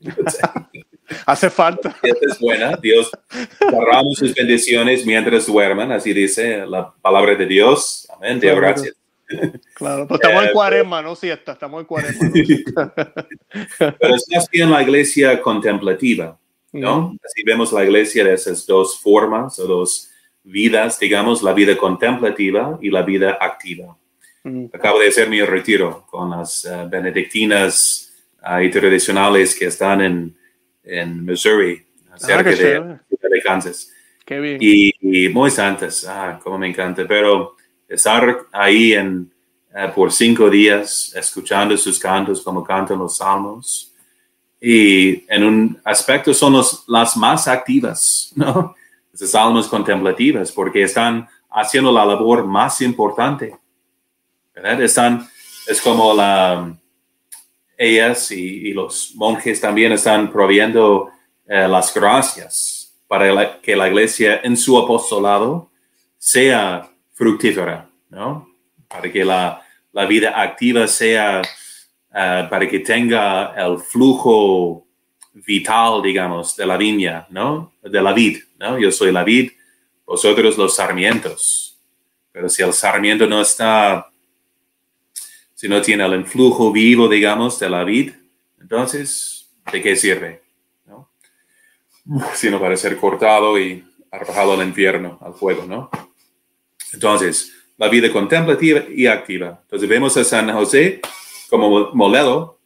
Hace 1.26 1.50
falta. 1.50 1.96
es 2.02 2.38
buena. 2.38 2.76
Dios 2.76 3.10
derrama 3.60 4.10
sus 4.14 4.34
bendiciones 4.34 5.04
mientras 5.06 5.46
duerman, 5.46 5.92
así 5.92 6.12
dice 6.12 6.66
la 6.66 6.92
palabra 7.00 7.34
de 7.34 7.46
Dios. 7.46 8.06
Amén. 8.16 8.40
Dios, 8.40 8.56
gracias. 8.56 8.96
Claro, 9.74 10.06
pues 10.06 10.20
estamos 10.20 10.42
en 10.44 10.48
eh, 10.50 10.52
cuaresma, 10.52 11.02
¿no? 11.02 11.16
Siesta, 11.16 11.52
estamos 11.52 11.80
en 11.80 11.86
cuaresma. 11.86 12.28
¿no? 12.28 12.92
Pero 14.00 14.14
es 14.14 14.26
más 14.30 14.48
bien 14.50 14.70
la 14.70 14.82
iglesia 14.82 15.40
contemplativa, 15.40 16.38
¿no? 16.72 17.16
Así 17.24 17.42
vemos 17.44 17.72
la 17.72 17.84
iglesia 17.84 18.24
de 18.24 18.34
esas 18.34 18.66
dos 18.66 19.00
formas 19.00 19.58
o 19.58 19.66
dos 19.66 20.10
vidas, 20.44 20.98
digamos, 20.98 21.42
la 21.42 21.52
vida 21.52 21.76
contemplativa 21.76 22.78
y 22.82 22.90
la 22.90 23.02
vida 23.02 23.38
activa. 23.40 23.96
Mm. 24.44 24.66
Acabo 24.72 24.98
de 24.98 25.08
hacer 25.08 25.28
mi 25.28 25.40
retiro 25.42 26.04
con 26.10 26.30
las 26.30 26.64
uh, 26.64 26.88
benedictinas 26.88 28.12
uh, 28.42 28.60
y 28.60 28.70
tradicionales 28.70 29.56
que 29.56 29.66
están 29.66 30.00
en, 30.00 30.36
en 30.84 31.24
Missouri, 31.24 31.84
cerca 32.16 32.50
ah, 32.50 32.54
de, 32.54 33.28
de, 33.28 33.42
Kansas. 33.42 33.90
Qué 34.24 34.40
bien. 34.40 34.58
Y, 34.60 34.92
y, 35.00 35.28
muy 35.28 35.50
santas, 35.50 36.04
ah, 36.08 36.40
como 36.42 36.58
me 36.58 36.68
encanta, 36.68 37.04
pero 37.06 37.56
estar 37.88 38.46
ahí 38.52 38.92
en, 38.92 39.32
uh, 39.74 39.92
por 39.94 40.12
cinco 40.12 40.48
días 40.48 41.12
escuchando 41.14 41.76
sus 41.76 41.98
cantos 41.98 42.42
como 42.42 42.64
cantan 42.64 42.98
los 42.98 43.16
salmos. 43.16 43.92
Y 44.60 45.24
en 45.32 45.42
un 45.42 45.80
aspecto 45.84 46.32
son 46.32 46.52
los, 46.52 46.84
las 46.86 47.16
más 47.16 47.48
activas, 47.48 48.32
¿no? 48.36 48.74
Esas 49.12 49.30
salmos 49.30 49.68
contemplativas, 49.68 50.50
porque 50.52 50.82
están 50.82 51.28
haciendo 51.50 51.92
la 51.92 52.04
labor 52.04 52.46
más 52.46 52.80
importante. 52.80 53.54
¿verdad? 54.54 54.82
Están, 54.82 55.28
es 55.66 55.80
como 55.80 56.14
la, 56.14 56.74
ellas 57.82 58.30
y, 58.30 58.68
y 58.68 58.72
los 58.72 59.12
monjes 59.16 59.60
también 59.60 59.92
están 59.92 60.30
proviendo 60.30 61.10
eh, 61.48 61.66
las 61.68 61.92
gracias 61.92 62.94
para 63.08 63.32
la, 63.32 63.60
que 63.60 63.74
la 63.74 63.88
iglesia 63.88 64.40
en 64.44 64.56
su 64.56 64.78
apostolado 64.78 65.70
sea 66.16 66.88
fructífera, 67.12 67.88
¿no? 68.10 68.48
Para 68.88 69.10
que 69.10 69.24
la, 69.24 69.60
la 69.92 70.06
vida 70.06 70.40
activa 70.40 70.86
sea, 70.86 71.42
uh, 72.10 72.48
para 72.48 72.68
que 72.68 72.78
tenga 72.78 73.54
el 73.56 73.78
flujo 73.78 74.86
vital, 75.34 76.02
digamos, 76.02 76.56
de 76.56 76.66
la 76.66 76.76
viña, 76.76 77.26
¿no? 77.30 77.72
De 77.82 78.00
la 78.00 78.12
vid, 78.12 78.38
¿no? 78.58 78.78
Yo 78.78 78.92
soy 78.92 79.10
la 79.10 79.24
vid, 79.24 79.50
vosotros 80.06 80.56
los 80.56 80.76
sarmientos. 80.76 81.76
Pero 82.30 82.48
si 82.48 82.62
el 82.62 82.72
sarmiento 82.72 83.26
no 83.26 83.40
está, 83.40 84.11
si 85.62 85.68
no 85.68 85.80
tiene 85.80 86.04
el 86.04 86.14
influjo 86.14 86.72
vivo, 86.72 87.08
digamos, 87.08 87.60
de 87.60 87.70
la 87.70 87.84
vid, 87.84 88.10
entonces, 88.60 89.48
¿de 89.70 89.80
qué 89.80 89.94
sirve? 89.94 90.42
¿no? 90.86 91.08
Sino 92.34 92.58
para 92.58 92.76
ser 92.76 92.96
cortado 92.96 93.56
y 93.56 93.84
arrojado 94.10 94.54
al 94.54 94.66
infierno, 94.66 95.20
al 95.22 95.34
fuego, 95.34 95.64
¿no? 95.64 95.88
Entonces, 96.92 97.54
la 97.78 97.88
vida 97.88 98.10
contemplativa 98.10 98.82
y 98.92 99.06
activa. 99.06 99.60
Entonces, 99.62 99.88
vemos 99.88 100.16
a 100.16 100.24
San 100.24 100.52
José 100.52 101.00
como 101.48 101.92
modelo 101.92 102.58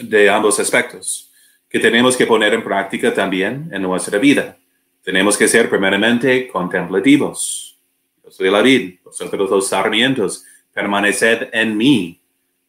de 0.00 0.28
ambos 0.28 0.58
aspectos 0.58 1.30
que 1.68 1.78
tenemos 1.78 2.16
que 2.16 2.26
poner 2.26 2.52
en 2.52 2.64
práctica 2.64 3.14
también 3.14 3.70
en 3.72 3.82
nuestra 3.82 4.18
vida. 4.18 4.58
Tenemos 5.04 5.38
que 5.38 5.46
ser 5.46 5.70
primeramente 5.70 6.48
contemplativos. 6.48 7.78
Yo 8.24 8.30
soy 8.32 8.50
la 8.50 8.60
vid, 8.60 8.96
vosotros 9.04 9.48
los 9.48 9.68
sarmientos, 9.68 10.44
permaneced 10.76 11.48
en 11.54 11.74
mí, 11.74 12.20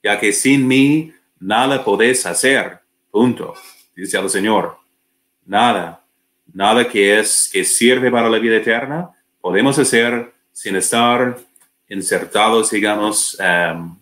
ya 0.02 0.18
que 0.18 0.32
sin 0.32 0.66
mí 0.66 1.12
nada 1.42 1.84
podéis 1.84 2.26
hacer. 2.26 2.80
Punto. 3.12 3.54
Dice 3.94 4.18
el 4.18 4.30
Señor. 4.30 4.78
Nada. 5.46 6.02
Nada 6.54 6.88
que 6.88 7.20
es 7.20 7.50
que 7.52 7.66
sirve 7.66 8.10
para 8.10 8.30
la 8.30 8.40
vida 8.40 8.56
eterna 8.56 9.10
podemos 9.42 9.78
hacer 9.78 10.32
sin 10.54 10.78
estar 10.78 11.38
insertados, 11.90 12.72
digamos, 12.72 13.38
um, 13.40 14.00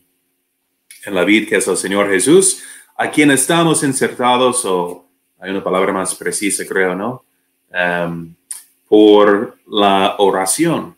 en 1.03 1.15
la 1.15 1.23
vida 1.23 1.47
que 1.49 1.55
es 1.55 1.67
el 1.67 1.77
Señor 1.77 2.07
Jesús, 2.07 2.61
a 2.95 3.09
quien 3.09 3.31
estamos 3.31 3.81
insertados, 3.81 4.63
o 4.65 5.07
hay 5.39 5.49
una 5.49 5.63
palabra 5.63 5.91
más 5.91 6.13
precisa, 6.13 6.63
creo, 6.67 6.93
¿no? 6.93 7.25
Um, 7.73 8.35
por 8.87 9.57
la 9.67 10.15
oración, 10.19 10.95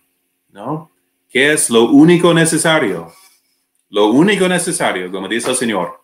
¿no? 0.51 0.91
¿Qué 1.37 1.53
es 1.53 1.69
lo 1.69 1.83
único 1.91 2.33
necesario? 2.33 3.13
Lo 3.89 4.07
único 4.07 4.47
necesario, 4.47 5.11
como 5.11 5.27
dice 5.27 5.51
el 5.51 5.55
Señor, 5.55 6.01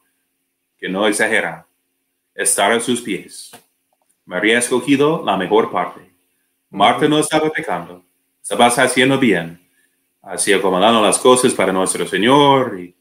que 0.78 0.88
no 0.88 1.08
exagera, 1.08 1.66
estar 2.36 2.72
a 2.72 2.80
sus 2.80 3.02
pies. 3.02 3.50
María 4.26 4.58
ha 4.58 4.60
escogido 4.60 5.24
la 5.26 5.36
mejor 5.36 5.72
parte. 5.72 6.02
Marta 6.70 7.08
no 7.08 7.18
estaba 7.18 7.50
pecando 7.50 8.04
estabas 8.44 8.78
haciendo 8.78 9.18
bien, 9.18 9.60
así 10.22 10.54
acomodando 10.54 11.02
las 11.02 11.18
cosas 11.18 11.52
para 11.56 11.74
nuestro 11.74 12.06
Señor 12.06 12.80
y, 12.80 12.96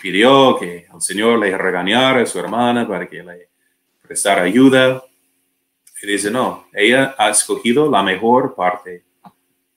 pidió 0.00 0.56
que 0.58 0.86
el 0.90 1.02
Señor 1.02 1.38
le 1.38 1.58
regañara 1.58 2.22
a 2.22 2.26
su 2.26 2.38
hermana 2.38 2.88
para 2.88 3.06
que 3.06 3.22
le 3.22 3.50
prestara 4.00 4.44
ayuda. 4.44 5.04
Y 6.02 6.06
dice, 6.06 6.30
no, 6.30 6.68
ella 6.72 7.14
ha 7.18 7.28
escogido 7.28 7.90
la 7.90 8.02
mejor 8.02 8.54
parte, 8.54 9.04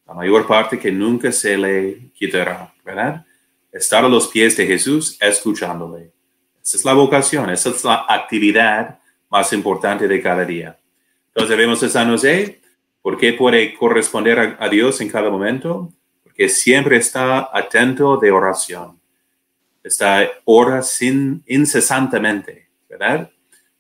la 0.10 0.16
mayor 0.16 0.47
parte 0.47 0.80
que 0.80 0.91
nunca 0.91 1.32
se 1.32 1.55
le 1.55 2.10
quitará, 2.14 2.74
¿verdad? 2.84 3.24
Estar 3.72 4.03
a 4.03 4.10
los 4.10 4.28
pies 4.28 4.57
de 4.57 4.66
Jesús 4.66 5.16
escuchándole. 5.22 6.12
Esa 6.64 6.78
es 6.78 6.84
la 6.86 6.93
vocación, 6.93 7.49
esa 7.51 7.70
es 7.70 7.84
la 7.84 8.05
actividad 8.10 8.99
más 9.30 9.53
importante 9.53 10.07
de 10.07 10.20
cada 10.20 10.43
día. 10.43 10.80
Entonces 11.28 11.55
vemos 11.55 11.84
a 11.84 11.89
San 11.89 12.10
José, 12.10 12.60
¿Por 13.01 13.18
qué 13.18 13.34
puede 13.34 13.74
corresponder 13.76 14.39
a, 14.39 14.57
a, 14.60 14.68
Dios 14.68 14.99
en 14.99 15.10
cada 15.10 15.30
momento? 15.30 15.93
Porque 16.22 16.49
siempre 16.49 16.97
está 16.97 17.49
atento 17.53 18.18
de 18.18 18.30
oración. 18.30 18.99
Está 19.82 20.30
ora 20.43 20.82
sin, 20.82 21.41
incesantemente, 21.47 22.68
¿verdad? 22.89 23.32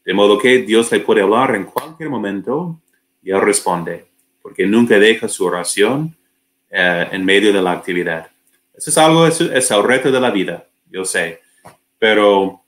De 0.05 0.13
modo 0.13 0.37
que 0.37 0.59
Dios 0.59 0.89
le 0.91 1.01
puede 1.01 1.21
hablar 1.21 1.53
en 1.55 1.65
cualquier 1.65 2.09
momento, 2.09 2.79
y 3.21 3.31
Él 3.31 3.41
responde, 3.41 4.07
porque 4.41 4.65
nunca 4.65 4.97
deja 4.97 5.27
su 5.27 5.45
oración 5.45 6.15
eh, 6.69 7.07
en 7.11 7.25
medio 7.25 7.51
de 7.51 7.61
la 7.61 7.71
actividad. 7.71 8.29
Eso 8.73 8.89
es 8.89 8.97
algo, 8.97 9.27
es, 9.27 9.41
es 9.41 9.71
el 9.71 9.83
reto 9.83 10.11
de 10.11 10.19
la 10.19 10.31
vida, 10.31 10.65
yo 10.89 11.03
sé, 11.03 11.41
pero 11.97 12.61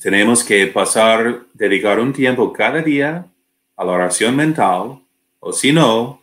tenemos 0.00 0.42
que 0.44 0.66
pasar, 0.68 1.42
dedicar 1.52 1.98
un 2.00 2.12
tiempo 2.12 2.52
cada 2.52 2.80
día 2.82 3.26
a 3.76 3.84
la 3.84 3.92
oración 3.92 4.34
mental, 4.34 5.00
o 5.40 5.52
si 5.52 5.72
no, 5.72 6.22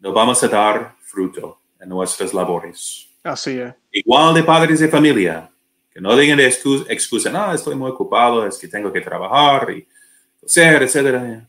no 0.00 0.12
vamos 0.12 0.42
a 0.42 0.48
dar 0.48 0.94
fruto 1.02 1.60
en 1.80 1.88
nuestras 1.88 2.32
labores. 2.32 3.08
Así 3.22 3.58
es. 3.58 3.74
Igual 3.92 4.34
de 4.34 4.42
padres 4.42 4.80
de 4.80 4.88
familia, 4.88 5.50
que 5.90 6.00
no 6.00 6.16
digan 6.16 6.38
de 6.38 6.46
excusa, 6.46 7.30
no, 7.30 7.52
estoy 7.52 7.74
muy 7.74 7.90
ocupado, 7.90 8.46
es 8.46 8.56
que 8.56 8.68
tengo 8.68 8.92
que 8.92 9.00
trabajar 9.00 9.70
y 9.70 9.86
hacer, 10.44 10.82
etcétera. 10.82 11.46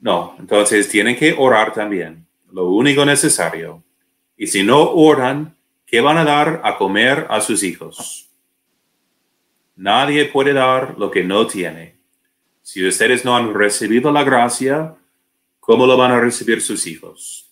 No, 0.00 0.34
entonces 0.38 0.88
tienen 0.88 1.16
que 1.16 1.34
orar 1.36 1.72
también, 1.72 2.26
lo 2.52 2.70
único 2.70 3.04
necesario. 3.04 3.82
Y 4.40 4.46
si 4.46 4.62
no 4.62 4.92
oran, 4.92 5.54
¿qué 5.84 6.00
van 6.00 6.16
a 6.16 6.24
dar 6.24 6.62
a 6.64 6.78
comer 6.78 7.26
a 7.28 7.42
sus 7.42 7.62
hijos? 7.62 8.26
Nadie 9.76 10.24
puede 10.24 10.54
dar 10.54 10.94
lo 10.96 11.10
que 11.10 11.22
no 11.22 11.46
tiene. 11.46 11.96
Si 12.62 12.82
ustedes 12.88 13.22
no 13.22 13.36
han 13.36 13.52
recibido 13.52 14.10
la 14.10 14.24
gracia, 14.24 14.96
¿cómo 15.60 15.86
lo 15.86 15.94
van 15.94 16.12
a 16.12 16.20
recibir 16.20 16.62
sus 16.62 16.86
hijos? 16.86 17.50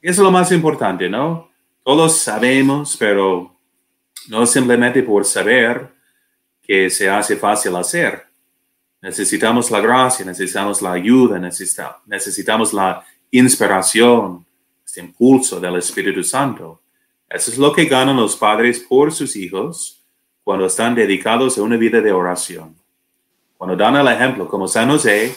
Eso 0.00 0.22
es 0.22 0.24
lo 0.24 0.30
más 0.30 0.52
importante, 0.52 1.08
¿no? 1.08 1.50
Todos 1.82 2.16
sabemos, 2.16 2.96
pero 2.96 3.56
no 4.28 4.46
simplemente 4.46 5.02
por 5.02 5.24
saber 5.24 5.88
que 6.62 6.90
se 6.90 7.10
hace 7.10 7.34
fácil 7.34 7.74
hacer. 7.74 8.24
Necesitamos 9.02 9.68
la 9.72 9.80
gracia, 9.80 10.24
necesitamos 10.24 10.80
la 10.80 10.92
ayuda, 10.92 11.40
necesitamos 11.40 12.72
la 12.72 13.04
inspiración, 13.32 14.46
este 14.88 15.00
impulso 15.00 15.60
del 15.60 15.76
Espíritu 15.76 16.24
Santo. 16.24 16.80
Eso 17.28 17.50
es 17.50 17.58
lo 17.58 17.74
que 17.74 17.84
ganan 17.84 18.16
los 18.16 18.34
padres 18.36 18.80
por 18.80 19.12
sus 19.12 19.36
hijos 19.36 20.02
cuando 20.42 20.64
están 20.64 20.94
dedicados 20.94 21.58
a 21.58 21.62
una 21.62 21.76
vida 21.76 22.00
de 22.00 22.10
oración. 22.10 22.74
Cuando 23.58 23.76
dan 23.76 23.96
el 23.96 24.08
ejemplo, 24.08 24.48
como 24.48 24.66
San 24.66 24.88
José, 24.88 25.36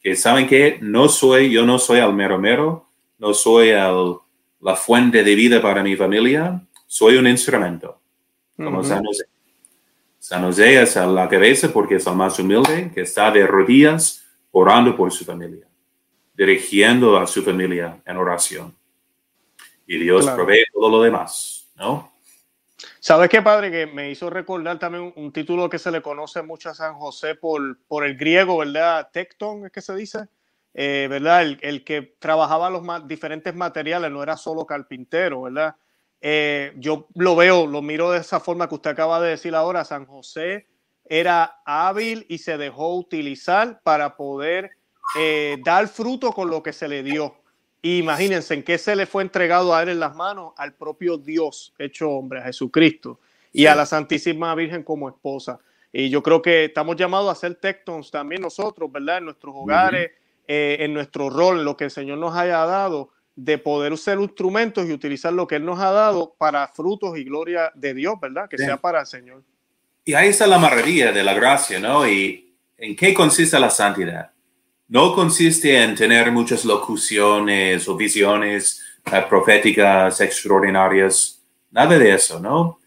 que 0.00 0.14
saben 0.14 0.46
que 0.46 0.78
no 0.80 1.08
soy, 1.08 1.50
yo 1.50 1.66
no 1.66 1.80
soy 1.80 1.98
el 1.98 2.12
mero 2.12 2.38
mero, 2.38 2.90
no 3.18 3.34
soy 3.34 3.70
el, 3.70 4.18
la 4.60 4.76
fuente 4.76 5.24
de 5.24 5.34
vida 5.34 5.60
para 5.60 5.82
mi 5.82 5.96
familia, 5.96 6.64
soy 6.86 7.16
un 7.16 7.26
instrumento, 7.26 8.00
como 8.56 8.84
San 8.84 9.04
José. 9.04 9.24
San 10.20 10.44
José 10.44 10.80
es 10.80 10.94
la 10.94 11.28
cabeza 11.28 11.72
porque 11.72 11.96
es 11.96 12.06
el 12.06 12.14
más 12.14 12.38
humilde, 12.38 12.92
que 12.94 13.00
está 13.00 13.32
de 13.32 13.48
rodillas 13.48 14.24
orando 14.52 14.96
por 14.96 15.10
su 15.10 15.24
familia, 15.24 15.66
dirigiendo 16.34 17.18
a 17.18 17.26
su 17.26 17.42
familia 17.42 18.00
en 18.06 18.16
oración. 18.16 18.81
Y 19.92 19.98
Dios 19.98 20.26
provee 20.30 20.64
todo 20.72 20.88
lo 20.88 21.02
demás, 21.02 21.70
¿no? 21.76 22.14
¿Sabes 22.98 23.28
qué, 23.28 23.42
padre? 23.42 23.70
Que 23.70 23.86
me 23.86 24.10
hizo 24.10 24.30
recordar 24.30 24.78
también 24.78 25.12
un, 25.14 25.30
título 25.34 25.68
que 25.68 25.78
se 25.78 25.90
le 25.90 26.00
conoce 26.00 26.40
mucho 26.40 26.70
a 26.70 26.74
San 26.74 26.94
José 26.94 27.34
por, 27.34 27.78
por 27.86 28.06
el 28.06 28.16
griego, 28.16 28.56
¿verdad? 28.56 29.10
Tecton, 29.12 29.66
es 29.66 29.72
que 29.72 29.82
se 29.82 29.94
dice, 29.94 30.28
eh, 30.72 31.08
¿verdad? 31.10 31.42
El, 31.60 31.84
que 31.84 32.16
trabajaba 32.18 32.70
los 32.70 32.82
diferentes 33.06 33.54
materiales, 33.54 34.10
no 34.10 34.22
era 34.22 34.38
solo 34.38 34.64
carpintero, 34.64 35.42
¿verdad? 35.42 35.76
Eh, 36.22 36.72
yo 36.76 37.08
lo 37.14 37.36
veo, 37.36 37.66
lo 37.66 37.82
miro 37.82 38.12
de 38.12 38.20
esa 38.20 38.40
forma 38.40 38.70
que 38.70 38.76
usted 38.76 38.92
acaba 38.92 39.20
de 39.20 39.28
decir 39.28 39.54
ahora, 39.54 39.84
San 39.84 40.06
José 40.06 40.68
era 41.04 41.60
hábil 41.66 42.24
y 42.30 42.38
se 42.38 42.56
dejó 42.56 42.96
utilizar 42.96 43.82
para 43.82 44.16
poder 44.16 44.70
eh, 45.18 45.58
dar 45.62 45.86
fruto 45.86 46.32
con 46.32 46.48
lo 46.48 46.62
que 46.62 46.72
se 46.72 46.88
le 46.88 47.02
dio. 47.02 47.41
Imagínense 47.82 48.54
en 48.54 48.62
qué 48.62 48.78
se 48.78 48.94
le 48.94 49.06
fue 49.06 49.24
entregado 49.24 49.74
a 49.74 49.82
él 49.82 49.88
en 49.88 50.00
las 50.00 50.14
manos 50.14 50.52
al 50.56 50.72
propio 50.74 51.18
Dios 51.18 51.74
hecho 51.78 52.10
hombre, 52.10 52.38
a 52.38 52.44
Jesucristo, 52.44 53.18
y 53.52 53.66
a 53.66 53.74
la 53.74 53.86
Santísima 53.86 54.54
Virgen 54.54 54.84
como 54.84 55.08
esposa. 55.08 55.58
Y 55.92 56.08
yo 56.08 56.22
creo 56.22 56.40
que 56.40 56.66
estamos 56.66 56.96
llamados 56.96 57.30
a 57.30 57.34
ser 57.38 57.56
tectons 57.56 58.10
también 58.10 58.40
nosotros, 58.40 58.90
¿verdad? 58.90 59.18
En 59.18 59.24
nuestros 59.24 59.54
hogares, 59.56 60.12
eh, 60.46 60.76
en 60.80 60.94
nuestro 60.94 61.28
rol, 61.28 61.58
en 61.58 61.64
lo 61.64 61.76
que 61.76 61.84
el 61.84 61.90
Señor 61.90 62.18
nos 62.18 62.34
haya 62.36 62.64
dado, 62.64 63.10
de 63.34 63.58
poder 63.58 63.92
usar 63.92 64.18
instrumentos 64.20 64.86
y 64.86 64.92
utilizar 64.92 65.32
lo 65.32 65.46
que 65.46 65.56
Él 65.56 65.64
nos 65.64 65.80
ha 65.80 65.90
dado 65.90 66.34
para 66.38 66.68
frutos 66.68 67.18
y 67.18 67.24
gloria 67.24 67.72
de 67.74 67.94
Dios, 67.94 68.14
¿verdad? 68.20 68.48
Que 68.48 68.58
sea 68.58 68.76
para 68.76 69.00
el 69.00 69.06
Señor. 69.06 69.42
Y 70.04 70.14
ahí 70.14 70.28
está 70.28 70.46
la 70.46 70.58
maravilla 70.58 71.12
de 71.12 71.22
la 71.22 71.34
gracia, 71.34 71.80
¿no? 71.80 72.06
¿Y 72.06 72.54
en 72.76 72.94
qué 72.94 73.14
consiste 73.14 73.58
la 73.58 73.70
santidad? 73.70 74.30
No 74.92 75.14
consiste 75.14 75.82
en 75.82 75.94
tener 75.94 76.30
muchas 76.30 76.66
locuciones 76.66 77.88
o 77.88 77.96
visiones 77.96 78.82
eh, 79.06 79.24
proféticas 79.26 80.20
extraordinarias, 80.20 81.40
nada 81.70 81.98
de 81.98 82.12
eso, 82.12 82.38
¿no? 82.38 82.78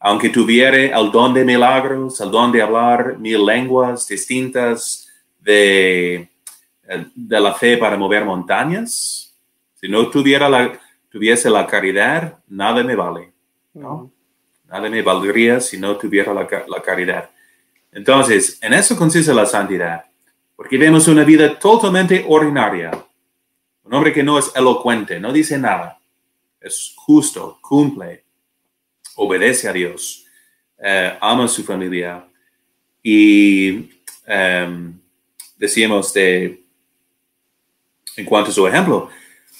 Aunque 0.00 0.28
tuviera 0.28 0.76
el 0.76 1.12
don 1.12 1.32
de 1.32 1.44
milagros, 1.44 2.20
el 2.20 2.32
don 2.32 2.50
de 2.50 2.62
hablar 2.62 3.16
mil 3.20 3.46
lenguas 3.46 4.08
distintas 4.08 5.06
de, 5.38 6.28
eh, 6.88 7.06
de 7.14 7.40
la 7.40 7.54
fe 7.54 7.76
para 7.76 7.96
mover 7.96 8.24
montañas, 8.24 9.32
si 9.80 9.88
no 9.88 10.10
tuviera 10.10 10.48
la, 10.48 10.72
tuviese 11.08 11.48
la 11.48 11.64
caridad, 11.64 12.38
nada 12.48 12.82
me 12.82 12.96
vale, 12.96 13.32
¿no? 13.72 14.10
Nada 14.64 14.90
me 14.90 15.00
valdría 15.00 15.60
si 15.60 15.78
no 15.78 15.96
tuviera 15.96 16.34
la, 16.34 16.48
la 16.66 16.82
caridad. 16.82 17.30
Entonces, 17.92 18.58
en 18.60 18.74
eso 18.74 18.96
consiste 18.96 19.32
la 19.32 19.46
santidad 19.46 20.05
porque 20.56 20.78
vemos 20.78 21.06
una 21.06 21.22
vida 21.22 21.58
totalmente 21.58 22.24
ordinaria. 22.26 22.90
Un 23.84 23.94
hombre 23.94 24.12
que 24.12 24.22
no 24.22 24.38
es 24.38 24.50
elocuente, 24.56 25.20
no 25.20 25.32
dice 25.32 25.58
nada, 25.58 26.00
es 26.60 26.94
justo, 26.96 27.58
cumple, 27.60 28.24
obedece 29.14 29.68
a 29.68 29.72
Dios, 29.72 30.26
eh, 30.82 31.16
ama 31.20 31.44
a 31.44 31.48
su 31.48 31.62
familia 31.62 32.26
y 33.02 33.88
em, 34.26 34.98
decimos 35.56 36.12
de, 36.12 36.64
en 38.16 38.24
cuanto 38.24 38.50
a 38.50 38.54
su 38.54 38.66
ejemplo. 38.66 39.10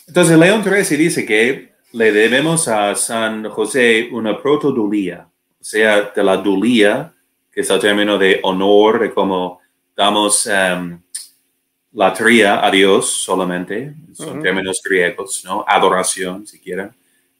Entonces, 0.08 0.36
León 0.36 0.64
XIII 0.64 0.96
dice 0.96 1.24
que 1.24 1.72
le 1.92 2.10
debemos 2.10 2.66
a 2.68 2.94
San 2.94 3.48
José 3.48 4.08
una 4.10 4.40
protodulía, 4.40 5.28
o 5.60 5.64
sea, 5.64 6.10
de 6.14 6.24
la 6.24 6.36
dulía, 6.36 7.12
que 7.52 7.60
es 7.60 7.70
el 7.70 7.80
término 7.80 8.18
de 8.18 8.40
honor, 8.42 9.00
de 9.00 9.14
cómo 9.14 9.60
damos 9.96 10.46
um, 10.46 11.00
la 11.92 12.12
tría 12.12 12.64
a 12.64 12.70
Dios 12.70 13.06
solamente, 13.10 13.94
son 14.12 14.42
términos 14.42 14.82
griegos, 14.84 15.42
¿no? 15.44 15.64
Adoración, 15.66 16.46
si 16.46 16.60
quieren, 16.60 16.90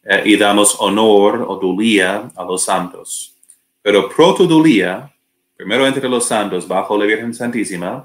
eh, 0.02 0.22
y 0.24 0.36
damos 0.36 0.76
honor 0.80 1.44
o 1.46 1.57
dulía 1.57 2.30
a 2.34 2.44
los 2.44 2.64
santos. 2.64 3.34
Pero 3.82 4.09
protodulía, 4.09 5.12
primero 5.54 5.86
entre 5.86 6.09
los 6.09 6.24
santos, 6.24 6.66
bajo 6.66 6.96
la 6.96 7.04
Virgen 7.04 7.34
Santísima, 7.34 8.02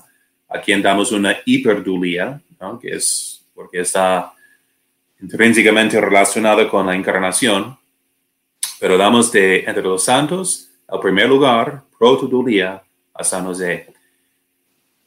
a 0.49 0.59
quien 0.59 0.81
damos 0.81 1.13
una 1.13 1.37
hiperdulía, 1.45 2.41
¿no? 2.59 2.77
que 2.77 2.95
es 2.95 3.45
porque 3.55 3.79
está 3.79 4.33
intrínsecamente 5.21 6.01
relacionada 6.01 6.67
con 6.69 6.85
la 6.85 6.95
encarnación, 6.95 7.77
pero 8.79 8.97
damos 8.97 9.31
de 9.31 9.63
entre 9.63 9.83
los 9.83 10.03
santos, 10.03 10.69
al 10.87 10.99
primer 10.99 11.29
lugar, 11.29 11.83
protodulía 11.97 12.83
a 13.13 13.23
San 13.23 13.45
José. 13.45 13.93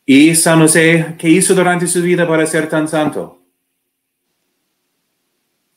Y 0.06 0.34
San 0.34 0.60
José, 0.60 1.14
¿qué 1.18 1.30
hizo 1.30 1.54
durante 1.54 1.86
su 1.86 2.02
vida 2.02 2.28
para 2.28 2.46
ser 2.46 2.68
tan 2.68 2.86
santo? 2.86 3.38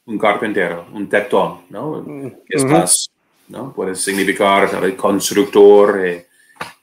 Un 0.06 0.18
carpintero, 0.18 0.86
un 0.92 1.08
tectón, 1.08 1.62
¿no? 1.70 2.06
es 2.48 2.66
más, 2.66 3.10
¿no? 3.48 3.72
Puede 3.74 3.96
significar 3.96 4.70
el 4.84 4.96
constructor, 4.98 6.06
eh, 6.06 6.28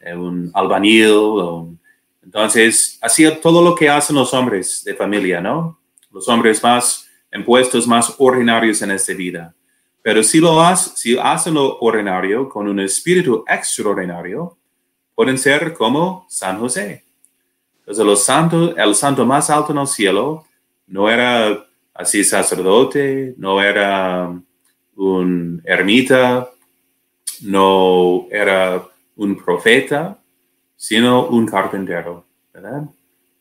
eh, 0.00 0.14
un 0.14 0.50
albañil. 0.54 1.76
Entonces, 2.22 2.98
hacía 3.02 3.38
todo 3.38 3.62
lo 3.62 3.74
que 3.74 3.90
hacen 3.90 4.16
los 4.16 4.32
hombres 4.32 4.82
de 4.82 4.94
familia, 4.94 5.40
¿no? 5.40 5.78
Los 6.10 6.26
hombres 6.28 6.62
más 6.62 7.06
en 7.30 7.44
puestos 7.44 7.86
más 7.86 8.14
ordinarios 8.18 8.80
en 8.80 8.92
esta 8.92 9.12
vida. 9.12 9.54
Pero 10.00 10.22
si 10.22 10.38
lo 10.38 10.62
hacen, 10.62 10.96
si 10.96 11.18
hacen 11.18 11.54
lo 11.54 11.78
ordinario 11.78 12.48
con 12.48 12.68
un 12.68 12.80
espíritu 12.80 13.44
extraordinario, 13.46 14.56
pueden 15.14 15.36
ser 15.36 15.74
como 15.74 16.26
San 16.28 16.58
José. 16.58 17.03
Entonces, 17.86 18.74
el 18.78 18.94
santo 18.94 19.26
más 19.26 19.50
alto 19.50 19.72
en 19.72 19.78
el 19.78 19.86
cielo 19.86 20.44
no 20.86 21.10
era 21.10 21.66
así 21.92 22.24
sacerdote, 22.24 23.34
no 23.36 23.62
era 23.62 24.32
un 24.96 25.62
ermita, 25.64 26.48
no 27.42 28.26
era 28.30 28.82
un 29.16 29.36
profeta, 29.36 30.18
sino 30.76 31.26
un 31.26 31.46
carpintero, 31.46 32.24
¿verdad? 32.52 32.82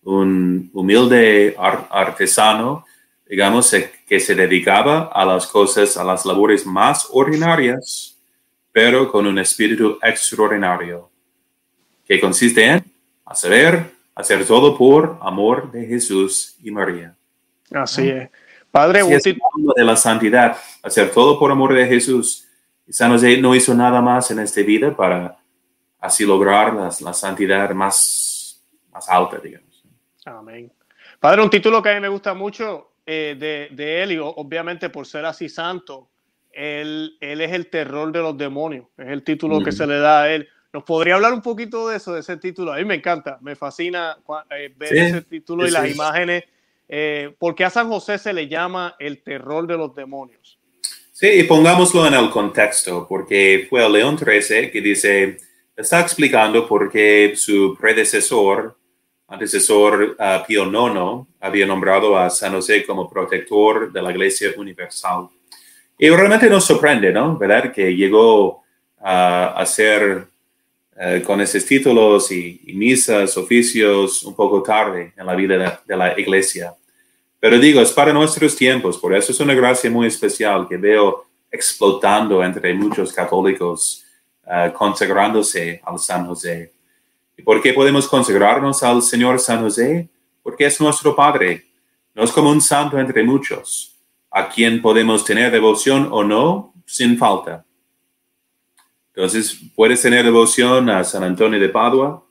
Un 0.03 0.69
humilde 0.73 1.55
artesano, 1.57 2.85
digamos, 3.27 3.73
que 4.07 4.19
se 4.19 4.35
dedicaba 4.35 5.09
a 5.13 5.25
las 5.25 5.47
cosas, 5.47 5.95
a 5.97 6.03
las 6.03 6.25
labores 6.25 6.65
más 6.65 7.07
ordinarias, 7.11 8.17
pero 8.71 9.11
con 9.11 9.25
un 9.25 9.39
espíritu 9.39 9.97
extraordinario, 10.01 11.09
que 12.05 12.19
consiste 12.19 12.65
en, 12.65 12.83
a 13.25 13.33
saber, 13.33 13.92
hacer 14.15 14.45
todo 14.45 14.77
por 14.77 15.17
amor 15.21 15.71
de 15.71 15.85
Jesús 15.85 16.55
y 16.63 16.71
María. 16.71 17.15
Así 17.71 18.09
es. 18.09 18.29
Padre, 18.71 19.01
Así 19.01 19.37
de 19.75 19.83
la 19.83 19.95
santidad, 19.95 20.57
hacer 20.81 21.11
todo 21.11 21.37
por 21.37 21.51
amor 21.51 21.73
de 21.73 21.85
Jesús. 21.85 22.47
Y 22.87 22.93
San 22.93 23.11
José 23.11 23.37
no 23.37 23.53
hizo 23.53 23.73
nada 23.75 24.01
más 24.01 24.31
en 24.31 24.39
esta 24.39 24.61
vida 24.61 24.95
para 24.95 25.37
así 25.99 26.25
lograr 26.25 26.73
la, 26.73 26.91
la 26.99 27.13
santidad 27.13 27.69
más, 27.71 28.63
más 28.91 29.07
alta, 29.07 29.37
digamos. 29.37 29.83
Amén. 30.25 30.71
Padre, 31.19 31.43
un 31.43 31.49
título 31.49 31.81
que 31.81 31.89
a 31.89 31.93
mí 31.93 31.99
me 32.01 32.07
gusta 32.09 32.33
mucho 32.33 32.93
eh, 33.05 33.35
de, 33.39 33.75
de, 33.75 34.03
él, 34.03 34.11
y 34.13 34.17
obviamente 34.17 34.89
por 34.89 35.05
ser 35.05 35.25
así 35.25 35.49
santo, 35.49 36.09
él, 36.51 37.17
él, 37.19 37.41
es 37.41 37.51
el 37.51 37.69
terror 37.69 38.11
de 38.11 38.19
los 38.19 38.37
demonios, 38.37 38.87
es 38.97 39.07
el 39.07 39.23
título 39.23 39.63
que 39.63 39.71
se 39.71 39.85
le 39.85 39.99
da 39.99 40.23
a 40.23 40.33
él. 40.33 40.47
¿Nos 40.73 40.83
podría 40.85 41.13
hablar 41.13 41.33
un 41.33 41.41
poquito 41.43 41.87
de 41.87 41.97
eso, 41.97 42.15
de 42.15 42.21
ese 42.21 42.35
título? 42.37 42.73
A 42.73 42.77
mí 42.77 42.85
me 42.85 42.95
encanta, 42.95 43.37
me 43.41 43.55
fascina 43.55 44.17
eh, 44.57 44.73
ver 44.75 44.97
ese 44.97 45.21
título 45.21 45.67
y 45.67 45.71
las 45.71 45.87
imágenes, 45.87 46.45
eh, 46.89 47.31
porque 47.37 47.63
a 47.63 47.69
San 47.69 47.87
José 47.89 48.17
se 48.17 48.33
le 48.33 48.47
llama 48.47 48.95
el 48.97 49.21
terror 49.21 49.67
de 49.67 49.77
los 49.77 49.93
demonios. 49.93 50.57
Sí, 51.11 51.27
y 51.27 51.43
pongámoslo 51.43 52.07
en 52.07 52.15
el 52.15 52.31
contexto, 52.31 53.05
porque 53.07 53.67
fue 53.69 53.85
el 53.85 53.93
León 53.93 54.17
XIII 54.17 54.71
que 54.71 54.81
dice, 54.81 55.37
está 55.77 56.01
explicando 56.01 56.67
por 56.67 56.91
qué 56.91 57.33
su 57.35 57.77
predecesor, 57.79 58.75
antecesor 59.27 60.17
uh, 60.17 60.43
Pío 60.47 60.65
IX, 60.65 61.27
había 61.39 61.67
nombrado 61.67 62.17
a 62.17 62.31
San 62.31 62.51
José 62.51 62.83
como 62.83 63.07
protector 63.07 63.93
de 63.93 64.01
la 64.01 64.09
Iglesia 64.09 64.49
Universal. 64.57 65.29
Y 65.99 66.09
realmente 66.09 66.49
nos 66.49 66.65
sorprende, 66.65 67.11
¿no? 67.13 67.37
¿Verdad? 67.37 67.71
Que 67.71 67.95
llegó 67.95 68.63
a 69.05 69.63
ser 69.67 70.32
uh, 70.95 71.23
con 71.23 71.41
esos 71.41 71.65
títulos 71.65 72.31
y, 72.31 72.61
misas, 72.75 73.37
oficios, 73.37 74.23
un 74.23 74.35
poco 74.35 74.61
tarde 74.61 75.13
en 75.15 75.25
la 75.25 75.35
vida 75.35 75.81
de, 75.85 75.97
la 75.97 76.19
iglesia. 76.19 76.73
Pero 77.39 77.59
digo, 77.59 77.81
es 77.81 77.91
para 77.91 78.13
nuestros 78.13 78.55
tiempos, 78.55 78.97
por 78.97 79.13
eso 79.15 79.31
es 79.31 79.39
una 79.39 79.53
gracia 79.53 79.89
muy 79.89 80.07
especial 80.07 80.67
que 80.67 80.77
veo 80.77 81.25
explotando 81.51 82.43
entre 82.43 82.73
muchos 82.73 83.11
católicos, 83.13 84.03
uh, 84.45 84.71
consagrándose 84.73 85.81
al 85.85 85.99
San 85.99 86.25
José. 86.25 86.71
¿Y 87.37 87.41
por 87.41 87.61
qué 87.61 87.73
podemos 87.73 88.07
consagrarnos 88.07 88.83
al 88.83 89.01
Señor 89.01 89.39
San 89.39 89.61
José? 89.61 90.07
Porque 90.41 90.65
es 90.65 90.79
nuestro 90.79 91.15
Padre. 91.15 91.65
No 92.13 92.23
es 92.23 92.31
como 92.31 92.49
un 92.49 92.61
santo 92.61 92.99
entre 92.99 93.23
muchos, 93.23 93.95
a 94.29 94.47
quien 94.49 94.81
podemos 94.81 95.25
tener 95.25 95.51
devoción 95.51 96.09
o 96.11 96.23
no 96.23 96.73
sin 96.85 97.17
falta. 97.17 97.65
Entonces, 99.15 99.59
puedes 99.75 100.01
tener 100.01 100.23
devoción 100.23 100.89
a 100.89 101.03
San 101.03 101.23
Antonio 101.23 101.59
de 101.59 101.69
Padua. 101.69 102.23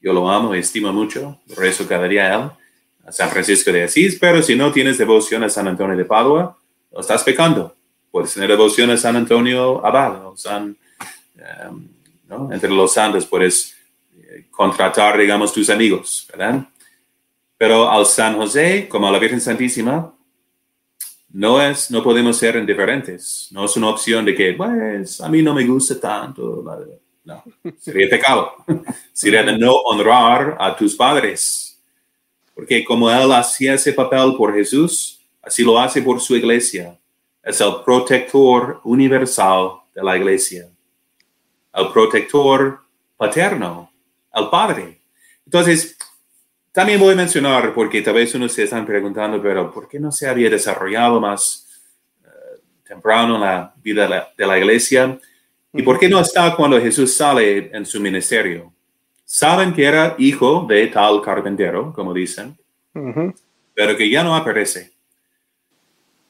Yo 0.00 0.12
lo 0.12 0.28
amo 0.30 0.54
estimo 0.54 0.92
mucho. 0.92 1.38
Rezo 1.56 1.86
cada 1.86 2.08
día 2.08 2.24
a 2.24 2.34
él. 2.34 2.50
A 3.06 3.12
San 3.12 3.28
Francisco 3.30 3.70
de 3.70 3.84
Asís. 3.84 4.18
Pero 4.18 4.42
si 4.42 4.56
no 4.56 4.72
tienes 4.72 4.98
devoción 4.98 5.44
a 5.44 5.48
San 5.48 5.68
Antonio 5.68 5.96
de 5.96 6.04
Padua, 6.04 6.56
lo 6.90 7.00
estás 7.00 7.22
pecando. 7.22 7.76
Puedes 8.10 8.32
tener 8.32 8.48
devoción 8.48 8.90
a 8.90 8.96
San 8.96 9.16
Antonio 9.16 9.84
Abad 9.84 10.26
o 10.26 10.36
San, 10.36 10.76
um, 11.68 11.88
¿no? 12.28 12.52
entre 12.52 12.70
los 12.70 12.92
santos 12.92 13.26
puedes 13.26 13.76
contratar, 14.50 15.18
digamos, 15.18 15.52
tus 15.52 15.70
amigos, 15.70 16.26
¿verdad? 16.30 16.66
Pero 17.56 17.90
al 17.90 18.06
San 18.06 18.36
José, 18.36 18.88
como 18.88 19.08
a 19.08 19.12
la 19.12 19.18
Virgen 19.18 19.40
Santísima, 19.40 20.14
no 21.32 21.62
es, 21.62 21.90
no 21.90 22.02
podemos 22.02 22.36
ser 22.36 22.56
indiferentes. 22.56 23.48
No 23.52 23.64
es 23.64 23.76
una 23.76 23.88
opción 23.88 24.24
de 24.24 24.34
que, 24.34 24.52
pues, 24.54 25.20
a 25.20 25.28
mí 25.28 25.42
no 25.42 25.54
me 25.54 25.64
gusta 25.66 25.98
tanto. 25.98 26.64
No, 27.24 27.44
sería 27.78 28.08
pecado. 28.08 28.52
sería 29.12 29.42
de 29.42 29.56
no 29.56 29.72
honrar 29.72 30.56
a 30.58 30.74
tus 30.74 30.96
padres. 30.96 31.80
Porque 32.54 32.84
como 32.84 33.10
él 33.10 33.32
hacía 33.32 33.74
ese 33.74 33.92
papel 33.92 34.34
por 34.36 34.54
Jesús, 34.54 35.20
así 35.42 35.62
lo 35.62 35.78
hace 35.78 36.02
por 36.02 36.20
su 36.20 36.36
iglesia. 36.36 36.98
Es 37.42 37.60
el 37.60 37.76
protector 37.84 38.80
universal 38.84 39.80
de 39.94 40.02
la 40.02 40.16
iglesia. 40.16 40.68
El 41.72 41.88
protector 41.92 42.80
paterno 43.16 43.90
al 44.32 44.50
Padre. 44.50 45.00
Entonces, 45.44 45.96
también 46.72 47.00
voy 47.00 47.14
a 47.14 47.16
mencionar, 47.16 47.74
porque 47.74 48.00
tal 48.00 48.14
vez 48.14 48.34
uno 48.34 48.48
se 48.48 48.62
están 48.62 48.86
preguntando, 48.86 49.42
pero 49.42 49.72
¿por 49.72 49.88
qué 49.88 49.98
no 49.98 50.12
se 50.12 50.28
había 50.28 50.48
desarrollado 50.48 51.20
más 51.20 51.66
uh, 52.22 52.86
temprano 52.86 53.34
en 53.34 53.40
la 53.40 53.74
vida 53.82 54.04
de 54.04 54.08
la, 54.08 54.32
de 54.36 54.46
la, 54.46 54.58
iglesia? 54.58 55.18
¿Y 55.72 55.82
por 55.82 55.98
qué 55.98 56.08
no 56.08 56.20
está 56.20 56.54
cuando 56.54 56.80
Jesús 56.80 57.12
sale 57.12 57.70
en 57.72 57.84
su 57.84 58.00
ministerio? 58.00 58.72
Saben 59.24 59.72
que 59.72 59.84
era 59.84 60.14
hijo 60.18 60.66
de 60.68 60.86
tal 60.88 61.20
carpintero, 61.22 61.92
como 61.92 62.14
dicen, 62.14 62.56
uh 62.94 63.00
-huh. 63.00 63.34
pero 63.74 63.96
que 63.96 64.08
ya 64.08 64.22
no 64.22 64.34
aparece. 64.34 64.92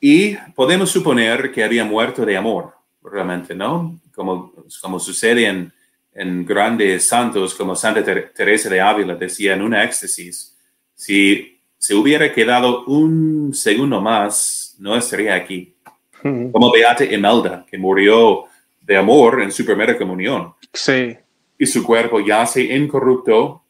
Y 0.01 0.37
podemos 0.55 0.91
suponer 0.91 1.53
que 1.53 1.63
había 1.63 1.85
muerto 1.85 2.25
de 2.25 2.37
amor, 2.37 2.73
realmente, 3.03 3.55
¿no? 3.55 4.01
Como, 4.15 4.53
como 4.81 4.99
sucede 4.99 5.47
en, 5.47 5.73
en 6.13 6.45
grandes 6.45 7.07
santos 7.07 7.55
como 7.55 7.77
Santa 7.77 8.03
Teresa 8.05 8.69
de 8.69 8.81
Ávila 8.81 9.15
decía 9.15 9.55
en 9.55 9.63
una 9.63 9.85
éxtasis, 9.85 10.57
si 10.95 11.61
se 11.79 11.95
hubiera 11.95 12.33
quedado 12.33 12.85
un 12.85 13.55
segundo 13.55 14.01
más, 14.01 14.77
no 14.79 14.97
estaría 14.97 15.35
aquí. 15.35 15.75
Como 16.23 16.71
Beata 16.71 17.05
Imelda, 17.05 17.65
que 17.67 17.79
murió 17.79 18.45
de 18.83 18.97
amor 18.97 19.41
en 19.41 19.51
su 19.51 19.65
primera 19.65 19.97
comunión. 19.97 20.55
Sí. 20.75 21.17
Y 21.59 21.67
su 21.67 21.83
cuerpo 21.83 22.21
yace 22.21 22.63
incorrupto 22.63 23.65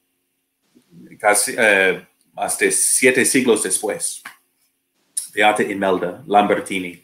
casi 1.20 1.54
eh, 1.56 2.04
hasta 2.34 2.70
siete 2.70 3.24
siglos 3.24 3.62
después. 3.62 4.22
Beata 5.32 5.62
Imelda 5.62 6.24
Lambertini. 6.26 7.00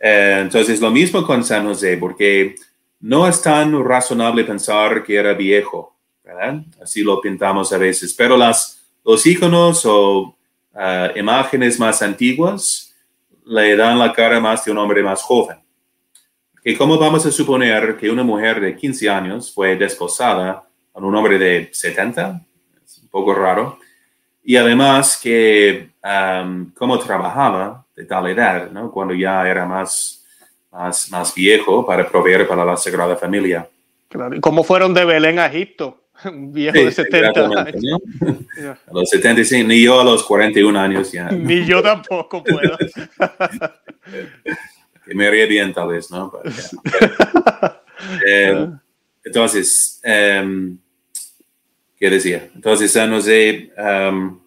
Eh, 0.00 0.38
entonces, 0.40 0.80
lo 0.80 0.90
mismo 0.90 1.24
con 1.24 1.44
San 1.44 1.64
José, 1.66 1.96
porque 1.96 2.56
no 3.02 3.26
es 3.26 3.42
tan 3.42 3.84
razonable 3.84 4.44
pensar 4.44 5.02
que 5.02 5.16
era 5.16 5.34
viejo, 5.34 5.96
¿verdad? 6.24 6.62
Así 6.80 7.02
lo 7.02 7.20
pintamos 7.20 7.72
a 7.72 7.78
veces, 7.78 8.14
pero 8.14 8.36
las, 8.36 8.80
los 9.04 9.26
iconos 9.26 9.84
o 9.84 10.36
uh, 10.74 11.18
imágenes 11.18 11.78
más 11.80 12.00
antiguas 12.00 12.94
le 13.44 13.76
dan 13.76 13.98
la 13.98 14.12
cara 14.12 14.38
más 14.38 14.64
de 14.64 14.70
un 14.70 14.78
hombre 14.78 15.02
más 15.02 15.20
joven. 15.20 15.58
¿Y 16.64 16.76
cómo 16.76 16.96
vamos 16.96 17.26
a 17.26 17.32
suponer 17.32 17.96
que 17.96 18.08
una 18.08 18.22
mujer 18.22 18.60
de 18.60 18.76
15 18.76 19.10
años 19.10 19.52
fue 19.52 19.74
desposada 19.74 20.62
con 20.92 21.04
un 21.04 21.14
hombre 21.16 21.36
de 21.38 21.70
70? 21.72 22.40
Es 22.84 22.98
un 22.98 23.08
poco 23.08 23.34
raro. 23.34 23.80
Y 24.44 24.54
además 24.56 25.18
que 25.20 25.90
um, 26.04 26.70
cómo 26.72 27.00
trabajaba 27.00 27.84
de 27.96 28.04
tal 28.04 28.28
edad, 28.28 28.70
¿no? 28.70 28.92
Cuando 28.92 29.12
ya 29.12 29.48
era 29.48 29.66
más 29.66 30.21
más, 30.72 31.10
más 31.10 31.34
viejo 31.34 31.84
para 31.84 32.08
proveer 32.08 32.48
para 32.48 32.64
la 32.64 32.76
Sagrada 32.76 33.16
Familia. 33.16 33.68
Claro. 34.08 34.34
¿Y 34.34 34.40
cómo 34.40 34.64
fueron 34.64 34.94
de 34.94 35.04
Belén 35.04 35.38
a 35.38 35.46
Egipto? 35.46 36.04
Un 36.24 36.52
viejo 36.52 36.78
sí, 36.78 36.84
de 36.84 36.92
70 36.92 37.40
años. 37.40 37.82
¿no? 37.82 37.98
A 38.86 38.92
los 38.92 39.10
75, 39.10 39.68
ni 39.68 39.82
yo 39.82 40.00
a 40.00 40.04
los 40.04 40.22
41 40.24 40.78
años 40.78 41.10
ya. 41.10 41.28
Ni 41.30 41.64
yo 41.64 41.82
tampoco 41.82 42.44
puedo. 42.44 42.76
que 45.04 45.14
me 45.14 45.26
haría 45.26 45.46
bien 45.46 45.72
tal 45.72 45.88
vez, 45.88 46.10
¿no? 46.10 46.30
Pero, 46.30 46.54
eh, 48.28 48.68
entonces, 49.24 50.00
um, 50.04 50.78
¿qué 51.98 52.10
decía? 52.10 52.50
Entonces 52.54 52.92
San 52.92 53.10
José 53.10 53.72
um, 53.78 54.38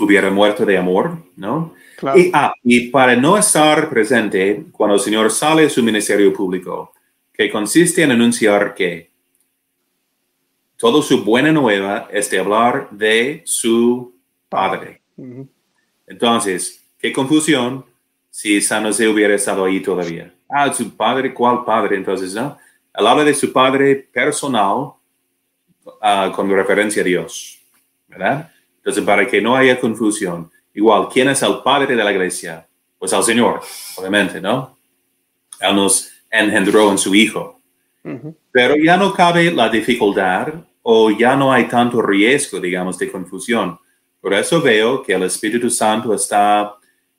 hubiera 0.00 0.30
muerto 0.30 0.64
de 0.64 0.76
amor, 0.76 1.18
¿no? 1.36 1.74
Claro. 2.04 2.18
Y, 2.20 2.30
ah, 2.34 2.52
y, 2.62 2.88
para 2.90 3.16
no 3.16 3.38
estar 3.38 3.88
presente 3.88 4.66
cuando 4.72 4.96
el 4.96 5.00
Señor 5.00 5.30
sale 5.30 5.62
de 5.62 5.70
su 5.70 5.82
ministerio 5.82 6.34
público, 6.34 6.92
que 7.32 7.50
consiste 7.50 8.02
en 8.02 8.10
anunciar 8.10 8.74
que 8.74 9.10
toda 10.76 11.00
su 11.00 11.24
buena 11.24 11.50
nueva 11.50 12.06
es 12.12 12.30
de 12.30 12.40
hablar 12.40 12.90
de 12.90 13.40
su 13.46 14.14
Padre. 14.50 15.00
Uh 15.16 15.24
-huh. 15.24 15.48
Entonces, 16.06 16.84
qué 16.98 17.10
confusión 17.10 17.86
si 18.28 18.60
San 18.60 18.84
José 18.84 19.08
hubiera 19.08 19.34
estado 19.34 19.64
ahí 19.64 19.80
todavía. 19.80 20.34
Ah, 20.46 20.70
su 20.74 20.94
Padre, 20.94 21.32
¿cuál 21.32 21.64
Padre? 21.64 21.96
Entonces, 21.96 22.34
¿no? 22.34 22.58
Él 22.94 23.06
habla 23.06 23.24
de 23.24 23.32
su 23.32 23.50
Padre 23.50 23.96
personal 24.12 24.92
uh, 25.86 26.32
con 26.34 26.50
referencia 26.50 27.00
a 27.00 27.06
Dios, 27.06 27.58
¿verdad? 28.08 28.52
Entonces, 28.76 29.02
para 29.02 29.26
que 29.26 29.40
no 29.40 29.56
haya 29.56 29.80
confusión, 29.80 30.50
Igual, 30.74 31.08
¿quién 31.12 31.28
es 31.28 31.42
el 31.42 31.58
padre 31.64 31.94
de 31.94 32.04
la 32.04 32.12
iglesia? 32.12 32.66
Pues 32.98 33.12
el 33.12 33.22
Señor, 33.22 33.60
obviamente, 33.96 34.40
¿no? 34.40 34.76
Él 35.60 35.76
nos 35.76 36.10
engendró 36.30 36.90
en 36.90 36.98
su 36.98 37.14
Hijo. 37.14 37.60
Uh 38.02 38.10
-huh. 38.10 38.34
Pero 38.50 38.74
ya 38.76 38.96
no 38.96 39.12
cabe 39.12 39.50
la 39.52 39.68
dificultad 39.68 40.48
o 40.82 41.10
ya 41.10 41.36
no 41.36 41.52
hay 41.52 41.64
tanto 41.64 42.02
riesgo, 42.02 42.60
digamos, 42.60 42.98
de 42.98 43.10
confusión. 43.10 43.78
Por 44.20 44.34
eso 44.34 44.60
veo 44.60 45.02
que 45.02 45.14
el 45.14 45.22
Espíritu 45.22 45.70
Santo 45.70 46.12
está 46.14 46.74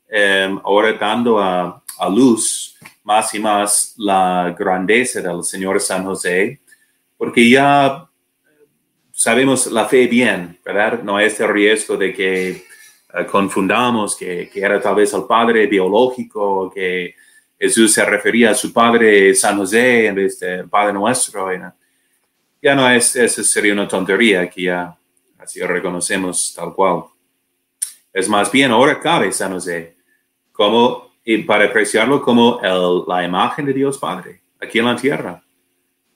eh, 0.09 0.55
ahora 0.63 0.93
dando 0.93 1.39
a, 1.39 1.81
a 1.97 2.09
luz 2.09 2.77
más 3.03 3.33
y 3.33 3.39
más 3.39 3.93
la 3.97 4.55
grandeza 4.57 5.21
del 5.21 5.43
Señor 5.43 5.79
San 5.79 6.03
José, 6.03 6.59
porque 7.17 7.47
ya 7.49 8.07
sabemos 9.11 9.67
la 9.67 9.85
fe 9.85 10.07
bien, 10.07 10.59
¿verdad? 10.65 11.01
No 11.03 11.15
hay 11.17 11.27
este 11.27 11.47
riesgo 11.47 11.95
de 11.95 12.13
que 12.13 12.65
confundamos 13.23 14.15
que, 14.15 14.49
era 14.53 14.81
tal 14.81 14.95
vez 14.95 15.13
el 15.13 15.23
padre 15.23 15.67
biológico, 15.67 16.69
que 16.73 17.15
Jesús 17.57 17.93
se 17.93 18.03
refería 18.03 18.51
a 18.51 18.55
su 18.55 18.73
padre 18.73 19.33
San 19.33 19.57
José 19.57 20.07
en 20.07 20.15
vez 20.15 20.39
del 20.39 20.67
Padre 20.67 20.93
Nuestro. 20.93 21.49
Ya 22.61 22.75
no 22.75 22.89
es, 22.89 23.15
eso 23.15 23.43
sería 23.43 23.73
una 23.73 23.87
tontería 23.87 24.49
que 24.49 24.63
ya 24.63 24.97
así 25.37 25.61
reconocemos 25.61 26.53
tal 26.53 26.73
cual. 26.73 27.05
Es 28.11 28.27
más 28.27 28.51
bien, 28.51 28.71
ahora 28.71 28.99
cabe 28.99 29.31
San 29.31 29.53
José 29.53 29.95
como, 30.51 31.13
y 31.23 31.37
para 31.39 31.65
apreciarlo 31.65 32.21
como 32.21 32.59
el, 32.61 33.03
la 33.07 33.23
imagen 33.23 33.65
de 33.65 33.73
Dios 33.73 33.97
Padre 33.97 34.41
aquí 34.59 34.79
en 34.79 34.85
la 34.85 34.95
tierra. 34.95 35.41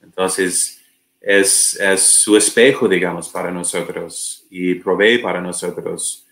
Entonces, 0.02 0.82
es, 1.22 1.80
es 1.80 2.02
su 2.02 2.36
espejo, 2.36 2.88
digamos, 2.88 3.30
para 3.30 3.52
nosotros 3.52 4.46
y 4.50 4.76
provee 4.76 5.20
para 5.20 5.42
nosotros 5.42 6.26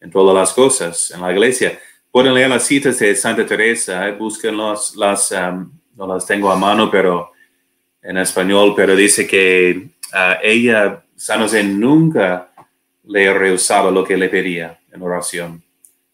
en 0.00 0.10
todas 0.10 0.34
las 0.34 0.52
cosas 0.52 1.10
en 1.10 1.20
la 1.20 1.32
iglesia. 1.32 1.78
Pueden 2.10 2.34
leer 2.34 2.48
las 2.48 2.64
citas 2.64 2.98
de 2.98 3.14
Santa 3.16 3.44
Teresa, 3.44 4.08
eh, 4.08 4.12
busquen 4.12 4.56
las, 4.56 4.94
um, 5.32 5.70
no 5.96 6.06
las 6.06 6.26
tengo 6.26 6.50
a 6.50 6.56
mano, 6.56 6.90
pero 6.90 7.32
en 8.02 8.18
español, 8.18 8.74
pero 8.76 8.94
dice 8.94 9.26
que 9.26 9.88
uh, 10.12 10.38
ella, 10.42 11.02
San 11.16 11.40
José, 11.40 11.64
nunca 11.64 12.50
le 13.04 13.32
rehusaba 13.32 13.90
lo 13.90 14.04
que 14.04 14.16
le 14.16 14.28
pedía 14.28 14.78
en 14.92 15.02
oración. 15.02 15.62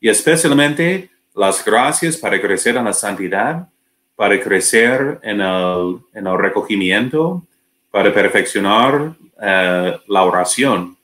Y 0.00 0.08
especialmente 0.08 1.10
las 1.34 1.64
gracias 1.64 2.16
para 2.16 2.40
crecer 2.40 2.76
en 2.76 2.84
la 2.84 2.92
santidad, 2.92 3.68
para 4.16 4.40
crecer 4.40 5.18
en 5.22 5.40
el, 5.40 5.98
en 6.14 6.26
el 6.26 6.38
recogimiento, 6.38 7.46
para 7.90 8.12
perfeccionar 8.12 8.94
uh, 9.02 10.00
la 10.06 10.24
oración. 10.24 10.96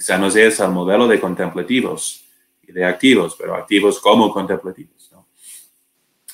José 0.00 0.46
es 0.46 0.60
el 0.60 0.70
modelo 0.70 1.06
de 1.06 1.20
contemplativos 1.20 2.24
y 2.62 2.72
de 2.72 2.84
activos, 2.84 3.36
pero 3.38 3.54
activos 3.54 3.98
como 4.00 4.32
contemplativos. 4.32 5.10
¿no? 5.12 5.26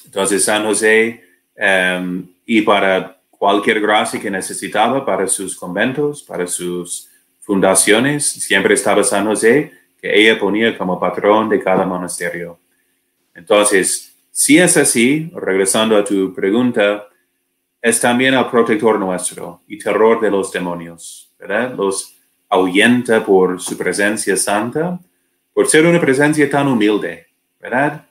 Entonces, 0.04 0.44
San 0.44 0.64
José, 0.64 1.22
um, 1.56 2.26
y 2.46 2.62
para 2.62 3.20
cualquier 3.30 3.80
gracia 3.80 4.20
que 4.20 4.30
necesitaba 4.30 5.04
para 5.04 5.26
sus 5.26 5.56
conventos, 5.56 6.22
para 6.22 6.46
sus 6.46 7.08
fundaciones, 7.40 8.26
siempre 8.26 8.74
estaba 8.74 9.02
San 9.02 9.26
José, 9.26 9.72
que 10.00 10.20
ella 10.20 10.38
ponía 10.38 10.76
como 10.76 10.98
patrón 10.98 11.48
de 11.48 11.62
cada 11.62 11.84
monasterio. 11.84 12.58
Entonces, 13.34 14.14
si 14.30 14.58
es 14.58 14.76
así, 14.76 15.30
regresando 15.34 15.96
a 15.96 16.04
tu 16.04 16.34
pregunta, 16.34 17.08
es 17.82 18.00
también 18.00 18.34
el 18.34 18.46
protector 18.46 18.98
nuestro 18.98 19.62
y 19.66 19.78
terror 19.78 20.20
de 20.20 20.30
los 20.30 20.52
demonios, 20.52 21.32
¿verdad? 21.38 21.74
Los 21.74 22.19
ahuyenta 22.50 23.24
por 23.24 23.60
su 23.60 23.78
presencia 23.78 24.36
santa, 24.36 24.98
por 25.54 25.68
ser 25.68 25.86
una 25.86 26.00
presencia 26.00 26.50
tan 26.50 26.66
humilde, 26.66 27.28
¿verdad? 27.60 28.04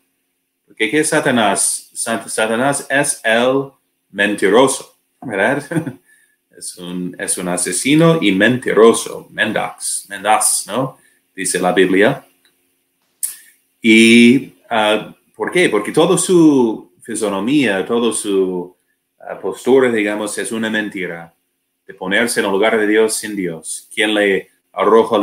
Porque 0.65 0.89
¿qué 0.89 1.01
es 1.01 1.09
Satanás? 1.09 1.91
Satanás 1.93 2.87
es 2.89 3.19
el 3.23 3.71
mentiroso, 4.09 4.95
¿verdad? 5.21 5.63
Es 6.57 6.75
un, 6.75 7.15
es 7.17 7.37
un 7.37 7.47
asesino 7.47 8.19
y 8.21 8.33
mentiroso, 8.33 9.29
mendax, 9.31 10.07
mendaz, 10.09 10.65
¿no? 10.67 10.97
Dice 11.33 11.57
la 11.57 11.71
Biblia. 11.71 12.21
¿Y 13.81 14.55
uh, 14.69 15.13
por 15.37 15.51
qué? 15.53 15.69
Porque 15.69 15.93
toda 15.93 16.17
su 16.17 16.91
fisonomía, 17.01 17.85
toda 17.85 18.11
su 18.11 18.75
uh, 19.19 19.41
postura, 19.41 19.89
digamos, 19.89 20.37
es 20.37 20.51
una 20.51 20.69
mentira 20.69 21.33
de 21.89 21.95
ponerse 21.95 22.39
en 22.39 22.45
el 22.45 22.51
lugar 22.51 22.77
de 22.77 22.85
Dios 22.85 23.15
sin 23.15 23.35
Dios. 23.35 23.89
¿Quién 23.91 24.13
le 24.13 24.51
arroja 24.71 25.17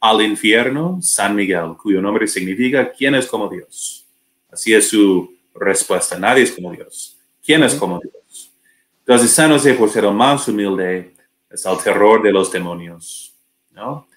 al 0.00 0.22
infierno? 0.22 0.98
San 1.02 1.36
Miguel, 1.36 1.76
cuyo 1.76 2.00
nombre 2.00 2.26
significa 2.26 2.90
¿quién 2.90 3.14
es 3.14 3.26
como 3.26 3.46
Dios? 3.46 4.06
Así 4.50 4.72
es 4.72 4.88
su 4.88 5.36
respuesta. 5.54 6.18
Nadie 6.18 6.44
es 6.44 6.52
como 6.52 6.72
Dios. 6.72 7.18
¿Quién 7.44 7.62
es 7.62 7.74
como 7.74 8.00
Dios? 8.00 8.54
Entonces, 9.00 9.30
San 9.32 9.50
José, 9.50 9.74
por 9.74 9.90
ser 9.90 10.06
el 10.06 10.14
más 10.14 10.48
humilde, 10.48 11.12
es 11.50 11.66
el 11.66 11.76
terror 11.76 12.22
de 12.22 12.32
los 12.32 12.50
demonios. 12.50 13.34
¿no? 13.72 14.08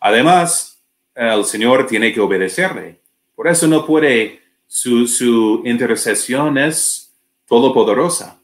Además, 0.00 0.82
el 1.14 1.44
Señor 1.44 1.86
tiene 1.86 2.10
que 2.10 2.20
obedecerle. 2.20 3.02
Por 3.36 3.48
eso 3.48 3.66
no 3.66 3.84
puede, 3.84 4.40
su, 4.66 5.06
su 5.06 5.60
intercesión 5.66 6.56
es 6.56 7.14
todopoderosa, 7.46 8.40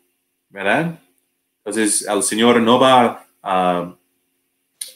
¿verdad? 0.50 1.00
Entonces, 1.66 2.06
el 2.08 2.22
Señor 2.22 2.60
no 2.60 2.78
va 2.78 3.26
a 3.42 3.92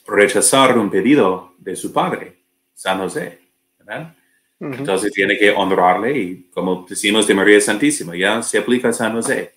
rechazar 0.06 0.78
un 0.78 0.88
pedido 0.88 1.54
de 1.58 1.74
su 1.74 1.92
padre, 1.92 2.36
San 2.72 3.00
José, 3.00 3.40
¿verdad? 3.80 4.14
Entonces 4.60 5.10
tiene 5.12 5.36
que 5.36 5.50
honrarle 5.50 6.16
y 6.16 6.42
como 6.54 6.86
decimos 6.88 7.26
de 7.26 7.34
María 7.34 7.60
Santísima, 7.60 8.14
ya 8.14 8.40
se 8.40 8.58
aplica 8.58 8.90
a 8.90 8.92
San 8.92 9.14
José 9.14 9.52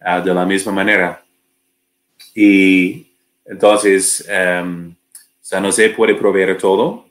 uh, 0.00 0.24
de 0.24 0.32
la 0.32 0.46
misma 0.46 0.72
manera. 0.72 1.22
Y 2.34 3.06
entonces 3.44 4.26
um, 4.26 4.94
San 5.42 5.62
José 5.62 5.90
puede 5.90 6.14
proveer 6.14 6.56
todo 6.56 7.06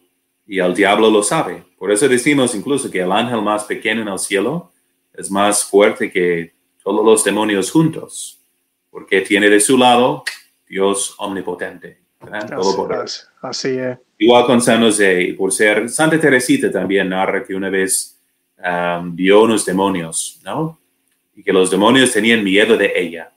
y 0.48 0.58
el 0.58 0.74
diablo 0.74 1.12
lo 1.12 1.22
sabe. 1.22 1.64
Por 1.78 1.92
eso 1.92 2.08
decimos 2.08 2.56
incluso 2.56 2.90
que 2.90 3.02
el 3.02 3.12
ángel 3.12 3.44
más 3.44 3.66
pequeño 3.66 4.02
en 4.02 4.08
el 4.08 4.20
cielo 4.20 4.72
es 5.14 5.30
más 5.30 5.64
fuerte 5.64 6.10
que 6.10 6.54
todos 6.82 7.06
los 7.06 7.24
demonios 7.24 7.70
juntos 7.70 8.42
porque 8.96 9.20
tiene 9.20 9.50
de 9.50 9.60
su 9.60 9.78
lado 9.78 10.24
Dios 10.66 11.16
omnipotente. 11.18 12.00
Así, 13.42 13.78
es. 13.78 13.98
Igual 14.18 14.46
con 14.46 14.62
San 14.62 14.80
José, 14.80 15.36
por 15.38 15.52
ser 15.52 15.90
Santa 15.90 16.18
Teresita 16.18 16.72
también 16.72 17.10
narra 17.10 17.44
que 17.44 17.54
una 17.54 17.70
vez 17.70 18.18
um, 18.58 19.14
vio 19.14 19.44
unos 19.44 19.66
demonios, 19.66 20.40
¿no? 20.46 20.80
Y 21.36 21.44
que 21.44 21.52
los 21.52 21.70
demonios 21.70 22.14
tenían 22.14 22.42
miedo 22.42 22.78
de 22.78 22.94
ella. 22.96 23.34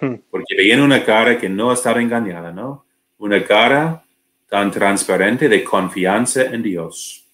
Hmm. 0.00 0.16
Porque 0.28 0.56
veían 0.56 0.80
una 0.80 1.04
cara 1.04 1.38
que 1.38 1.48
no 1.48 1.72
estaba 1.72 2.02
engañada, 2.02 2.50
¿no? 2.50 2.84
Una 3.18 3.44
cara 3.44 4.02
tan 4.48 4.72
transparente 4.72 5.48
de 5.48 5.62
confianza 5.62 6.42
en 6.46 6.64
Dios. 6.64 7.24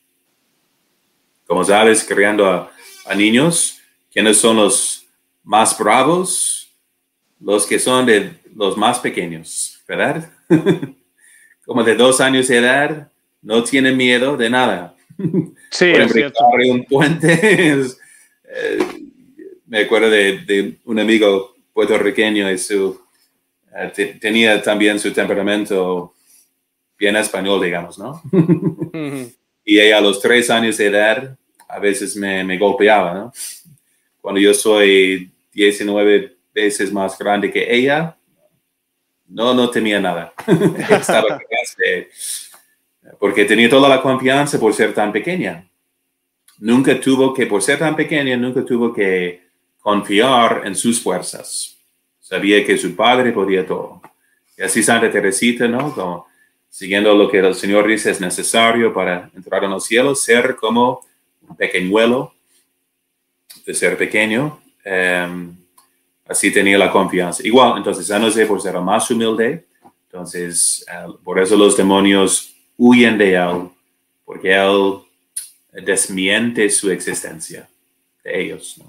Como 1.46 1.64
sabes, 1.64 2.04
creando 2.04 2.44
a, 2.44 2.70
a 3.06 3.14
niños, 3.14 3.80
¿quiénes 4.12 4.36
son 4.36 4.56
los 4.56 5.06
más 5.42 5.78
bravos? 5.78 6.57
Los 7.40 7.66
que 7.66 7.78
son 7.78 8.06
de 8.06 8.32
los 8.54 8.76
más 8.76 8.98
pequeños, 8.98 9.80
¿verdad? 9.86 10.30
Como 11.64 11.84
de 11.84 11.94
dos 11.94 12.20
años 12.20 12.48
de 12.48 12.56
edad, 12.58 13.12
no 13.42 13.62
tienen 13.62 13.96
miedo 13.96 14.36
de 14.36 14.50
nada. 14.50 14.94
Sí, 15.70 15.90
es 15.90 16.12
cierto. 16.12 16.44
un 16.70 16.84
puente. 16.84 17.76
Eh, 18.50 18.78
me 19.66 19.80
acuerdo 19.80 20.08
de, 20.08 20.78
un 20.86 20.98
amigo 20.98 21.54
puertorriqueño 21.74 22.50
y 22.50 22.56
su, 22.56 22.98
eh, 23.76 24.16
tenía 24.18 24.62
también 24.62 24.98
su 24.98 25.12
temperamento 25.12 26.14
bien 26.98 27.14
español, 27.16 27.62
digamos, 27.62 27.98
¿no? 27.98 28.22
Y 29.66 29.78
ella 29.78 29.98
a 29.98 30.00
los 30.00 30.18
tres 30.18 30.48
años 30.48 30.78
de 30.78 30.86
edad 30.86 31.36
a 31.68 31.78
veces 31.78 32.16
me, 32.16 32.42
me 32.42 32.56
golpeaba, 32.56 33.12
¿no? 33.12 33.32
Cuando 34.22 34.40
yo 34.40 34.54
soy 34.54 35.30
19 35.52 36.37
veces 36.62 36.92
más 36.92 37.18
grande 37.18 37.50
que 37.50 37.74
ella, 37.74 38.16
no, 39.28 39.54
no 39.54 39.70
tenía 39.70 40.00
nada. 40.00 40.32
Estaba 40.90 41.40
porque 43.18 43.44
tenía 43.44 43.68
toda 43.68 43.88
la 43.88 44.02
confianza 44.02 44.58
por 44.58 44.74
ser 44.74 44.92
tan 44.92 45.12
pequeña. 45.12 45.66
Nunca 46.58 47.00
tuvo 47.00 47.32
que, 47.32 47.46
por 47.46 47.62
ser 47.62 47.78
tan 47.78 47.96
pequeña, 47.96 48.36
nunca 48.36 48.64
tuvo 48.64 48.92
que 48.92 49.48
confiar 49.78 50.62
en 50.64 50.74
sus 50.74 51.00
fuerzas. 51.00 51.76
Sabía 52.20 52.64
que 52.64 52.76
su 52.76 52.94
padre 52.94 53.32
podía 53.32 53.66
todo. 53.66 54.02
Y 54.56 54.62
así 54.62 54.82
Santa 54.82 55.10
Teresita, 55.10 55.68
¿no? 55.68 55.94
Como, 55.94 56.26
siguiendo 56.68 57.14
lo 57.14 57.30
que 57.30 57.38
el 57.38 57.54
Señor 57.54 57.86
dice 57.86 58.10
es 58.10 58.20
necesario 58.20 58.92
para 58.92 59.30
entrar 59.34 59.64
en 59.64 59.70
los 59.70 59.86
cielos, 59.86 60.22
ser 60.22 60.56
como 60.56 61.00
un 61.48 61.56
pequeñuelo, 61.56 62.34
de 63.64 63.74
ser 63.74 63.96
pequeño. 63.96 64.60
Em, 64.84 65.57
así 66.28 66.52
tenía 66.52 66.78
la 66.78 66.92
confianza. 66.92 67.42
Igual, 67.44 67.78
entonces 67.78 68.06
San 68.06 68.22
José 68.22 68.46
por 68.46 68.60
ser 68.60 68.78
más 68.80 69.10
humilde, 69.10 69.66
entonces 70.04 70.84
eh, 70.88 71.06
por 71.24 71.38
eso 71.40 71.56
los 71.56 71.76
demonios 71.76 72.54
huyen 72.76 73.16
de 73.16 73.34
él, 73.34 73.68
porque 74.24 74.54
él 74.54 74.98
desmiente 75.84 76.68
su 76.70 76.90
existencia 76.90 77.68
de 78.22 78.40
ellos. 78.40 78.80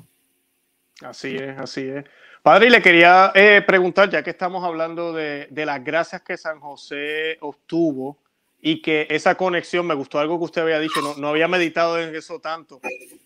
Así 1.02 1.36
es, 1.36 1.58
así 1.58 1.82
es. 1.82 2.04
Padre, 2.42 2.70
le 2.70 2.82
quería 2.82 3.32
eh, 3.36 3.62
preguntar, 3.66 4.10
ya 4.10 4.24
que 4.24 4.30
estamos 4.30 4.64
hablando 4.64 5.14
de, 5.14 5.48
de, 5.50 5.66
las 5.66 5.84
gracias 5.84 6.22
que 6.22 6.38
San 6.38 6.60
José 6.60 7.38
obtuvo 7.42 8.18
y 8.62 8.82
que 8.82 9.08
esa 9.10 9.36
conexión, 9.36 9.86
me 9.86 9.94
gustó 9.94 10.20
algo 10.20 10.38
que 10.38 10.46
usted 10.46 10.62
había 10.62 10.80
dicho, 10.80 11.02
no, 11.02 11.16
no 11.16 11.30
había 11.30 11.48
meditado 11.48 12.00
en 12.00 12.16
eso 12.16 12.40
tanto, 12.40 12.82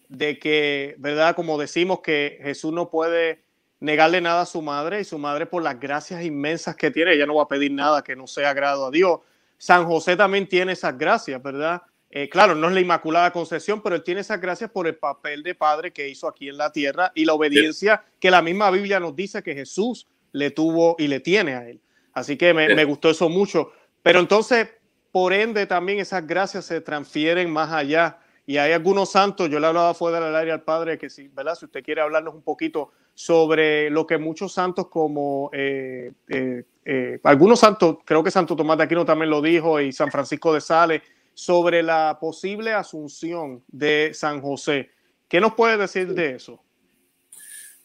de 0.09 0.39
que, 0.39 0.95
¿verdad? 0.97 1.35
Como 1.35 1.57
decimos 1.57 2.01
que 2.01 2.39
Jesús 2.43 2.73
no 2.73 2.89
puede 2.89 3.42
negarle 3.83 4.21
nada 4.21 4.43
a 4.43 4.45
su 4.45 4.61
madre 4.61 5.01
y 5.01 5.03
su 5.03 5.17
madre 5.17 5.45
por 5.45 5.61
las 5.61 5.77
gracias 5.77 6.23
inmensas 6.23 6.73
que 6.77 6.89
tiene, 6.89 7.13
ella 7.13 7.25
no 7.25 7.35
va 7.35 7.43
a 7.43 7.47
pedir 7.49 7.69
nada 7.73 8.01
que 8.01 8.15
no 8.15 8.27
sea 8.27 8.51
agrado 8.51 8.85
a 8.85 8.91
Dios. 8.91 9.19
San 9.57 9.85
José 9.85 10.15
también 10.15 10.47
tiene 10.47 10.71
esas 10.71 10.97
gracias, 10.97 11.43
¿verdad? 11.43 11.81
Eh, 12.09 12.29
claro, 12.29 12.55
no 12.55 12.69
es 12.69 12.73
la 12.73 12.79
Inmaculada 12.79 13.33
Concepción, 13.33 13.81
pero 13.81 13.97
él 13.97 14.03
tiene 14.03 14.21
esas 14.21 14.39
gracias 14.39 14.71
por 14.71 14.87
el 14.87 14.95
papel 14.95 15.43
de 15.43 15.53
padre 15.53 15.91
que 15.91 16.07
hizo 16.07 16.29
aquí 16.29 16.47
en 16.47 16.57
la 16.57 16.71
tierra 16.71 17.11
y 17.13 17.25
la 17.25 17.33
obediencia 17.33 18.05
que 18.21 18.31
la 18.31 18.41
misma 18.41 18.71
Biblia 18.71 19.01
nos 19.01 19.17
dice 19.17 19.43
que 19.43 19.53
Jesús 19.53 20.07
le 20.31 20.51
tuvo 20.51 20.95
y 20.97 21.07
le 21.07 21.19
tiene 21.19 21.55
a 21.55 21.67
él. 21.67 21.81
Así 22.13 22.37
que 22.37 22.53
me, 22.53 22.73
me 22.73 22.85
gustó 22.85 23.09
eso 23.09 23.27
mucho. 23.27 23.73
Pero 24.01 24.21
entonces, 24.21 24.69
por 25.11 25.33
ende, 25.33 25.65
también 25.65 25.99
esas 25.99 26.25
gracias 26.25 26.63
se 26.65 26.79
transfieren 26.79 27.51
más 27.51 27.73
allá. 27.73 28.19
Y 28.45 28.57
hay 28.57 28.73
algunos 28.73 29.09
santos, 29.11 29.49
yo 29.49 29.59
le 29.59 29.67
hablaba 29.67 29.93
fuera 29.93 30.19
del 30.19 30.35
área 30.35 30.53
al 30.53 30.63
Padre, 30.63 30.97
que 30.97 31.09
si, 31.09 31.29
¿verdad? 31.29 31.55
si 31.55 31.65
usted 31.65 31.83
quiere 31.83 32.01
hablarnos 32.01 32.33
un 32.33 32.41
poquito 32.41 32.91
sobre 33.13 33.89
lo 33.89 34.05
que 34.05 34.17
muchos 34.17 34.53
santos 34.53 34.87
como 34.87 35.49
eh, 35.53 36.11
eh, 36.27 37.19
algunos 37.23 37.59
santos, 37.59 37.97
creo 38.03 38.23
que 38.23 38.31
Santo 38.31 38.55
Tomás 38.55 38.77
de 38.77 38.83
Aquino 38.83 39.05
también 39.05 39.29
lo 39.29 39.41
dijo 39.41 39.79
y 39.79 39.93
San 39.93 40.11
Francisco 40.11 40.53
de 40.53 40.59
Sales, 40.59 41.01
sobre 41.33 41.81
la 41.81 42.17
posible 42.19 42.73
asunción 42.73 43.63
de 43.67 44.11
San 44.13 44.41
José. 44.41 44.89
¿Qué 45.27 45.39
nos 45.39 45.53
puede 45.53 45.77
decir 45.77 46.13
de 46.13 46.35
eso? 46.35 46.61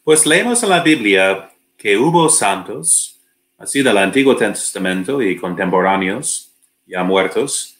Pues 0.03 0.25
leemos 0.25 0.61
en 0.63 0.69
la 0.69 0.81
Biblia 0.81 1.51
que 1.77 1.97
hubo 1.97 2.29
santos, 2.29 3.19
así 3.57 3.81
del 3.81 3.97
Antiguo 3.97 4.35
Testamento 4.35 5.21
y 5.21 5.37
contemporáneos, 5.37 6.53
ya 6.85 7.03
muertos, 7.03 7.77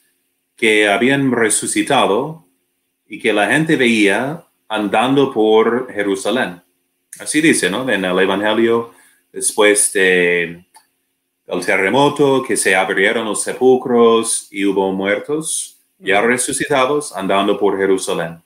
que 0.56 0.90
habían 0.90 1.32
resucitado 1.32 2.46
y 3.10 3.20
que 3.20 3.34
la 3.34 3.48
gente 3.48 3.76
veía 3.76 4.46
andando 4.68 5.34
por 5.34 5.92
Jerusalén. 5.92 6.62
Así 7.20 7.42
dice, 7.42 7.70
¿no? 7.70 7.90
En 7.90 8.06
el 8.06 8.20
Evangelio, 8.20 8.94
después 9.34 9.92
de 9.94 10.66
el 11.48 11.66
terremoto, 11.66 12.44
que 12.44 12.56
se 12.56 12.76
abrieron 12.76 13.26
los 13.26 13.42
sepulcros 13.42 14.48
y 14.52 14.66
hubo 14.66 14.92
muertos 14.94 15.80
ya 15.98 16.22
resucitados 16.22 17.16
andando 17.16 17.60
por 17.60 17.78
Jerusalén. 17.78 18.42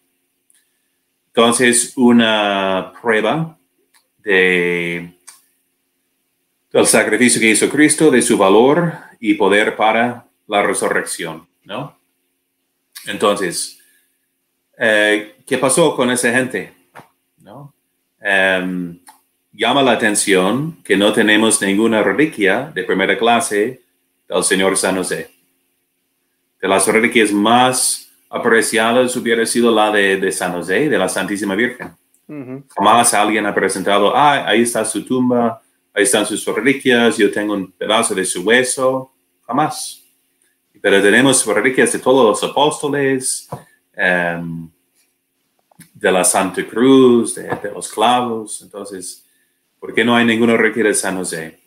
Entonces, 1.28 1.94
una 1.98 2.94
prueba 3.02 3.58
de, 4.20 5.14
del 6.72 6.86
sacrificio 6.88 7.42
que 7.42 7.50
hizo 7.50 7.70
Cristo, 7.70 8.10
de 8.10 8.22
su 8.22 8.38
valor 8.38 8.94
y 9.20 9.34
poder 9.34 9.76
para 9.76 10.26
la 10.48 10.64
resurrección, 10.64 11.48
¿no? 11.64 11.98
Entonces, 13.06 13.83
eh, 14.86 15.36
¿qué 15.46 15.58
pasó 15.58 15.96
con 15.96 16.12
esa 16.12 16.32
gente? 16.32 16.74
¿No? 17.38 17.74
Em, 18.20 19.00
llama 19.54 19.82
la 19.82 19.94
atención 19.94 20.84
que 20.84 20.98
no 20.98 21.14
tenemos 21.14 21.62
ninguna 21.62 22.04
reliquia 22.04 22.72
de 22.74 22.84
primera 22.84 23.18
clase 23.18 23.82
del 24.28 24.44
Señor 24.44 24.76
San 24.76 24.98
José. 24.98 25.32
De 26.62 26.68
las 26.68 26.86
reliquias 26.88 27.32
más 27.32 28.12
apreciadas 28.30 29.16
hubiera 29.16 29.46
sido 29.46 29.74
la 29.74 29.90
de, 29.92 30.32
San 30.32 30.52
José, 30.52 30.90
de 30.90 30.98
la 30.98 31.08
Santísima 31.08 31.56
Virgen. 31.56 31.92
Jamás 32.76 33.14
alguien 33.14 33.46
ha 33.46 33.54
presentado, 33.54 34.16
ah, 34.16 34.48
ahí 34.48 34.64
está 34.64 34.84
su 34.84 35.06
tumba, 35.06 35.62
ahí 35.94 36.04
están 36.04 36.26
sus 36.26 36.46
reliquias, 36.46 37.18
yo 37.18 37.32
tengo 37.32 37.54
un 37.54 37.72
pedazo 37.72 38.16
de 38.16 38.26
su 38.26 38.42
hueso. 38.42 39.14
Jamás. 39.46 40.04
Pero 40.82 41.02
tenemos 41.02 41.46
reliquias 41.46 41.94
de 41.94 42.00
todos 42.00 42.26
los 42.42 42.52
apóstoles, 42.52 43.48
em, 43.96 44.70
de 46.04 46.12
la 46.12 46.24
Santa 46.26 46.68
Cruz, 46.68 47.36
de, 47.36 47.72
los 47.74 47.90
clavos. 47.90 48.62
Entonces, 48.62 49.24
¿Por 49.84 49.94
qué 49.94 50.06
no 50.06 50.16
hay 50.16 50.24
ninguna 50.24 50.56
reliquia 50.56 50.86
de 50.86 50.94
San 50.94 51.18
José? 51.18 51.60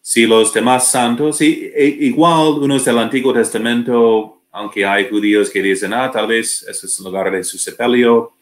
Si 0.00 0.24
los 0.24 0.54
demás 0.54 0.90
santos, 0.90 1.38
y, 1.42 1.70
e, 1.74 1.84
igual 2.00 2.62
unos 2.62 2.82
del 2.82 2.96
Antiguo 2.96 3.30
Testamento, 3.34 4.40
aunque 4.52 4.86
hay 4.86 5.10
judíos 5.10 5.50
que 5.50 5.60
dicen, 5.60 5.92
ah, 5.92 6.10
tal 6.10 6.28
vez 6.28 6.62
ese 6.62 6.86
es 6.86 6.98
el 6.98 7.04
lugar 7.04 7.30
de 7.30 7.44
su 7.44 7.58
sepelio, 7.58 8.32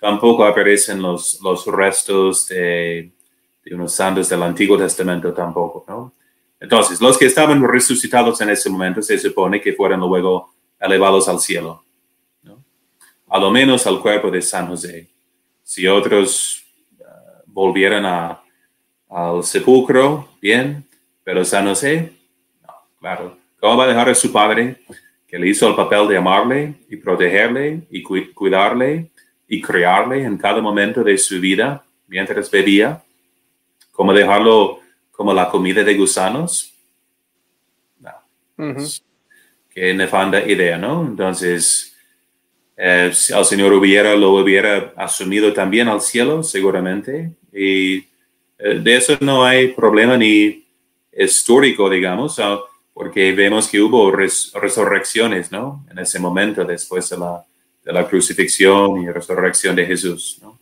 tampoco 0.00 0.44
aparecen 0.44 1.00
los, 1.00 1.40
los 1.42 1.64
restos 1.66 2.48
de, 2.48 3.12
de 3.64 3.74
unos 3.74 3.92
santos 3.92 4.28
del 4.28 4.42
Antiguo 4.42 4.76
Testamento 4.76 5.32
tampoco, 5.32 5.84
¿no? 5.86 6.12
Entonces, 6.58 7.00
los 7.00 7.16
que 7.16 7.26
estaban 7.26 7.62
resucitados 7.62 8.40
en 8.40 8.50
ese 8.50 8.68
momento 8.68 9.00
se 9.00 9.16
supone 9.16 9.60
que 9.60 9.74
fueron 9.74 10.00
luego 10.00 10.54
elevados 10.80 11.28
al 11.28 11.38
cielo. 11.38 11.83
A 13.34 13.38
lo 13.40 13.50
menos 13.50 13.84
al 13.88 14.00
cuerpo 14.00 14.30
de 14.30 14.40
San 14.40 14.68
José. 14.68 15.08
Si 15.64 15.88
otros 15.88 16.64
volvieran 17.46 18.06
a, 18.06 18.40
al 19.10 19.42
sepulcro, 19.42 20.28
bien, 20.40 20.86
pero 21.24 21.44
San 21.44 21.66
José, 21.66 22.12
no, 22.62 22.74
claro. 23.00 23.36
¿Cómo 23.58 23.76
va 23.76 23.84
a 23.86 23.88
dejar 23.88 24.08
a 24.08 24.14
su 24.14 24.30
padre 24.30 24.76
que 25.26 25.36
le 25.36 25.48
hizo 25.48 25.68
el 25.68 25.74
papel 25.74 26.06
de 26.06 26.16
amarle 26.16 26.76
y 26.88 26.94
protegerle 26.94 27.82
y 27.90 28.04
cuidarle 28.04 29.10
y 29.48 29.60
criarle 29.60 30.22
en 30.22 30.38
cada 30.38 30.62
momento 30.62 31.02
de 31.02 31.18
su 31.18 31.40
vida 31.40 31.84
mientras 32.06 32.48
bebía? 32.48 33.02
¿Cómo 33.90 34.12
dejarlo 34.12 34.78
como 35.10 35.34
la 35.34 35.50
comida 35.50 35.82
de 35.82 35.96
gusanos? 35.96 36.72
No. 37.98 38.12
Qué 39.70 39.92
nefanda 39.92 40.40
idea, 40.40 40.78
¿no? 40.78 41.04
Entonces, 41.04 41.93
eh, 42.76 43.12
el 43.12 43.44
Señor 43.44 43.72
hubiera, 43.72 44.14
lo 44.16 44.32
hubiera 44.32 44.92
asumido 44.96 45.52
también 45.52 45.88
al 45.88 46.00
cielo, 46.00 46.42
seguramente, 46.42 47.32
y 47.52 47.98
eh, 48.58 48.80
de 48.82 48.96
eso 48.96 49.16
no 49.20 49.44
hay 49.44 49.68
problema 49.68 50.16
ni 50.16 50.64
histórico, 51.16 51.88
digamos, 51.88 52.40
porque 52.92 53.32
vemos 53.32 53.68
que 53.68 53.80
hubo 53.80 54.10
resurrecciones, 54.10 55.52
¿no? 55.52 55.84
En 55.90 55.98
ese 55.98 56.18
momento, 56.18 56.64
después 56.64 57.08
de 57.10 57.18
la, 57.18 57.44
de 57.84 57.92
la 57.92 58.08
crucifixión 58.08 59.02
y 59.02 59.10
resurrección 59.10 59.76
de 59.76 59.86
Jesús, 59.86 60.38
¿no? 60.42 60.58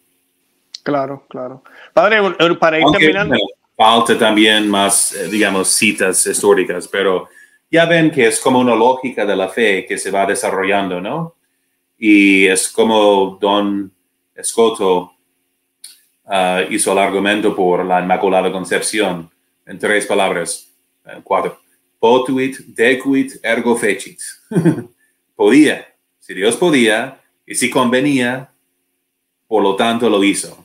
Claro, 0.82 1.24
claro. 1.28 1.62
Padre, 1.92 2.18
para 2.58 2.78
ir 2.78 2.84
terminando. 2.98 3.36
falta 3.76 4.18
también 4.18 4.68
más, 4.68 5.12
eh, 5.12 5.28
digamos, 5.28 5.68
citas 5.68 6.26
históricas, 6.26 6.88
pero 6.88 7.28
ya 7.70 7.86
ven 7.86 8.10
que 8.10 8.26
es 8.26 8.40
como 8.40 8.58
una 8.58 8.74
lógica 8.74 9.24
de 9.24 9.36
la 9.36 9.48
fe 9.48 9.86
que 9.86 9.96
se 9.96 10.10
va 10.10 10.26
desarrollando, 10.26 11.00
¿no? 11.00 11.36
Y 12.04 12.46
es 12.46 12.68
como 12.68 13.38
Don 13.40 13.92
Escoto 14.34 15.12
Ah, 16.34 16.62
hizo 16.70 16.92
el 16.92 16.98
argumento 16.98 17.54
por 17.54 17.84
la 17.84 18.00
Inmaculada 18.00 18.50
Concepción 18.52 19.30
en 19.66 19.78
tres 19.78 20.06
palabras, 20.06 20.68
eh, 21.04 21.20
cuatro. 21.22 21.60
Potuit, 21.98 22.56
decuit, 22.68 23.34
ergo 23.42 23.76
fecit. 23.76 24.18
podía, 25.36 25.86
si 26.18 26.32
Dios 26.32 26.56
podía 26.56 27.20
y 27.46 27.54
si 27.54 27.68
convenía, 27.68 28.48
por 29.46 29.62
lo 29.62 29.76
tanto 29.76 30.08
lo 30.08 30.22
hizo. 30.22 30.64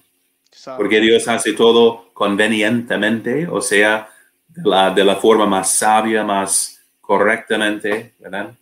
Porque 0.77 0.99
Dios 0.99 1.27
hace 1.27 1.53
todo 1.53 2.09
convenientemente, 2.13 3.47
o 3.47 3.61
sea, 3.61 4.09
de 4.47 4.69
la, 4.69 4.91
de 4.91 5.03
la 5.03 5.15
forma 5.15 5.45
más 5.45 5.71
sabia, 5.71 6.23
más 6.23 6.81
correctamente, 6.99 8.13
¿verdad? 8.19 8.53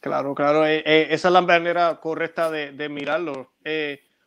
Claro, 0.00 0.34
claro, 0.34 0.66
eh, 0.66 0.82
eh, 0.86 1.08
esa 1.10 1.28
es 1.28 1.32
la 1.32 1.42
manera 1.42 2.00
correcta 2.00 2.50
de, 2.50 2.72
de 2.72 2.88
mirarlo. 2.88 3.50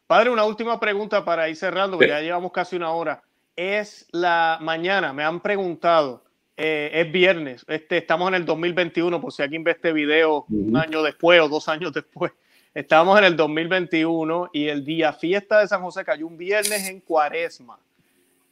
Padre, 0.08 0.30
una 0.30 0.46
última 0.46 0.80
pregunta 0.80 1.26
para 1.26 1.50
ir 1.50 1.56
cerrando, 1.56 1.98
porque 1.98 2.10
ya 2.10 2.22
llevamos 2.22 2.52
casi 2.52 2.76
una 2.76 2.92
hora. 2.92 3.24
Es 3.56 4.08
la 4.12 4.60
mañana, 4.62 5.14
me 5.14 5.24
han 5.24 5.40
preguntado, 5.40 6.24
eh, 6.56 6.92
es 6.94 7.12
viernes, 7.12 7.66
este, 7.68 7.98
estamos 7.98 8.28
en 8.28 8.36
el 8.36 8.46
2021, 8.46 9.20
por 9.20 9.34
si 9.34 9.42
alguien 9.42 9.64
ve 9.64 9.72
este 9.72 9.92
video 9.92 10.46
un 10.50 10.78
año 10.78 11.02
después 11.02 11.40
o 11.42 11.50
dos 11.50 11.68
años 11.68 11.94
después. 11.94 12.32
Estamos 12.76 13.18
en 13.18 13.26
el 13.26 13.36
2021 13.36 14.50
y 14.54 14.68
el 14.68 14.84
día 14.84 15.14
fiesta 15.14 15.60
de 15.60 15.68
San 15.68 15.82
José 15.82 16.04
cayó 16.04 16.28
un 16.28 16.38
viernes 16.38 16.88
en 16.88 17.00
cuaresma. 17.00 17.80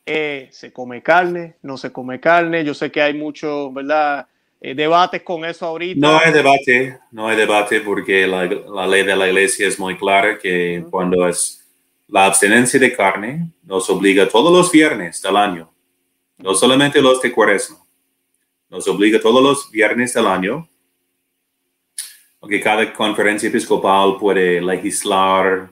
Eh, 0.05 0.47
¿Se 0.51 0.71
come 0.71 1.03
carne? 1.03 1.57
¿No 1.61 1.77
se 1.77 1.91
come 1.91 2.19
carne? 2.19 2.63
Yo 2.63 2.73
sé 2.73 2.91
que 2.91 3.01
hay 3.01 3.13
mucho, 3.13 3.71
¿verdad? 3.71 4.27
Eh, 4.63 4.75
debates 4.75 5.23
con 5.23 5.43
eso 5.43 5.65
ahorita. 5.65 5.99
No 5.99 6.19
hay 6.19 6.31
debate, 6.31 6.99
no 7.09 7.27
hay 7.27 7.35
debate 7.35 7.81
porque 7.81 8.27
la, 8.27 8.45
la 8.45 8.85
ley 8.85 9.03
de 9.03 9.15
la 9.15 9.27
iglesia 9.27 9.67
es 9.67 9.79
muy 9.79 9.97
clara 9.97 10.37
que 10.37 10.85
cuando 10.91 11.27
es 11.27 11.67
la 12.07 12.27
abstinencia 12.27 12.79
de 12.79 12.95
carne 12.95 13.51
nos 13.63 13.89
obliga 13.89 14.29
todos 14.29 14.53
los 14.53 14.71
viernes 14.71 15.19
del 15.19 15.35
año, 15.35 15.73
no 16.37 16.53
solamente 16.53 17.01
los 17.01 17.19
de 17.23 17.31
cuaresma, 17.31 17.77
nos 18.69 18.87
obliga 18.87 19.19
todos 19.19 19.41
los 19.41 19.71
viernes 19.71 20.13
del 20.13 20.27
año, 20.27 20.69
aunque 22.39 22.61
cada 22.61 22.93
conferencia 22.93 23.49
episcopal 23.49 24.17
puede 24.19 24.61
legislar 24.61 25.71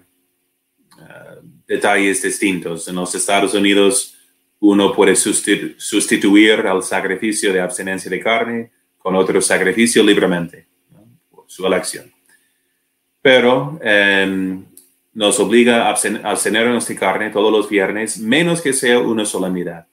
uh, 0.98 1.42
detalles 1.68 2.24
distintos. 2.24 2.88
En 2.88 2.96
los 2.96 3.14
Estados 3.14 3.54
Unidos 3.54 4.16
uno 4.60 4.92
puede 4.94 5.16
sustituir 5.16 6.62
al 6.66 6.82
sacrificio 6.82 7.54
de 7.54 7.62
abstinencia 7.62 8.10
de 8.10 8.20
carne 8.20 8.72
con 9.10 9.16
otro 9.16 9.42
sacrificio 9.42 10.04
libremente, 10.04 10.68
por 11.32 11.46
su 11.48 11.66
elección. 11.66 12.14
Pero 13.24 13.80
em, 13.82 14.64
nos 15.16 15.40
obliga 15.40 15.88
a 15.88 15.90
abstenernos 15.90 16.88
de 16.88 16.96
carne 16.96 17.32
todos 17.32 17.52
los 17.52 17.68
viernes, 17.68 18.20
menos 18.20 18.62
que 18.62 18.72
sea 18.72 19.00
una 19.00 19.26
solemnidad. 19.26 19.88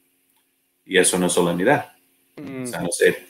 Y 0.84 0.98
eso 0.98 1.18
no 1.18 1.28
es 1.28 1.32
solemnidad. 1.32 1.92
Mm. 2.36 2.64
O 2.64 2.66
sea, 2.66 2.82
no 2.82 2.90
sé. 2.90 3.26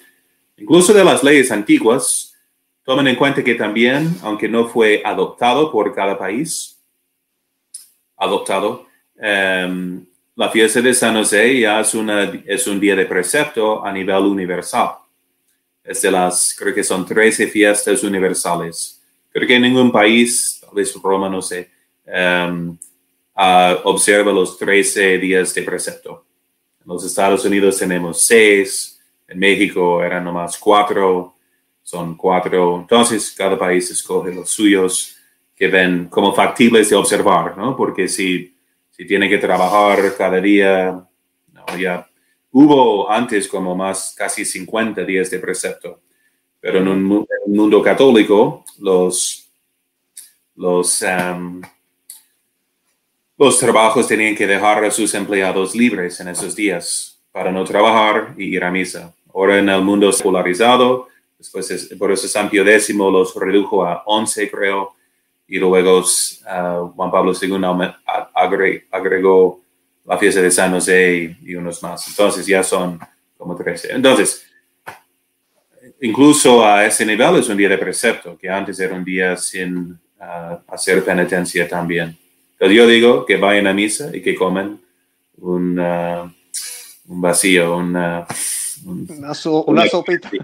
Incluso 0.57 0.93
de 0.93 1.05
las 1.05 1.23
leyes 1.23 1.53
antiguas, 1.53 2.35
tomen 2.83 3.07
en 3.07 3.15
cuenta 3.15 3.45
que 3.45 3.55
también, 3.55 4.13
aunque 4.25 4.49
no 4.49 4.67
fue 4.67 5.03
adoptado 5.05 5.71
por 5.71 5.95
cada 5.95 6.19
país, 6.19 6.81
adoptado, 8.17 8.89
em, 9.21 10.05
la 10.35 10.49
fiesta 10.49 10.81
de 10.81 10.93
San 10.95 11.15
José 11.15 11.61
ya 11.61 11.79
es, 11.79 11.95
una, 11.95 12.25
es 12.45 12.67
un 12.67 12.81
día 12.81 12.97
de 12.97 13.07
precepto 13.07 13.87
a 13.87 13.93
nivel 13.93 14.25
universal. 14.25 15.06
Es 15.87 16.03
de 16.03 16.11
las, 16.11 16.55
creo 16.59 16.75
que 16.75 16.83
son 16.83 17.07
13 17.07 17.47
fiestas 17.49 18.03
universales. 18.03 19.03
Creo 19.31 19.47
que 19.47 19.55
en 19.55 19.63
ningún 19.63 19.93
país, 19.93 20.59
tal 20.61 20.75
vez 20.75 20.95
Roma, 21.01 21.29
no 21.29 21.41
sé, 21.41 21.71
um, 22.07 22.77
observa 23.85 24.33
los 24.33 24.59
13 24.59 25.19
días 25.19 25.55
de 25.55 25.63
precepto. 25.63 26.25
En 26.81 26.89
los 26.93 27.05
Estados 27.05 27.45
Unidos 27.45 27.79
tenemos 27.79 28.23
6, 28.23 29.01
en 29.29 29.39
México 29.39 30.03
eran 30.03 30.25
nomás 30.25 30.59
4, 30.59 31.35
son 31.83 32.17
4. 32.17 32.81
Entonces, 32.81 33.33
cada 33.37 33.59
país 33.59 33.91
escoge 33.91 34.35
los 34.35 34.51
suyos 34.51 35.17
que 35.55 35.69
ven 35.69 36.09
como 36.09 36.35
factibles 36.35 36.91
de 36.91 36.97
observar, 36.97 37.57
¿no? 37.57 37.77
Porque 37.77 38.09
si 38.09 38.57
si 38.97 39.05
tiene 39.05 39.29
que 39.29 39.37
trabajar 39.37 40.17
cada 40.17 40.41
día, 40.41 41.07
no, 41.53 41.79
ya 41.79 42.09
hubo 42.59 43.11
antes 43.11 43.49
como 43.49 43.77
más 43.77 44.15
casi 44.17 44.43
50 44.43 45.05
días 45.05 45.31
de 45.31 45.39
precepto, 45.39 46.01
pero 46.59 46.79
en 46.79 46.89
un, 46.89 47.27
mundo 47.49 47.83
católico 47.83 48.65
los, 48.79 49.47
los, 50.55 51.03
um, 51.03 51.61
los 53.37 53.59
trabajos 53.59 54.09
tenían 54.09 54.35
que 54.35 54.47
dejar 54.47 54.83
a 54.87 54.91
sus 54.91 55.13
empleados 55.13 55.75
libres 55.75 56.19
en 56.21 56.29
esos 56.29 56.57
días 56.57 57.19
para 57.31 57.53
no 57.53 57.63
trabajar 57.63 58.35
y 58.39 58.45
ir 58.57 58.65
a 58.65 58.71
misa. 58.71 59.13
Ahora 59.35 59.59
en 59.59 59.69
el 59.69 59.83
mundo 59.83 60.11
polarizado, 60.23 61.09
después 61.37 61.95
por 61.99 62.11
eso 62.11 62.27
San 62.27 62.49
Pío 62.49 62.67
X 62.67 62.89
los 62.95 63.35
redujo 63.35 63.85
a 63.85 64.03
11, 64.07 64.51
creo, 64.51 64.95
y 65.47 65.59
luego 65.59 65.99
uh, 65.99 66.89
Juan 66.97 67.11
Pablo 67.11 67.35
II 67.39 67.61
agregó 68.91 69.61
la 70.07 70.19
fiesta 70.19 70.41
de 70.41 70.51
San 70.51 70.73
José 70.73 71.37
y, 71.43 71.55
unos 71.55 71.83
más. 71.83 72.09
Entonces 72.09 72.47
ya 72.47 72.63
son 72.63 72.99
como 73.37 73.57
13. 73.57 73.93
Entonces, 73.93 74.47
incluso 76.01 76.65
a 76.65 76.87
ese 76.87 77.05
nivel 77.05 77.37
es 77.37 77.49
un 77.49 77.57
día 77.57 77.69
de 77.69 77.79
precepto, 77.79 78.39
que 78.39 78.49
antes 78.49 78.79
era 78.79 78.95
un 78.95 79.05
día 79.05 79.37
sin 79.37 79.99
uh, 80.21 80.59
hacer 80.69 81.05
penitencia 81.05 81.69
también. 81.69 82.17
Entonces 82.53 82.77
yo 82.77 82.87
digo 82.87 83.27
que 83.27 83.37
vayan 83.37 83.67
a 83.67 83.75
misa 83.75 84.11
y 84.15 84.23
que 84.23 84.35
comen 84.35 84.81
un, 85.39 85.79
uh, 85.79 86.31
un 87.09 87.21
vacío, 87.21 87.77
una, 87.77 88.27
una, 88.85 89.35
sopita. 89.35 90.31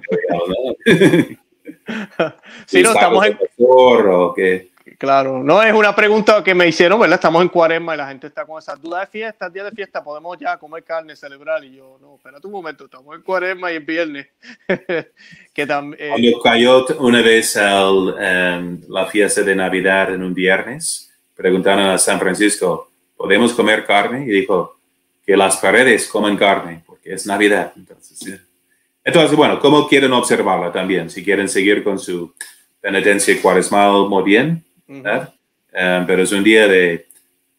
sí, 2.67 2.83
no, 2.83 2.93
estamos 2.93 3.27
en... 3.27 3.39
O 3.59 4.35
que, 4.35 4.72
Claro, 5.03 5.43
no 5.43 5.61
es 5.61 5.75
una 5.75 5.97
pregunta 5.97 6.45
que 6.45 6.55
me 6.55 6.69
hicieron, 6.69 7.01
¿verdad? 7.01 7.17
Estamos 7.17 7.43
en 7.43 7.49
cuaresma 7.49 7.95
y 7.95 7.97
la 7.97 8.07
gente 8.07 8.29
está 8.29 8.47
con 8.47 8.61
esas 8.61 8.81
dudas 8.81 9.01
de 9.01 9.07
fiesta, 9.09 9.51
día 9.51 9.65
de 9.65 9.73
fiesta, 9.73 10.05
podemos 10.05 10.39
ya 10.39 10.57
comer 10.57 10.85
carne, 10.85 11.17
celebrar. 11.17 11.65
Y 11.65 11.75
yo, 11.75 11.99
no, 12.01 12.15
espérate 12.15 12.47
un 12.47 12.53
momento, 12.53 12.85
estamos 12.85 13.17
en 13.17 13.23
cuaresma 13.23 13.73
y 13.73 13.79
es 13.79 13.85
viernes. 13.85 14.29
que 15.53 15.67
también, 15.67 16.25
eh, 16.25 16.35
cayó 16.41 16.87
una 17.01 17.21
vez 17.21 17.57
el, 17.57 18.15
em, 18.17 18.81
la 18.89 19.07
fiesta 19.07 19.43
de 19.43 19.57
Navidad 19.57 20.15
en 20.15 20.23
un 20.23 20.33
viernes, 20.33 21.13
preguntaron 21.35 21.85
a 21.87 21.99
San 21.99 22.21
Francisco, 22.21 22.93
¿podemos 23.17 23.53
comer 23.55 23.85
carne? 23.85 24.25
Y 24.25 24.31
dijo 24.31 24.79
que 25.27 25.37
las 25.37 25.57
paredes 25.57 26.07
comen 26.07 26.37
carne, 26.37 26.85
porque 26.87 27.15
es 27.15 27.27
Navidad. 27.27 27.73
Entonces, 27.75 28.41
entonces 29.03 29.37
bueno, 29.37 29.59
¿cómo 29.59 29.89
quieren 29.89 30.13
observarla 30.13 30.71
también? 30.71 31.11
Si 31.11 31.25
quieren 31.25 31.49
seguir 31.49 31.83
con 31.83 31.99
su 31.99 32.33
penitencia 32.81 33.37
cuaresmal, 33.43 34.09
muy 34.09 34.23
bien 34.23 34.65
eh, 34.95 36.05
pero 36.07 36.23
es 36.23 36.33
un 36.33 36.45
día 36.45 36.69
de 36.69 37.07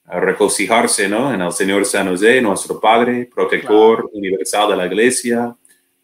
regocijarse 0.06 1.08
¿no? 1.08 1.34
en 1.34 1.42
el 1.42 1.52
Señor 1.52 1.86
San 1.86 2.08
José, 2.08 2.42
nuestro 2.42 2.80
Padre, 2.80 3.30
protector 3.34 4.10
universal 4.14 4.70
de 4.70 4.78
la 4.78 4.86
Iglesia, 4.86 5.56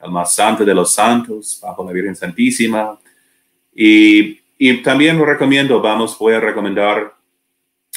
el 0.01 0.11
más 0.11 0.34
santo 0.34 0.63
de 0.63 0.73
los 0.73 0.93
santos, 0.93 1.59
bajo 1.61 1.86
la 1.86 1.91
Virgen 1.91 2.15
Santísima. 2.15 2.97
Y, 3.75 4.39
y 4.57 4.82
también 4.82 5.17
lo 5.17 5.25
recomiendo, 5.25 5.82
vamos, 5.82 6.17
voy 6.17 6.34
a 6.34 6.39
recomendar 6.39 7.13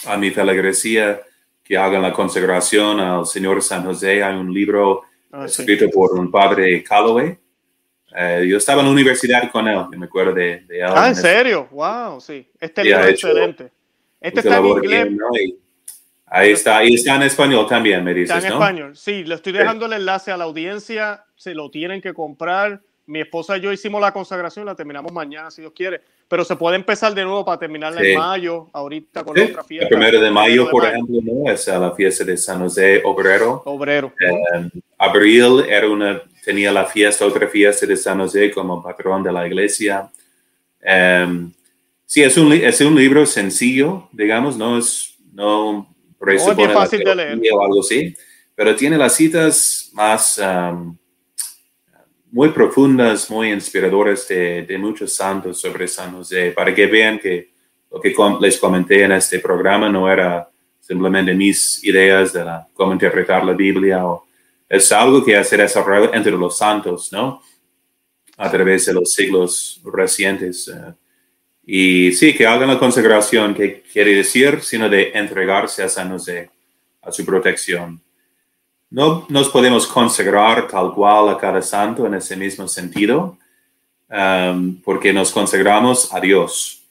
a 0.06 0.16
mi 0.16 0.30
feligresía 0.30 1.20
que 1.62 1.76
hagan 1.76 2.02
la 2.02 2.12
consagración 2.12 3.00
al 3.00 3.26
Señor 3.26 3.62
San 3.62 3.84
José. 3.84 4.22
Hay 4.22 4.34
un 4.34 4.52
libro 4.52 5.02
ah, 5.30 5.46
escrito 5.46 5.88
por 5.90 6.12
un 6.18 6.30
padre 6.30 6.82
Calloway, 6.82 7.38
eh, 8.16 8.46
yo 8.48 8.58
estaba 8.58 8.80
en 8.80 8.86
la 8.86 8.92
universidad 8.92 9.50
con 9.50 9.66
él, 9.68 9.78
me 9.96 10.06
acuerdo 10.06 10.34
de, 10.34 10.64
él. 10.68 10.82
Ah, 10.86 11.08
¿en 11.08 11.16
serio? 11.16 11.68
Wow, 11.70 12.20
sí. 12.20 12.46
Este 12.60 12.84
libro 12.84 13.00
es 13.00 13.10
excelente. 13.10 13.70
Este 14.20 14.40
está 14.40 14.58
en 14.58 14.66
inglés. 14.66 15.08
ahí 16.26 16.50
está, 16.52 16.78
ahí 16.78 16.94
está 16.94 17.16
en 17.16 17.22
español 17.22 17.66
también, 17.68 18.04
me 18.04 18.14
dices, 18.14 18.36
Está 18.36 18.46
en 18.46 18.52
español, 18.52 18.96
sí. 18.96 19.24
Le 19.24 19.34
estoy 19.34 19.52
dejando 19.52 19.86
el 19.86 19.94
enlace 19.94 20.30
a 20.30 20.36
la 20.36 20.44
audiencia, 20.44 21.24
se 21.36 21.54
lo 21.54 21.70
tienen 21.70 22.00
que 22.00 22.12
comprar. 22.14 22.80
Mi 23.04 23.20
esposa 23.20 23.58
y 23.58 23.60
yo 23.60 23.72
hicimos 23.72 24.00
la 24.00 24.12
consagración, 24.12 24.64
la 24.64 24.76
terminamos 24.76 25.10
mañana, 25.10 25.50
si 25.50 25.60
Dios 25.60 25.72
quiere. 25.74 26.02
Pero 26.28 26.44
se 26.44 26.54
puede 26.54 26.76
empezar 26.76 27.12
de 27.14 27.24
nuevo 27.24 27.44
para 27.44 27.58
terminarla 27.58 28.00
en 28.00 28.16
mayo, 28.16 28.70
ahorita 28.72 29.24
con 29.24 29.38
otra 29.38 29.64
fiesta. 29.64 29.86
El 29.86 29.88
primero 29.88 30.20
de 30.20 30.30
mayo, 30.30 30.70
por 30.70 30.86
ejemplo, 30.86 31.18
¿no? 31.20 31.50
es 31.50 31.66
la 31.66 31.90
fiesta 31.92 32.24
de 32.24 32.36
San 32.36 32.60
José 32.60 33.02
Obrero. 33.04 33.62
Obrero. 33.66 34.12
Eh, 34.20 34.70
abril 34.98 35.64
era 35.68 35.88
una 35.90 36.22
tenía 36.42 36.72
la 36.72 36.84
fiesta, 36.86 37.24
otra 37.24 37.48
fiesta 37.48 37.86
de 37.86 37.96
San 37.96 38.18
José 38.18 38.50
como 38.50 38.82
patrón 38.82 39.22
de 39.22 39.32
la 39.32 39.46
iglesia. 39.46 40.10
Um, 40.82 41.52
sí, 42.04 42.22
es 42.22 42.36
un, 42.36 42.52
es 42.52 42.80
un 42.80 42.96
libro 42.96 43.24
sencillo, 43.24 44.08
digamos, 44.12 44.56
no 44.56 44.78
es, 44.78 45.14
no 45.32 45.86
es 46.26 46.44
fácil 46.72 47.00
de 47.00 47.14
leer. 47.14 47.40
O 47.52 47.64
algo 47.64 47.80
así, 47.80 48.14
pero 48.54 48.74
tiene 48.74 48.98
las 48.98 49.14
citas 49.14 49.90
más 49.94 50.40
muy 52.30 52.48
profundas, 52.48 53.30
muy 53.30 53.52
inspiradoras 53.52 54.26
de, 54.26 54.62
de, 54.62 54.78
muchos 54.78 55.12
santos 55.14 55.60
sobre 55.60 55.86
San 55.86 56.12
José, 56.12 56.52
para 56.52 56.74
que 56.74 56.86
vean 56.86 57.18
que 57.18 57.50
lo 57.90 58.00
que 58.00 58.14
les 58.40 58.58
comenté 58.58 59.04
en 59.04 59.12
este 59.12 59.38
programa 59.38 59.88
no 59.88 60.10
era 60.10 60.48
simplemente 60.80 61.34
mis 61.34 61.84
ideas 61.84 62.32
de 62.32 62.44
la, 62.44 62.66
cómo 62.72 62.92
interpretar 62.92 63.44
la 63.44 63.52
Biblia 63.52 64.06
o 64.06 64.26
es 64.72 64.90
algo 64.90 65.22
que 65.22 65.36
ha 65.36 65.44
sido 65.44 65.60
desarrollado 65.60 66.14
entre 66.14 66.32
los 66.32 66.56
santos, 66.56 67.12
¿no? 67.12 67.42
A 68.38 68.50
través 68.50 68.86
de 68.86 68.94
los 68.94 69.12
siglos 69.12 69.82
recientes. 69.84 70.66
Eh. 70.66 70.94
y 71.66 72.12
sí, 72.12 72.34
que 72.34 72.46
hagan 72.46 72.68
la 72.68 72.78
consagración, 72.78 73.54
que 73.54 73.82
quiere 73.82 74.14
decir, 74.14 74.62
sino 74.62 74.88
de 74.88 75.10
entregarse 75.12 75.82
a 75.82 75.90
San 75.90 76.10
José, 76.10 76.48
a 77.02 77.12
su 77.12 77.22
protección. 77.26 78.00
No 78.88 79.26
nos 79.28 79.50
podemos 79.50 79.86
consagrar 79.86 80.66
tal 80.68 80.94
cual 80.94 81.28
a 81.28 81.36
cada 81.36 81.60
santo 81.60 82.06
en 82.06 82.14
ese 82.14 82.34
mismo 82.34 82.66
sentido, 82.66 83.36
um, 84.08 84.80
porque 84.80 85.12
nos 85.12 85.32
consagramos 85.32 86.14
a 86.14 86.18
Dios. 86.18 86.82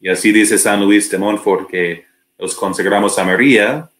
Y 0.00 0.08
así 0.08 0.32
dice 0.32 0.56
San 0.56 0.80
Luis 0.80 1.10
de 1.10 1.18
Montfort 1.18 1.68
que 1.68 2.06
nos 2.38 2.54
consagramos 2.54 3.18
a 3.18 3.24
María 3.24 3.90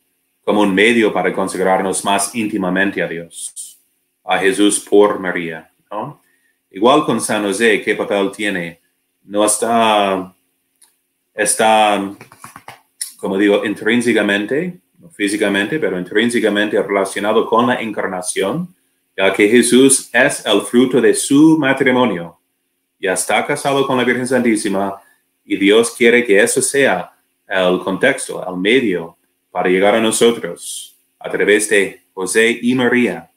como 0.46 0.60
un 0.60 0.72
medio 0.72 1.12
para 1.12 1.32
consagrarnos 1.32 2.04
más 2.04 2.32
íntimamente 2.32 3.02
a 3.02 3.08
Dios, 3.08 3.80
a 4.22 4.38
Jesús 4.38 4.78
por 4.78 5.18
María. 5.18 5.68
¿no? 5.90 6.22
Igual 6.70 7.04
con 7.04 7.20
San 7.20 7.42
José, 7.42 7.82
¿qué 7.82 7.96
papel 7.96 8.30
tiene? 8.30 8.80
No 9.24 9.44
está, 9.44 10.32
está, 11.34 12.12
como 13.16 13.36
digo, 13.36 13.64
intrínsecamente, 13.64 14.78
físicamente, 15.10 15.80
pero 15.80 15.98
intrínsecamente 15.98 16.80
relacionado 16.80 17.44
con 17.44 17.66
la 17.66 17.80
encarnación, 17.80 18.72
ya 19.16 19.32
que 19.32 19.48
Jesús 19.48 20.08
es 20.12 20.46
el 20.46 20.60
fruto 20.60 21.00
de 21.00 21.12
su 21.12 21.58
matrimonio. 21.58 22.38
Ya 23.00 23.14
está 23.14 23.44
casado 23.44 23.84
con 23.84 23.96
la 23.96 24.04
Virgen 24.04 24.28
Santísima 24.28 24.94
y 25.44 25.56
Dios 25.56 25.90
quiere 25.90 26.24
que 26.24 26.40
eso 26.40 26.62
sea 26.62 27.10
el 27.48 27.80
contexto, 27.80 28.48
el 28.48 28.56
medio 28.56 29.15
para 29.56 29.70
llegar 29.70 29.94
a 29.94 30.00
nosotros 30.02 30.94
a 31.18 31.30
través 31.30 31.70
de 31.70 32.02
José 32.12 32.58
y 32.60 32.74
María, 32.74 33.30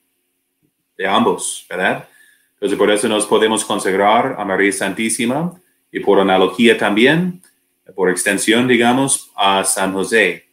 de 0.97 1.07
ambos, 1.07 1.65
¿verdad? 1.70 2.09
Entonces 2.55 2.78
por 2.78 2.91
eso 2.91 3.07
nos 3.07 3.26
podemos 3.26 3.63
consagrar 3.63 4.36
a 4.38 4.43
María 4.43 4.74
Santísima 4.74 5.57
y 5.89 6.01
por 6.01 6.20
analogía 6.20 6.78
también, 6.78 7.41
por 7.95 8.09
extensión, 8.09 8.67
digamos, 8.67 9.32
a 9.34 9.63
San 9.63 9.93
José, 9.93 10.45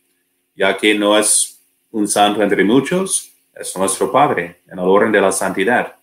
ya 0.54 0.76
que 0.76 0.94
no 0.94 1.18
es 1.18 1.60
un 1.90 2.06
santo 2.06 2.44
entre 2.44 2.62
muchos, 2.62 3.32
es 3.52 3.76
nuestro 3.76 4.12
Padre 4.12 4.60
en 4.68 4.78
el 4.78 4.84
orden 4.84 5.10
de 5.10 5.20
la 5.20 5.32
santidad. 5.32 5.96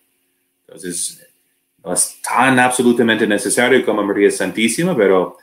Entonces, 0.66 1.26
no 1.82 1.94
es 1.94 2.20
tan 2.20 2.58
absolutamente 2.58 3.26
necesario 3.26 3.82
como 3.82 4.02
María 4.02 4.30
Santísima, 4.30 4.94
pero 4.94 5.38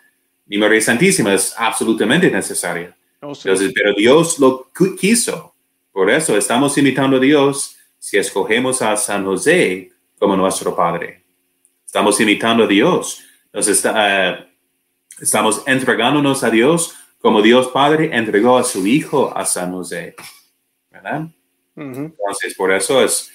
ni 0.46 0.60
María 0.60 0.80
Santísima 0.80 1.34
es 1.34 1.56
absolutamente 1.58 2.30
necesaria 2.30 2.96
Oh, 3.22 3.34
Entonces, 3.34 3.72
pero 3.74 3.94
Dios 3.94 4.40
lo 4.40 4.72
quiso. 5.00 5.54
Por 5.92 6.10
eso 6.10 6.36
estamos 6.36 6.78
invitando 6.78 7.18
a 7.18 7.20
Dios 7.20 7.78
si 8.00 8.18
escogemos 8.18 8.82
a 8.82 8.98
San 8.98 9.24
José 9.26 9.92
como 10.18 10.36
nuestro 10.36 10.76
Padre. 10.76 11.24
Estamos 11.86 12.20
imitando 12.20 12.64
a 12.64 12.68
Dios. 12.68 13.22
Entonces, 13.46 13.86
uh, 13.86 14.44
estamos 15.22 15.62
entregándonos 15.68 16.44
a 16.44 16.50
Dios 16.50 16.96
como 17.20 17.44
Dios 17.44 17.68
Padre 17.68 18.10
entregó 18.12 18.58
a 18.58 18.64
su 18.64 18.88
Hijo 18.88 19.32
a 19.38 19.46
San 19.46 19.72
José. 19.72 20.16
¿Verdad? 20.90 21.28
Entonces, 21.76 22.56
por 22.56 22.72
eso 22.72 23.04
es, 23.04 23.32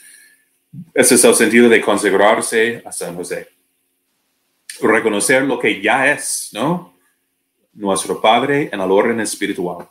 ese 0.95 1.15
es 1.15 1.25
el 1.25 1.35
sentido 1.35 1.69
de 1.69 1.81
consagrarse 1.81 2.83
a 2.85 2.91
San 2.91 3.15
José. 3.15 3.49
Reconocer 4.81 5.43
lo 5.43 5.59
que 5.59 5.81
ya 5.81 6.11
es, 6.13 6.51
¿no? 6.53 6.96
Nuestro 7.77 8.21
Padre 8.21 8.71
en 8.73 8.81
el 8.81 8.91
orden 8.91 9.21
espiritual. 9.21 9.89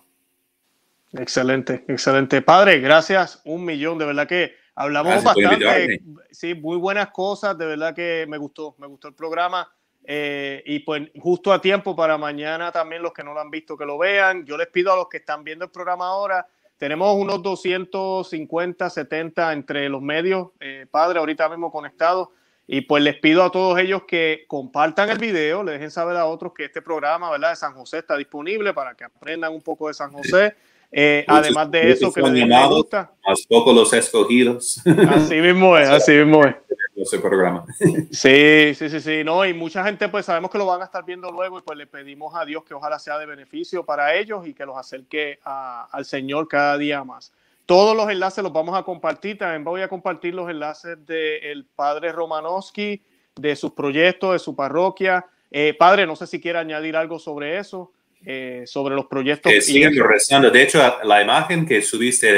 Excelente, 1.14 1.86
excelente. 1.88 2.42
Padre, 2.42 2.80
gracias 2.80 3.42
un 3.46 3.64
millón. 3.64 3.98
De 3.98 4.06
verdad 4.06 4.28
que 4.28 4.54
hablamos 4.76 5.24
bastante. 5.24 6.02
Sí, 6.32 6.54
muy 6.54 6.78
buenas 6.78 7.12
cosas. 7.12 7.58
De 7.58 7.66
verdad 7.66 7.96
que 7.96 8.26
me 8.28 8.38
gustó, 8.38 8.76
me 8.80 8.88
gustó 8.88 9.08
el 9.08 9.14
programa. 9.14 9.72
Eh, 10.08 10.62
y 10.66 10.80
pues 10.80 11.10
justo 11.20 11.52
a 11.52 11.60
tiempo 11.60 11.96
para 11.96 12.18
mañana 12.18 12.72
también 12.72 13.02
los 13.02 13.12
que 13.12 13.24
no 13.24 13.34
lo 13.34 13.40
han 13.40 13.50
visto 13.50 13.78
que 13.78 13.86
lo 13.86 13.98
vean. 13.98 14.46
Yo 14.46 14.58
les 14.58 14.68
pido 14.68 14.92
a 14.92 14.96
los 14.96 15.08
que 15.08 15.18
están 15.18 15.44
viendo 15.44 15.66
el 15.66 15.72
programa 15.72 16.08
ahora, 16.08 16.48
tenemos 16.78 17.16
unos 17.16 17.42
250, 17.42 18.90
70 18.90 19.54
entre 19.54 19.90
los 19.90 20.02
medios, 20.02 20.50
eh, 20.60 20.86
padre, 20.90 21.20
ahorita 21.20 21.48
mismo 21.50 21.72
conectados. 21.72 22.30
Y 22.68 22.82
pues 22.82 23.04
les 23.04 23.16
pido 23.18 23.44
a 23.44 23.52
todos 23.52 23.78
ellos 23.80 24.04
que 24.08 24.46
compartan 24.48 25.10
el 25.10 25.20
video, 25.20 25.64
le 25.64 25.74
dejen 25.74 25.92
saber 25.92 26.18
a 26.18 26.26
otros 26.26 26.54
que 26.54 26.66
este 26.66 26.82
programa 26.82 27.30
¿verdad? 27.30 27.52
de 27.52 27.56
San 27.56 27.74
José 27.74 28.00
está 28.00 28.18
disponible 28.18 28.74
para 28.74 28.96
que 28.96 29.04
aprendan 29.04 29.54
un 29.54 29.62
poco 29.62 29.88
de 29.88 29.94
San 29.94 30.12
José. 30.12 30.56
Eh, 30.92 31.26
además 31.28 31.70
de 31.72 31.92
eso, 31.92 32.12
que 32.14 32.22
me 32.22 32.68
gusta. 32.68 33.12
Más 33.28 33.46
poco 33.48 33.74
los 33.74 33.92
escogidos. 33.94 34.82
Así 35.10 35.36
mismo 35.36 35.78
es, 35.78 35.90
así 35.90 36.14
mismo 36.14 36.44
es. 36.46 36.56
Ese 36.96 37.20
programa. 37.20 37.66
Sí, 38.10 38.74
sí, 38.74 38.90
sí, 38.90 39.02
sí, 39.02 39.24
no, 39.26 39.46
y 39.46 39.54
mucha 39.54 39.84
gente 39.84 40.08
pues 40.08 40.26
sabemos 40.26 40.50
que 40.50 40.58
lo 40.58 40.66
van 40.66 40.82
a 40.82 40.86
estar 40.86 41.04
viendo 41.04 41.30
luego 41.30 41.60
y 41.60 41.62
pues 41.62 41.78
le 41.78 41.86
pedimos 41.86 42.34
a 42.34 42.46
Dios 42.46 42.64
que 42.64 42.74
ojalá 42.74 42.98
sea 43.00 43.18
de 43.18 43.26
beneficio 43.26 43.84
para 43.84 44.16
ellos 44.16 44.48
y 44.48 44.54
que 44.54 44.66
los 44.66 44.78
acerque 44.78 45.40
al 45.44 46.06
Señor 46.06 46.48
cada 46.48 46.78
día 46.78 47.04
más. 47.04 47.34
Todos 47.66 47.96
los 47.98 48.10
enlaces 48.10 48.44
los 48.44 48.54
vamos 48.54 48.78
a 48.78 48.84
compartir, 48.84 49.38
también 49.38 49.64
voy 49.64 49.82
a 49.82 49.88
compartir 49.88 50.36
los 50.36 50.50
enlaces 50.50 50.98
del 51.06 51.66
Padre 51.76 52.12
Romanowski, 52.12 53.02
de 53.36 53.56
sus 53.56 53.72
proyectos, 53.72 54.34
de 54.34 54.40
su 54.40 54.56
parroquia. 54.56 55.26
Eh, 55.52 55.76
padre, 55.78 56.06
no 56.06 56.16
sé 56.16 56.28
si 56.28 56.40
quiere 56.40 56.60
añadir 56.60 56.96
algo 56.96 57.18
sobre 57.18 57.58
eso. 57.58 57.92
Eh, 58.28 58.64
sobre 58.66 58.96
los 58.96 59.06
proyectos. 59.06 59.52
Eh, 59.52 59.92
rezando. 60.02 60.50
De 60.50 60.64
hecho, 60.64 60.82
la 61.04 61.22
imagen 61.22 61.64
que 61.64 61.84
subiste 61.84 62.34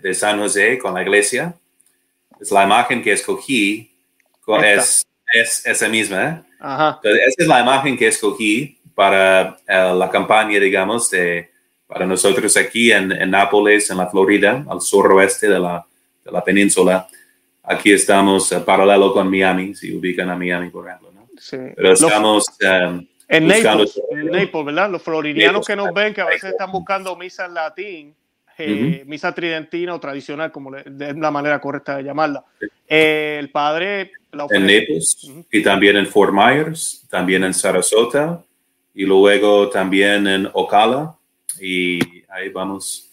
de, 0.00 0.14
San 0.14 0.38
José 0.38 0.78
con 0.78 0.94
la 0.94 1.02
iglesia 1.02 1.54
es 2.40 2.52
la 2.52 2.62
imagen 2.62 3.02
que 3.02 3.12
escogí. 3.12 3.90
es, 4.62 5.04
es, 5.32 5.66
esa 5.66 5.88
misma. 5.88 6.22
¿eh? 6.22 6.42
Entonces, 6.60 7.22
esa 7.26 7.42
es 7.42 7.48
la 7.48 7.60
imagen 7.60 7.98
que 7.98 8.06
escogí 8.06 8.78
para 8.94 9.58
la 9.66 10.10
campaña, 10.12 10.60
digamos, 10.60 11.10
de, 11.10 11.50
para 11.92 12.06
nosotros 12.06 12.56
aquí 12.56 12.90
en, 12.90 13.12
en, 13.12 13.30
Nápoles, 13.30 13.90
en 13.90 13.98
la 13.98 14.06
Florida, 14.06 14.64
al 14.68 14.80
suroeste 14.80 15.48
de 15.48 15.60
la, 15.60 15.84
de 16.24 16.32
la 16.32 16.42
península. 16.42 17.06
Aquí 17.62 17.92
estamos 17.92 18.52
paralelo 18.64 19.12
con 19.12 19.30
Miami, 19.30 19.74
si 19.74 19.94
ubican 19.94 20.30
a 20.30 20.36
Miami, 20.36 20.70
por 20.70 20.88
ejemplo. 20.88 21.10
¿no? 21.12 21.28
Sí. 21.38 21.58
Pero 21.76 21.92
estamos... 21.92 22.46
En 23.28 23.46
Naples, 23.46 23.98
¿verdad? 24.52 24.90
Los 24.90 25.02
floridianos 25.02 25.66
que 25.66 25.74
nos 25.74 25.92
ven, 25.94 26.12
que 26.12 26.20
a 26.20 26.26
veces 26.26 26.50
están 26.50 26.70
buscando 26.70 27.16
misa 27.16 27.46
en 27.46 27.54
latín, 27.54 28.14
eh, 28.58 29.04
misa 29.06 29.34
tridentina 29.34 29.94
o 29.94 30.00
tradicional, 30.00 30.52
como 30.52 30.76
es 30.76 30.84
la 30.86 31.30
manera 31.30 31.58
correcta 31.58 31.96
de 31.96 32.04
llamarla. 32.04 32.44
Eh, 32.86 33.36
el 33.38 33.50
padre... 33.50 34.12
en 34.50 34.62
Naples 34.62 35.30
y 35.50 35.62
también 35.62 35.96
en 35.96 36.06
Fort 36.06 36.34
Myers, 36.34 37.06
también 37.08 37.44
en 37.44 37.54
Sarasota 37.54 38.42
y 38.94 39.06
luego 39.06 39.70
también 39.70 40.26
en 40.26 40.48
Ocala 40.52 41.16
y 41.62 42.24
ahí 42.28 42.48
vamos. 42.48 43.10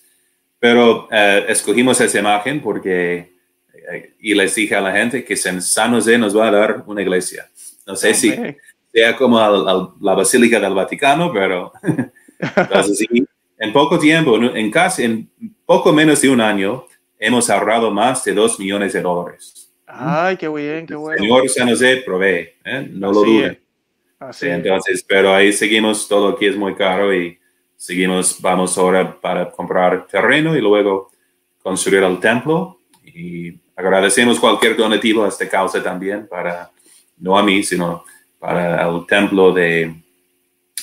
Pero 0.60 1.08
eh, 1.12 1.46
escogimos 1.48 2.02
esa 2.02 2.20
imagen 2.20 2.62
porque 2.62 3.40
y 4.20 4.34
les 4.34 4.56
dije 4.56 4.76
a 4.76 4.82
la 4.82 4.92
gente 4.92 5.24
que 5.24 5.34
en 5.34 5.62
San 5.62 5.92
José 5.92 6.18
nos 6.18 6.36
va 6.36 6.48
a 6.48 6.52
dar 6.52 6.84
una 6.86 7.02
iglesia. 7.02 7.50
No 7.86 7.96
sé 7.96 8.14
si 8.14 8.34
sea 8.92 9.16
como 9.16 9.40
la 9.40 10.14
Basílica 10.14 10.60
del 10.60 10.74
Vaticano, 10.74 11.32
pero 11.32 11.72
en 13.58 13.74
poco 13.74 13.98
tiempo, 13.98 14.36
en 14.38 14.72
casi, 14.72 15.04
en 15.04 15.30
poco 15.66 15.92
menos 15.92 16.22
de 16.22 16.30
un 16.30 16.42
año, 16.42 16.86
hemos 17.18 17.50
ahorrado 17.50 17.92
más 17.92 18.24
de 18.24 18.34
dos 18.34 18.60
millones 18.60 18.94
de 18.94 19.02
dólares. 19.02 19.72
Ay, 19.88 20.38
qué 20.38 20.48
bien, 20.50 20.86
qué 20.86 20.96
bueno. 20.96 21.20
Señor 21.20 21.50
San 21.50 21.70
José 21.70 22.04
provee, 22.06 22.50
¿eh? 22.64 22.88
no 22.92 23.12
lo 23.12 23.24
duden. 23.24 23.60
entonces, 24.42 25.04
pero 25.08 25.34
ahí 25.34 25.52
seguimos, 25.52 26.08
todo 26.08 26.30
aquí 26.30 26.46
es 26.46 26.56
muy 26.56 26.76
caro 26.76 27.14
y 27.14 27.39
seguimos, 27.80 28.42
vamos 28.42 28.78
ahora 28.78 29.20
para 29.20 29.50
comprar 29.50 30.06
terreno 30.06 30.56
y 30.56 30.60
luego 30.60 31.12
construir 31.64 32.04
el 32.04 32.20
templo 32.20 32.80
y 33.06 33.58
agradecemos 33.74 34.38
cualquier 34.38 34.76
donativo 34.76 35.24
a 35.24 35.30
esta 35.30 35.48
causa 35.48 35.82
también 35.82 36.28
para, 36.28 36.70
no 37.18 37.38
a 37.38 37.44
mí, 37.44 37.64
sino 37.64 38.04
para 38.38 38.86
el 38.86 39.06
templo 39.08 39.54
de, 39.54 39.96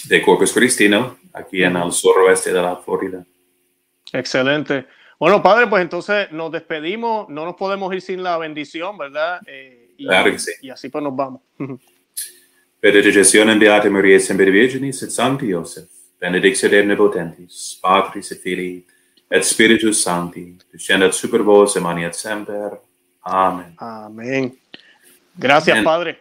de 0.08 0.22
Corpus 0.22 0.52
Christi, 0.52 0.90
Aquí 1.34 1.62
en 1.62 1.76
el 1.76 1.92
suroeste 1.92 2.50
de 2.50 2.62
la 2.62 2.76
Florida. 2.76 3.22
Excelente. 4.10 4.86
Bueno, 5.18 5.42
padre, 5.42 5.66
pues 5.66 5.82
entonces 5.82 6.32
nos 6.32 6.50
despedimos. 6.50 7.28
No 7.28 7.44
nos 7.44 7.56
podemos 7.56 7.92
ir 7.92 8.00
sin 8.00 8.22
la 8.22 8.38
bendición, 8.38 8.96
¿verdad? 8.96 9.40
Eh, 9.46 9.92
y, 9.98 10.06
claro 10.06 10.30
que 10.32 10.38
sí. 10.38 10.52
Y 10.62 10.70
así 10.70 10.88
pues 10.88 11.04
nos 11.04 11.14
vamos. 11.14 11.42
Benedicción 12.80 13.50
en 13.50 13.58
Beata 13.58 13.90
Maria 13.90 14.18
Semper 14.18 14.50
Virginis 14.50 15.02
et 15.02 15.10
Sancti 15.10 15.52
Joseph, 16.16 16.20
benedicere 16.20 16.80
omnipotentis, 16.80 17.78
Patris 17.80 18.30
et 18.30 18.40
Filii, 18.40 18.84
et 19.30 19.42
Spiritus 19.44 20.02
Sancti, 20.02 20.56
descendat 20.72 21.12
super 21.12 21.42
vos 21.42 21.76
et 21.76 22.14
semper. 22.14 22.80
Amén. 23.22 23.74
Amén. 23.78 24.58
Gracias, 25.34 25.82
Padre. 25.82 26.18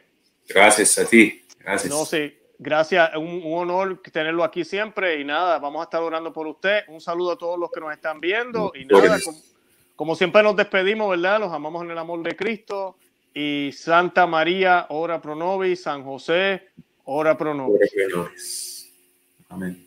Gracias 0.48 0.98
a 0.98 1.06
ti. 1.06 1.42
Gracias. 1.60 1.92
No, 1.92 2.06
sí. 2.06 2.34
Gracias, 2.58 3.16
un, 3.18 3.42
un, 3.44 3.54
honor 3.60 4.02
tenerlo 4.14 4.42
aquí 4.42 4.64
siempre 4.64 5.20
y 5.20 5.26
nada, 5.26 5.60
vamos 5.60 5.82
a 5.82 5.84
estar 5.84 6.02
orando 6.02 6.32
por 6.32 6.48
usted. 6.48 6.84
Un 6.88 7.02
saludo 7.02 7.34
a 7.34 7.38
todos 7.38 7.60
los 7.60 7.70
que 7.70 7.82
nos 7.82 7.92
están 7.92 8.22
viendo 8.22 8.72
y 8.74 8.86
nada, 8.86 9.20
como, 9.98 10.16
siempre 10.16 10.42
nos 10.42 10.56
despedimos, 10.56 11.10
¿verdad? 11.10 11.42
Los 11.42 11.52
amamos 11.52 11.84
en 11.84 11.92
el 11.92 11.98
amor 11.98 12.24
de 12.24 12.34
Cristo 12.34 12.96
y 13.34 13.72
Santa 13.74 14.26
María, 14.26 14.86
ora 14.88 15.22
pro 15.22 15.36
nobis, 15.36 15.84
San 15.84 16.06
José, 16.06 16.70
ora 17.04 17.38
pro 17.38 17.54
nobis. 17.54 18.90
Amén. 19.50 19.85